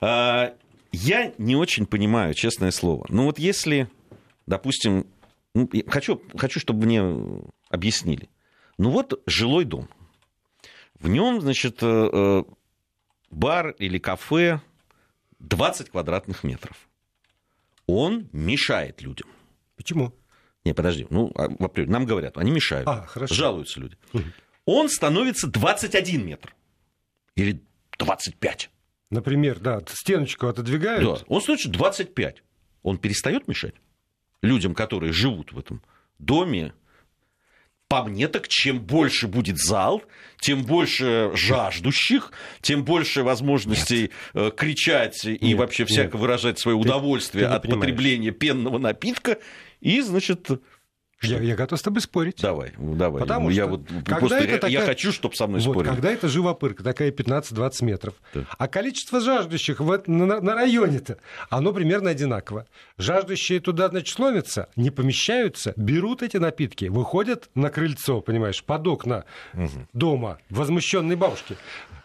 А, 0.00 0.54
я 0.92 1.32
не 1.36 1.56
очень 1.56 1.86
понимаю, 1.86 2.32
честное 2.34 2.70
слово. 2.70 3.06
Ну 3.10 3.24
вот 3.24 3.38
если, 3.38 3.88
допустим, 4.46 5.06
ну, 5.54 5.68
хочу, 5.88 6.22
хочу, 6.36 6.58
чтобы 6.58 6.86
мне 6.86 7.02
объяснили. 7.68 8.30
Ну 8.78 8.90
вот 8.90 9.22
жилой 9.26 9.64
дом– 9.64 9.90
в 11.02 11.08
нем, 11.08 11.40
значит, 11.40 11.82
э, 11.82 12.10
э, 12.12 12.44
бар 13.30 13.70
или 13.78 13.98
кафе 13.98 14.60
20 15.40 15.90
квадратных 15.90 16.44
метров. 16.44 16.76
Он 17.86 18.28
мешает 18.32 19.02
людям. 19.02 19.28
Почему? 19.76 20.14
Не, 20.64 20.72
подожди. 20.72 21.06
Ну, 21.10 21.32
а, 21.34 21.48
нам 21.86 22.06
говорят, 22.06 22.38
они 22.38 22.52
мешают. 22.52 22.86
А, 22.86 23.04
хорошо. 23.06 23.34
Жалуются 23.34 23.80
люди. 23.80 23.96
Он 24.64 24.88
становится 24.88 25.48
21 25.48 26.24
метр. 26.24 26.54
Или 27.34 27.60
25. 27.98 28.70
Например, 29.10 29.58
да, 29.58 29.82
стеночку 29.88 30.46
отодвигают. 30.46 31.04
Да, 31.04 31.24
он 31.26 31.42
становится 31.42 31.68
25. 31.68 32.44
Он 32.82 32.98
перестает 32.98 33.48
мешать 33.48 33.74
людям, 34.40 34.74
которые 34.74 35.12
живут 35.12 35.52
в 35.52 35.58
этом 35.58 35.82
доме, 36.18 36.72
по 37.92 38.02
мне 38.04 38.26
так 38.26 38.48
чем 38.48 38.80
больше 38.80 39.28
будет 39.28 39.58
зал, 39.58 40.02
тем 40.40 40.64
больше 40.64 41.30
жаждущих, 41.34 42.32
тем 42.62 42.84
больше 42.84 43.22
возможностей 43.22 44.10
нет. 44.32 44.54
кричать 44.54 45.22
и 45.26 45.36
нет, 45.38 45.58
вообще 45.58 45.84
всяко 45.84 46.16
нет. 46.16 46.20
выражать 46.22 46.58
свое 46.58 46.74
удовольствие 46.74 47.44
ты, 47.44 47.50
ты 47.50 47.54
от 47.54 47.62
потребления 47.68 48.30
пенного 48.30 48.78
напитка. 48.78 49.36
И, 49.82 50.00
значит, 50.00 50.48
я, 51.22 51.40
я 51.40 51.56
готов 51.56 51.78
с 51.78 51.82
тобой 51.82 52.00
спорить. 52.00 52.40
Давай, 52.40 52.72
давай. 52.78 53.22
Потому 53.22 53.50
я 53.50 53.64
что 53.64 53.72
вот 53.72 53.82
просто 54.04 54.38
это 54.38 54.54
такая... 54.54 54.70
я 54.70 54.80
хочу, 54.80 55.12
чтобы 55.12 55.34
со 55.34 55.46
мной 55.46 55.60
вот, 55.60 55.72
спорили. 55.72 55.90
Когда 55.90 56.10
это 56.10 56.28
живопырка, 56.28 56.82
такая 56.82 57.10
15-20 57.10 57.84
метров, 57.84 58.14
да. 58.34 58.44
а 58.58 58.68
количество 58.68 59.20
жаждущих 59.20 59.80
в, 59.80 60.02
на, 60.06 60.40
на 60.40 60.54
районе-то, 60.54 61.18
оно 61.50 61.72
примерно 61.72 62.10
одинаково. 62.10 62.66
Жаждущие 62.98 63.60
туда, 63.60 63.88
значит, 63.88 64.14
сломятся, 64.14 64.68
не 64.76 64.90
помещаются, 64.90 65.72
берут 65.76 66.22
эти 66.22 66.36
напитки, 66.36 66.86
выходят 66.86 67.50
на 67.54 67.70
крыльцо, 67.70 68.20
понимаешь, 68.20 68.62
под 68.64 68.86
окна 68.86 69.24
угу. 69.54 69.68
дома 69.92 70.38
возмущенной 70.50 71.16
бабушки 71.16 71.56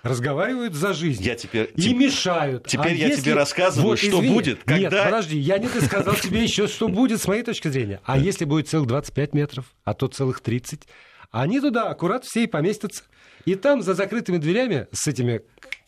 разговаривают 0.07 0.73
за 0.73 0.93
жизнь. 0.93 1.23
Я 1.23 1.35
теперь, 1.35 1.71
и 1.75 1.81
теп... 1.81 1.97
мешают. 1.97 2.67
Теперь 2.67 2.93
а 2.93 2.95
я 2.95 3.07
если... 3.07 3.21
тебе 3.21 3.33
рассказываю, 3.33 3.89
вот, 3.89 3.99
что 3.99 4.19
извини, 4.19 4.33
будет, 4.33 4.63
когда... 4.63 4.77
Нет, 4.77 5.05
подожди, 5.05 5.37
я 5.37 5.57
не 5.57 5.67
сказал 5.67 6.15
тебе 6.15 6.43
еще, 6.43 6.67
что 6.67 6.87
будет 6.87 7.21
с 7.21 7.27
моей 7.27 7.43
точки 7.43 7.67
зрения. 7.67 7.99
А 8.05 8.17
если 8.17 8.45
будет 8.45 8.67
целых 8.67 8.87
25 8.87 9.33
метров, 9.33 9.65
а 9.83 9.93
то 9.93 10.07
целых 10.07 10.39
30, 10.41 10.87
они 11.31 11.59
туда 11.59 11.89
аккурат 11.89 12.25
все 12.25 12.43
и 12.43 12.47
поместятся. 12.47 13.03
И 13.45 13.55
там 13.55 13.81
за 13.81 13.93
закрытыми 13.93 14.37
дверями 14.37 14.87
с 14.91 15.07
этими 15.07 15.41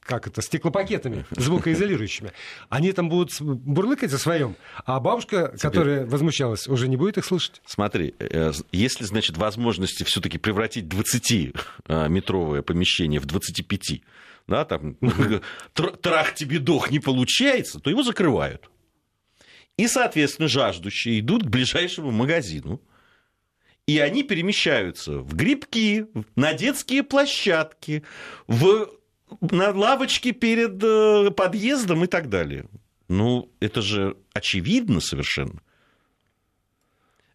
как 0.10 0.26
это, 0.26 0.41
стеклопакетами 0.41 1.24
звукоизолирующими. 1.30 2.32
Они 2.70 2.91
там 2.93 3.10
будут 3.10 3.39
бурлыкать 3.39 4.10
за 4.10 4.18
своем, 4.18 4.55
а 4.84 4.99
бабушка, 4.99 5.49
Теперь... 5.53 5.60
которая 5.60 6.05
возмущалась, 6.07 6.68
уже 6.68 6.88
не 6.88 6.97
будет 6.97 7.20
их 7.20 7.26
слышать. 7.26 7.62
Смотри, 7.68 8.16
э, 8.18 8.51
если, 8.72 9.03
значит, 9.03 9.38
возможности 9.38 10.01
все-таки 10.03 10.39
превратить 10.39 10.86
20-метровое 10.86 12.64
помещение 12.64 13.20
в 13.20 13.28
25, 13.28 14.01
да, 14.47 14.66
там, 14.66 14.95
трах 16.01 16.34
тебе 16.34 16.57
дох 16.57 16.89
не 16.89 16.99
получается, 16.99 17.80
то 17.80 17.91
его 17.91 18.01
закрывают. 18.01 18.68
И, 19.78 19.88
соответственно, 19.88 20.47
жаждущие 20.47 21.20
идут 21.20 21.43
к 21.43 21.49
ближайшему 21.49 22.10
магазину, 22.10 22.82
и 23.86 23.99
они 23.99 24.24
перемещаются 24.24 25.20
в 25.20 25.36
грибки, 25.36 26.07
на 26.36 26.53
детские 26.53 27.03
площадки, 27.03 28.01
в 28.47 28.89
на 29.42 29.72
лавочке 29.72 30.32
перед 30.32 30.84
э, 30.84 31.32
подъездом 31.32 32.04
и 32.04 32.08
так 32.08 32.30
далее. 32.30 32.66
Ну, 33.08 33.50
это 33.60 33.82
же 33.82 34.18
очевидно 34.34 35.00
совершенно. 35.00 35.62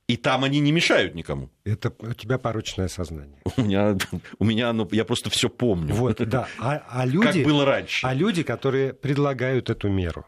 И 0.06 0.16
там 0.16 0.44
они 0.44 0.60
не 0.60 0.70
мешают 0.70 1.14
никому. 1.14 1.50
Это 1.64 1.92
у 1.98 2.12
тебя 2.12 2.36
порочное 2.38 2.88
сознание. 2.88 3.38
У 3.56 3.62
меня, 3.62 3.96
у 4.38 4.44
меня 4.44 4.68
оно, 4.68 4.86
я 4.92 5.04
просто 5.04 5.30
все 5.30 5.48
помню. 5.48 5.94
Вот, 5.94 6.18
да. 6.28 6.46
А, 6.58 6.82
а 6.90 7.06
люди, 7.06 7.42
как 7.42 7.44
было 7.44 7.64
раньше. 7.64 8.06
А 8.06 8.12
люди, 8.12 8.42
которые 8.42 8.92
предлагают 8.92 9.70
эту 9.70 9.88
меру, 9.88 10.26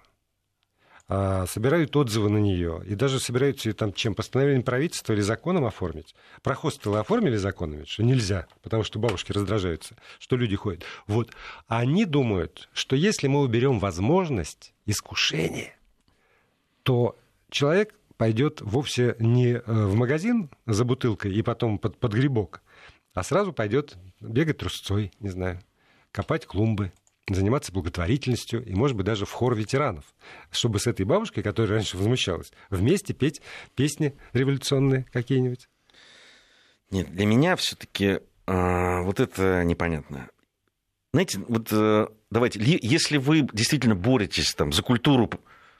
собирают 1.09 1.95
отзывы 1.95 2.29
на 2.31 2.39
нее 2.39 2.83
и 2.85 2.97
даже 2.97 3.21
собираются 3.21 3.73
там 3.73 3.93
чем 3.93 4.15
постановлением 4.15 4.65
правительства 4.65 5.13
или 5.13 5.21
законом 5.21 5.65
оформить. 5.65 6.15
Про 6.43 6.55
хостелы 6.55 6.99
оформили 6.99 7.37
законами, 7.37 7.85
что 7.85 8.03
нельзя, 8.03 8.47
потому 8.63 8.83
что 8.83 8.99
бабушки 8.99 9.31
раздражаются, 9.31 9.95
что 10.19 10.37
люди 10.37 10.57
ходят. 10.57 10.85
Вот. 11.07 11.31
Они 11.69 12.05
думают, 12.05 12.69
что 12.73 12.97
если 12.97 13.29
мы 13.29 13.41
уберем 13.43 13.79
возможность 13.79 14.75
искушения, 14.85 15.77
то 16.83 17.17
человек 17.51 17.95
пойдет 18.17 18.61
вовсе 18.61 19.17
не 19.19 19.55
э, 19.55 19.63
в 19.65 19.95
магазин 19.95 20.51
за 20.67 20.85
бутылкой 20.85 21.35
и 21.35 21.43
потом 21.43 21.79
под, 21.79 21.99
под 21.99 22.13
грибок, 22.15 22.63
а 23.15 23.23
сразу 23.23 23.53
пойдет 23.53 23.97
бегать 24.21 24.59
трусцой, 24.59 25.13
не 25.21 25.29
знаю, 25.29 25.61
копать 26.13 26.47
клумбы, 26.47 26.93
заниматься 27.35 27.73
благотворительностью 27.73 28.65
и, 28.65 28.75
может 28.75 28.97
быть, 28.97 29.07
даже 29.07 29.27
в 29.27 29.33
хор 29.33 29.55
ветеранов, 29.55 30.05
чтобы 30.51 30.79
с 30.79 30.87
этой 30.87 31.05
бабушкой, 31.05 31.43
которая 31.43 31.77
раньше 31.79 31.97
возмущалась, 31.97 32.53
вместе 32.71 33.15
петь 33.15 33.43
песни 33.75 34.15
революционные 34.33 35.07
какие-нибудь. 35.13 35.69
Нет, 36.91 37.11
для 37.11 37.27
меня 37.27 37.57
все-таки 37.57 38.05
э, 38.05 38.21
а, 38.47 39.03
вот 39.03 39.19
это 39.19 39.65
непонятно. 39.65 40.29
Знаете, 41.13 41.41
вот 41.49 41.69
э, 41.73 42.07
давайте, 42.31 42.61
если 42.63 43.17
вы 43.17 43.49
действительно 43.53 43.97
боретесь 43.97 44.55
там 44.55 44.73
за 44.73 44.83
культуру 44.83 45.31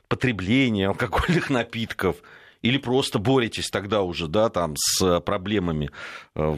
потребления 0.09 0.87
алкогольных 0.87 1.49
напитков, 1.49 2.17
или 2.61 2.77
просто 2.77 3.19
боретесь 3.19 3.69
тогда 3.69 4.01
уже, 4.01 4.27
да, 4.27 4.49
там, 4.49 4.73
с 4.75 5.21
проблемами 5.21 5.91
э, 6.35 6.57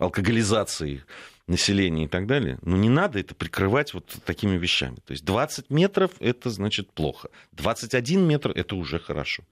алкоголизации 0.00 1.04
населения 1.48 2.04
и 2.04 2.08
так 2.08 2.26
далее, 2.26 2.58
но 2.62 2.76
не 2.76 2.88
надо 2.88 3.18
это 3.18 3.34
прикрывать 3.34 3.94
вот 3.94 4.06
такими 4.24 4.56
вещами. 4.56 4.96
То 5.06 5.12
есть 5.12 5.24
20 5.24 5.70
метров– 5.70 6.12
это 6.20 6.50
значит 6.50 6.90
плохо. 6.92 7.30
21 7.52 8.26
метр– 8.26 8.50
это 8.54 8.76
уже 8.76 8.98
хорошо. 8.98 9.44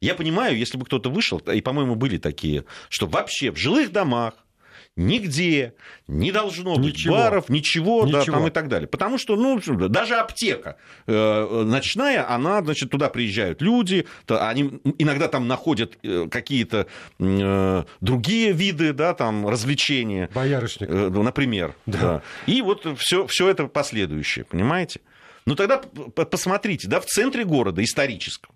Я 0.00 0.14
понимаю, 0.14 0.58
если 0.58 0.76
бы 0.76 0.84
кто-то 0.84 1.10
вышел, 1.10 1.38
и, 1.38 1.60
по-моему, 1.60 1.94
были 1.94 2.18
такие, 2.18 2.64
что 2.88 3.06
вообще 3.06 3.50
в 3.50 3.56
жилых 3.56 3.92
домах 3.92 4.34
нигде 4.96 5.74
не 6.08 6.32
должно 6.32 6.76
быть 6.76 6.94
Ничего. 6.94 7.14
баров, 7.14 7.48
ничего, 7.48 8.06
да, 8.06 8.20
Ничего. 8.20 8.36
там 8.36 8.46
и 8.46 8.50
так 8.50 8.68
далее. 8.68 8.88
Потому 8.88 9.18
что, 9.18 9.36
ну, 9.36 9.60
даже 9.88 10.14
аптека 10.14 10.76
э, 11.06 11.62
ночная, 11.64 12.28
она, 12.28 12.62
значит, 12.62 12.90
туда 12.90 13.10
приезжают 13.10 13.60
люди, 13.60 14.06
то 14.24 14.48
они 14.48 14.80
иногда 14.98 15.28
там 15.28 15.46
находят 15.46 15.98
э, 16.02 16.28
какие-то 16.30 16.86
э, 17.18 17.84
другие 18.00 18.52
виды, 18.52 18.92
да, 18.92 19.14
там, 19.14 19.46
развлечения. 19.46 20.30
Боярышник. 20.34 20.88
Э, 20.88 21.08
например. 21.10 21.74
Да. 21.84 21.98
Да. 22.00 22.22
И 22.46 22.62
вот 22.62 22.86
все, 22.98 23.26
все 23.26 23.48
это 23.48 23.66
последующее, 23.66 24.44
понимаете? 24.44 25.00
Ну 25.44 25.54
тогда 25.54 25.78
посмотрите, 25.78 26.88
да, 26.88 27.00
в 27.00 27.06
центре 27.06 27.44
города 27.44 27.82
историческом, 27.82 28.54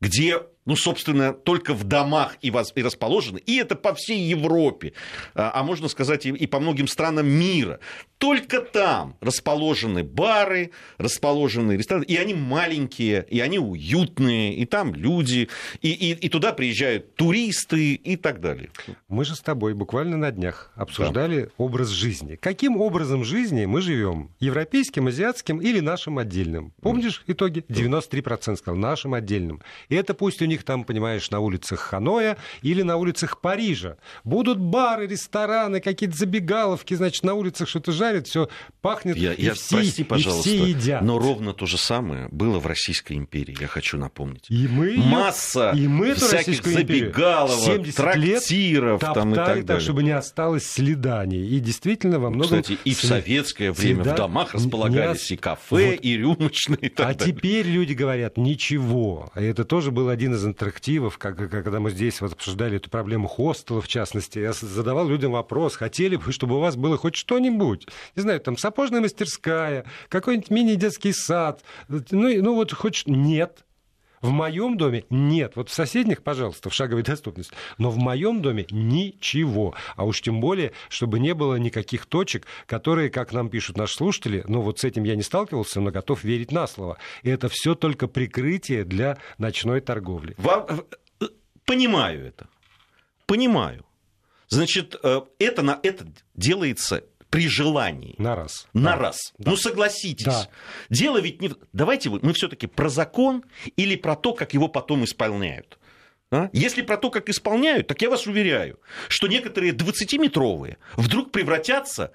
где, 0.00 0.40
ну, 0.68 0.76
собственно, 0.76 1.32
только 1.32 1.72
в 1.72 1.84
домах 1.84 2.36
и, 2.42 2.50
воз- 2.50 2.72
и 2.74 2.82
расположены, 2.82 3.38
и 3.38 3.56
это 3.56 3.74
по 3.74 3.94
всей 3.94 4.20
Европе, 4.20 4.92
а, 5.34 5.50
а 5.54 5.62
можно 5.62 5.88
сказать 5.88 6.26
и, 6.26 6.28
и 6.28 6.46
по 6.46 6.60
многим 6.60 6.88
странам 6.88 7.26
мира, 7.26 7.80
только 8.18 8.60
там 8.60 9.16
расположены 9.22 10.02
бары, 10.04 10.72
расположены 10.98 11.72
рестораны, 11.72 12.04
и 12.04 12.16
они 12.16 12.34
маленькие, 12.34 13.24
и 13.30 13.40
они 13.40 13.58
уютные, 13.58 14.56
и 14.56 14.66
там 14.66 14.94
люди, 14.94 15.48
и, 15.80 15.90
и, 15.90 16.12
и 16.12 16.28
туда 16.28 16.52
приезжают 16.52 17.14
туристы 17.14 17.94
и 17.94 18.16
так 18.16 18.42
далее. 18.42 18.70
Мы 19.08 19.24
же 19.24 19.36
с 19.36 19.40
тобой 19.40 19.72
буквально 19.72 20.18
на 20.18 20.30
днях 20.32 20.70
обсуждали 20.74 21.50
образ 21.56 21.88
жизни. 21.88 22.36
Каким 22.36 22.78
образом 22.78 23.24
жизни 23.24 23.64
мы 23.64 23.80
живем? 23.80 24.32
Европейским, 24.38 25.06
азиатским 25.06 25.62
или 25.62 25.80
нашим 25.80 26.18
отдельным? 26.18 26.74
Помнишь 26.82 27.22
итоги? 27.26 27.64
93% 27.70 28.56
сказал, 28.56 28.76
нашим 28.76 29.14
отдельным. 29.14 29.62
И 29.88 29.94
это 29.94 30.12
пусть 30.12 30.42
у 30.42 30.44
них 30.44 30.57
там, 30.62 30.84
понимаешь, 30.84 31.30
на 31.30 31.40
улицах 31.40 31.80
Ханоя 31.80 32.36
или 32.62 32.82
на 32.82 32.96
улицах 32.96 33.40
Парижа. 33.40 33.96
Будут 34.24 34.58
бары, 34.58 35.06
рестораны, 35.06 35.80
какие-то 35.80 36.16
забегаловки, 36.16 36.94
значит, 36.94 37.22
на 37.24 37.34
улицах 37.34 37.68
что-то 37.68 37.92
жарят, 37.92 38.26
все 38.26 38.48
пахнет, 38.80 39.16
Я, 39.16 39.32
и, 39.32 39.44
я- 39.44 39.54
все, 39.54 39.76
прости, 39.76 40.02
и 40.02 40.04
пожалуйста, 40.04 40.48
все 40.48 40.64
едят. 40.64 41.02
но 41.02 41.18
ровно 41.18 41.52
то 41.52 41.66
же 41.66 41.78
самое 41.78 42.28
было 42.30 42.58
в 42.58 42.66
Российской 42.66 43.14
империи, 43.14 43.56
я 43.60 43.66
хочу 43.66 43.96
напомнить. 43.98 44.44
И 44.48 44.66
мы 44.68 44.96
Масса 44.96 45.72
и 45.74 45.86
мы 45.88 46.14
всяких 46.14 46.62
забегаловок, 46.64 47.64
70 47.64 48.16
лет 48.16 48.34
трактиров 48.42 49.00
там 49.00 49.32
и 49.32 49.34
так 49.36 49.46
так, 49.46 49.64
далее. 49.66 49.82
чтобы 49.82 50.02
не 50.02 50.10
осталось 50.10 50.66
следаний. 50.66 51.46
И 51.46 51.60
действительно 51.60 52.18
во 52.18 52.30
многом... 52.30 52.62
Кстати, 52.62 52.78
и 52.84 52.94
в 52.94 53.00
советское 53.00 53.72
время 53.72 54.02
следа 54.04 54.14
в 54.14 54.16
домах 54.16 54.54
не 54.54 54.60
располагались 54.60 55.22
ос- 55.24 55.30
и 55.32 55.36
кафе, 55.36 55.90
Вот. 55.92 55.98
и 56.04 56.16
рюмочные, 56.16 56.78
и 56.82 56.88
так 56.88 57.06
А 57.10 57.14
далее. 57.14 57.34
теперь 57.34 57.66
люди 57.66 57.92
говорят, 57.92 58.36
ничего. 58.36 59.30
И 59.36 59.42
это 59.42 59.64
тоже 59.64 59.90
был 59.90 60.08
один 60.08 60.34
из 60.34 60.44
интерактивов, 60.48 61.18
как, 61.18 61.36
когда 61.36 61.80
мы 61.80 61.90
здесь 61.90 62.20
вот 62.20 62.32
обсуждали 62.32 62.76
эту 62.76 62.90
проблему 62.90 63.28
хостела, 63.28 63.80
в 63.80 63.88
частности. 63.88 64.38
Я 64.38 64.52
задавал 64.52 65.08
людям 65.08 65.32
вопрос, 65.32 65.76
хотели 65.76 66.16
бы, 66.16 66.32
чтобы 66.32 66.56
у 66.56 66.60
вас 66.60 66.76
было 66.76 66.96
хоть 66.96 67.16
что-нибудь. 67.16 67.86
Не 68.16 68.22
знаю, 68.22 68.40
там 68.40 68.56
сапожная 68.56 69.00
мастерская, 69.00 69.84
какой-нибудь 70.08 70.50
мини-детский 70.50 71.12
сад. 71.12 71.62
Ну, 71.88 72.28
и- 72.28 72.40
ну 72.40 72.54
вот 72.54 72.72
хоть... 72.72 73.04
Нет. 73.06 73.64
В 74.20 74.30
моем 74.30 74.76
доме 74.76 75.04
нет. 75.10 75.52
Вот 75.56 75.68
в 75.68 75.72
соседних, 75.72 76.22
пожалуйста, 76.22 76.70
в 76.70 76.74
шаговой 76.74 77.02
доступности. 77.02 77.54
Но 77.78 77.90
в 77.90 77.98
моем 77.98 78.42
доме 78.42 78.66
ничего. 78.70 79.74
А 79.96 80.04
уж 80.04 80.20
тем 80.20 80.40
более, 80.40 80.72
чтобы 80.88 81.18
не 81.18 81.34
было 81.34 81.56
никаких 81.56 82.06
точек, 82.06 82.46
которые, 82.66 83.10
как 83.10 83.32
нам 83.32 83.48
пишут 83.48 83.76
наши 83.76 83.94
слушатели, 83.94 84.44
ну 84.48 84.60
вот 84.60 84.80
с 84.80 84.84
этим 84.84 85.04
я 85.04 85.16
не 85.16 85.22
сталкивался, 85.22 85.80
но 85.80 85.90
готов 85.90 86.24
верить 86.24 86.52
на 86.52 86.66
слово. 86.66 86.98
И 87.22 87.30
это 87.30 87.48
все 87.48 87.74
только 87.74 88.08
прикрытие 88.08 88.84
для 88.84 89.18
ночной 89.38 89.80
торговли. 89.80 90.34
Во- 90.38 90.66
э, 91.20 91.26
Понимаю 91.64 92.26
это. 92.26 92.48
Понимаю. 93.26 93.84
Значит, 94.48 94.96
э, 95.02 95.20
это, 95.38 95.62
на, 95.62 95.78
это 95.82 96.06
делается 96.34 97.04
при 97.30 97.48
желании. 97.48 98.14
На 98.18 98.34
раз. 98.34 98.66
На 98.72 98.92
Да. 98.92 98.96
раз. 98.96 99.32
Да. 99.38 99.50
Ну 99.50 99.56
согласитесь. 99.56 100.24
Да. 100.24 100.48
Дело 100.90 101.18
ведь 101.20 101.40
не... 101.42 101.50
Давайте 101.72 102.10
мы 102.10 102.32
все-таки 102.32 102.66
про 102.66 102.88
закон 102.88 103.44
или 103.76 103.96
про 103.96 104.16
то, 104.16 104.32
как 104.32 104.54
его 104.54 104.68
потом 104.68 105.04
исполняют. 105.04 105.78
А? 106.30 106.50
Если 106.52 106.82
про 106.82 106.96
то, 106.98 107.10
как 107.10 107.28
исполняют, 107.30 107.86
так 107.86 108.00
я 108.02 108.10
вас 108.10 108.26
уверяю, 108.26 108.78
что 109.08 109.28
некоторые 109.28 109.72
20-метровые 109.72 110.76
вдруг 110.96 111.30
превратятся 111.32 112.12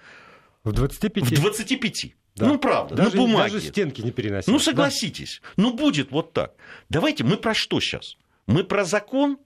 В 0.64 0.72
25. 0.72 1.24
в 1.24 1.42
25. 1.42 2.06
Да. 2.36 2.48
Ну, 2.48 2.58
правда, 2.58 2.96
даже, 2.96 3.12
на 3.16 3.22
бумаге. 3.24 3.54
Даже 3.54 3.68
стенки 3.68 4.02
не 4.02 4.12
переносят. 4.12 4.48
Ну, 4.48 4.58
Да. 4.58 4.64
согласитесь. 4.64 5.42
Ну, 5.58 5.74
будет 5.74 6.10
вот 6.12 6.34
так. 6.34 6.54
Давайте, 6.90 7.24
мы 7.24 7.38
про 7.38 7.54
что 7.54 7.80
сейчас? 7.80 8.18
Мы 8.48 8.64
про 8.64 8.86
закон? 8.86 9.38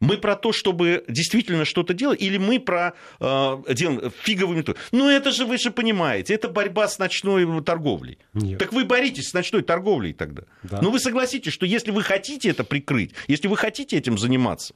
Мы 0.00 0.18
про 0.18 0.36
то, 0.36 0.52
чтобы 0.52 1.04
действительно 1.08 1.64
что-то 1.64 1.94
делать? 1.94 2.20
Или 2.20 2.36
мы 2.36 2.60
про 2.60 2.92
э, 3.18 3.56
дел- 3.74 4.10
фиговыми... 4.22 4.60
то- 4.62 4.76
Ну, 4.92 5.08
это 5.08 5.30
же 5.30 5.46
вы 5.46 5.56
же 5.56 5.70
понимаете, 5.70 6.34
это 6.34 6.48
борьба 6.50 6.86
с 6.86 6.98
ночной 6.98 7.46
торговлей. 7.62 8.18
Нет. 8.34 8.58
Так 8.58 8.72
вы 8.74 8.84
боритесь 8.84 9.28
с 9.30 9.32
ночной 9.34 9.62
торговлей 9.62 10.12
тогда. 10.12 10.42
Да. 10.64 10.80
Ну, 10.82 10.90
вы 10.90 11.00
согласитесь, 11.00 11.52
что 11.54 11.64
если 11.64 11.92
вы 11.92 12.02
хотите 12.02 12.50
это 12.50 12.62
прикрыть, 12.62 13.12
если 13.26 13.48
вы 13.48 13.56
хотите 13.56 13.96
этим 13.96 14.18
заниматься, 14.18 14.74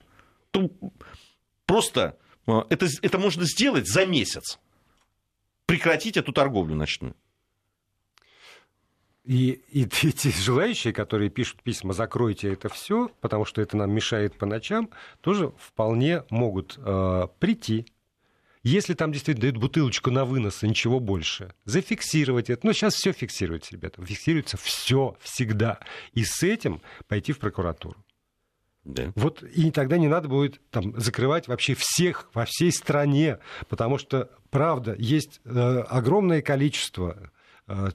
то 0.52 0.70
просто 1.66 2.16
э, 2.46 2.52
это, 2.70 2.86
это 3.02 3.18
можно 3.18 3.44
сделать 3.44 3.86
за 3.88 4.06
месяц. 4.06 4.58
Прекратить 5.66 6.16
эту 6.16 6.32
торговлю 6.32 6.74
ночную. 6.74 7.14
И, 9.24 9.62
и 9.70 9.84
эти 10.06 10.28
желающие, 10.28 10.92
которые 10.92 11.30
пишут 11.30 11.62
письма, 11.62 11.92
закройте 11.92 12.52
это 12.52 12.68
все, 12.68 13.10
потому 13.20 13.44
что 13.44 13.60
это 13.60 13.76
нам 13.76 13.92
мешает 13.92 14.36
по 14.36 14.46
ночам, 14.46 14.90
тоже 15.20 15.52
вполне 15.58 16.24
могут 16.30 16.78
э, 16.78 17.28
прийти. 17.38 17.86
Если 18.62 18.92
там 18.92 19.10
действительно 19.10 19.42
дают 19.42 19.56
бутылочку 19.56 20.10
на 20.10 20.26
вынос 20.26 20.62
и 20.62 20.68
ничего 20.68 21.00
больше, 21.00 21.54
зафиксировать 21.64 22.50
это. 22.50 22.66
Ну, 22.66 22.74
сейчас 22.74 22.94
все 22.94 23.12
фиксируется, 23.12 23.72
ребята. 23.72 24.04
Фиксируется 24.04 24.58
все 24.58 25.16
всегда. 25.20 25.78
И 26.12 26.24
с 26.24 26.42
этим 26.42 26.82
пойти 27.08 27.32
в 27.32 27.38
прокуратуру. 27.38 27.96
Да. 28.84 29.12
Вот 29.14 29.42
и 29.42 29.70
тогда 29.70 29.96
не 29.98 30.08
надо 30.08 30.28
будет 30.28 30.60
там, 30.70 30.98
закрывать 30.98 31.48
вообще 31.48 31.74
всех 31.74 32.30
во 32.34 32.44
всей 32.46 32.72
стране, 32.72 33.38
потому 33.68 33.98
что, 33.98 34.30
правда, 34.50 34.94
есть 34.98 35.40
э, 35.44 35.50
огромное 35.88 36.42
количество 36.42 37.30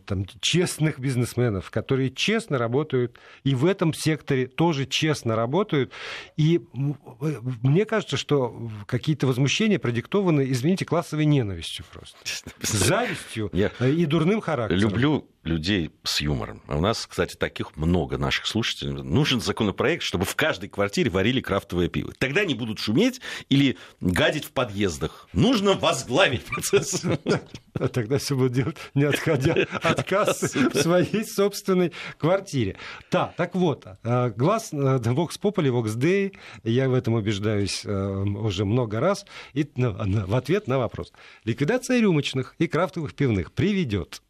там, 0.06 0.26
честных 0.42 1.00
бизнесменов, 1.00 1.70
которые 1.72 2.10
честно 2.10 2.58
работают, 2.58 3.18
и 3.44 3.56
в 3.56 3.66
этом 3.66 3.94
секторе 3.94 4.48
тоже 4.48 4.86
честно 4.86 5.36
работают. 5.36 5.92
И 6.38 6.58
э, 6.60 7.34
мне 7.62 7.86
кажется, 7.86 8.18
что 8.18 8.70
какие-то 8.88 9.28
возмущения 9.28 9.80
продиктованы, 9.80 10.50
извините, 10.50 10.86
классовой 10.86 11.26
ненавистью 11.26 11.86
просто. 11.92 12.18
Завистью 12.62 13.50
Я 13.54 13.72
э, 13.80 13.92
и 13.92 14.06
дурным 14.06 14.42
характером. 14.42 14.82
Люблю 14.82 15.28
людей 15.46 15.91
с 16.04 16.22
юмором. 16.22 16.62
А 16.68 16.76
у 16.78 16.82
нас, 16.82 17.08
кстати, 17.08 17.36
таких 17.36 17.78
много 17.78 18.18
наших 18.18 18.48
слушателей. 18.48 18.91
Нужен 18.91 19.39
законопроект, 19.39 20.04
чтобы 20.04 20.26
в 20.26 20.36
каждой 20.36 20.70
квартире 20.70 21.10
варили 21.12 21.39
крафтовое 21.39 21.88
пиво. 21.88 22.14
Тогда 22.18 22.41
они 22.41 22.56
будут 22.56 22.80
шуметь 22.80 23.22
или 23.50 23.78
гадить 24.02 24.46
в 24.46 24.52
подъездах. 24.52 25.30
Нужно 25.34 25.74
возглавить 25.74 26.46
процесс. 26.46 27.04
А 27.78 27.89
тогда 27.89 28.18
все 28.18 28.36
будут 28.36 28.54
делать, 28.54 28.78
не 28.93 29.04
отходя 29.04 29.54
от 29.84 30.04
кассы 30.06 30.70
в 30.70 30.76
своей 30.78 31.26
собственной 31.26 31.91
квартире. 32.18 32.78
Да, 33.12 33.34
так 33.36 33.54
вот, 33.54 33.86
э, 33.86 34.30
глаз 34.30 34.70
э, 34.72 34.76
Vox 34.76 35.32
Populi, 35.41 35.70
Vox 35.70 35.98
Dei, 35.98 36.34
я 36.64 36.88
в 36.88 36.93
этом 36.93 37.16
убеждаюсь 37.16 37.84
э, 37.84 37.89
уже 37.89 38.64
много 38.64 39.02
раз, 39.02 39.26
и 39.54 39.70
в 39.76 40.36
ответ 40.36 40.68
на 40.68 40.78
вопрос. 40.78 41.12
Ликвидация 41.43 42.00
рюмочных 42.00 42.56
и 42.60 42.68
крафтовых 42.68 43.14
пивных 43.14 43.52
приведет 43.52 44.22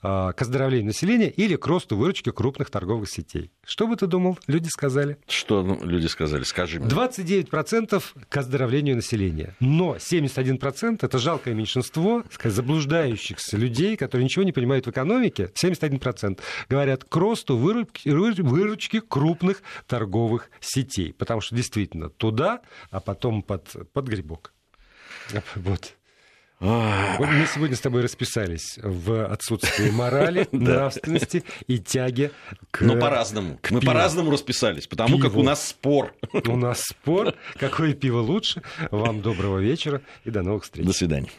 к 0.00 0.34
оздоровлению 0.38 0.86
населения 0.86 1.28
или 1.28 1.56
к 1.56 1.66
росту 1.66 1.96
выручки 1.96 2.30
крупных 2.30 2.70
торговых 2.70 3.10
сетей. 3.10 3.50
Что 3.64 3.86
бы 3.86 3.96
ты 3.96 4.06
думал, 4.06 4.38
люди 4.46 4.68
сказали? 4.68 5.18
Что 5.26 5.62
ну, 5.62 5.82
люди 5.82 6.06
сказали? 6.06 6.44
Скажи 6.44 6.78
мне. 6.78 6.88
29% 6.88 8.02
к 8.28 8.36
оздоровлению 8.36 8.96
населения. 8.96 9.56
Но 9.60 9.96
71% 9.96 10.98
это 11.02 11.18
жалкое 11.18 11.54
меньшинство 11.54 12.22
сказать, 12.30 12.56
заблуждающихся 12.56 13.56
людей, 13.56 13.96
которые 13.96 14.24
ничего 14.24 14.44
не 14.44 14.52
понимают 14.52 14.86
в 14.86 14.90
экономике. 14.90 15.50
71% 15.60 16.40
говорят 16.68 17.04
к 17.04 17.16
росту 17.16 17.56
выручки, 17.56 18.08
выручки 18.08 19.00
крупных 19.00 19.62
торговых 19.86 20.50
сетей. 20.60 21.12
Потому 21.12 21.40
что 21.40 21.56
действительно 21.56 22.10
туда, 22.10 22.60
а 22.90 23.00
потом 23.00 23.42
под, 23.42 23.92
под 23.92 24.06
грибок. 24.06 24.52
Вот. 25.56 25.94
Вот 26.60 27.28
мы 27.28 27.46
сегодня 27.52 27.76
с 27.76 27.80
тобой 27.80 28.02
расписались 28.02 28.78
в 28.82 29.26
отсутствии 29.26 29.90
морали, 29.90 30.48
нравственности 30.52 31.44
и 31.66 31.78
тяге 31.78 32.32
к... 32.70 32.80
Но 32.80 32.98
по-разному. 32.98 33.60
Мы 33.70 33.80
по-разному 33.80 34.30
расписались, 34.30 34.86
потому 34.86 35.18
как 35.18 35.36
у 35.36 35.42
нас 35.42 35.68
спор. 35.68 36.14
У 36.32 36.56
нас 36.56 36.82
спор, 36.82 37.34
какое 37.58 37.92
пиво 37.92 38.20
лучше. 38.20 38.62
Вам 38.90 39.20
доброго 39.20 39.58
вечера 39.58 40.00
и 40.24 40.30
до 40.30 40.42
новых 40.42 40.64
встреч. 40.64 40.86
До 40.86 40.92
свидания. 40.92 41.30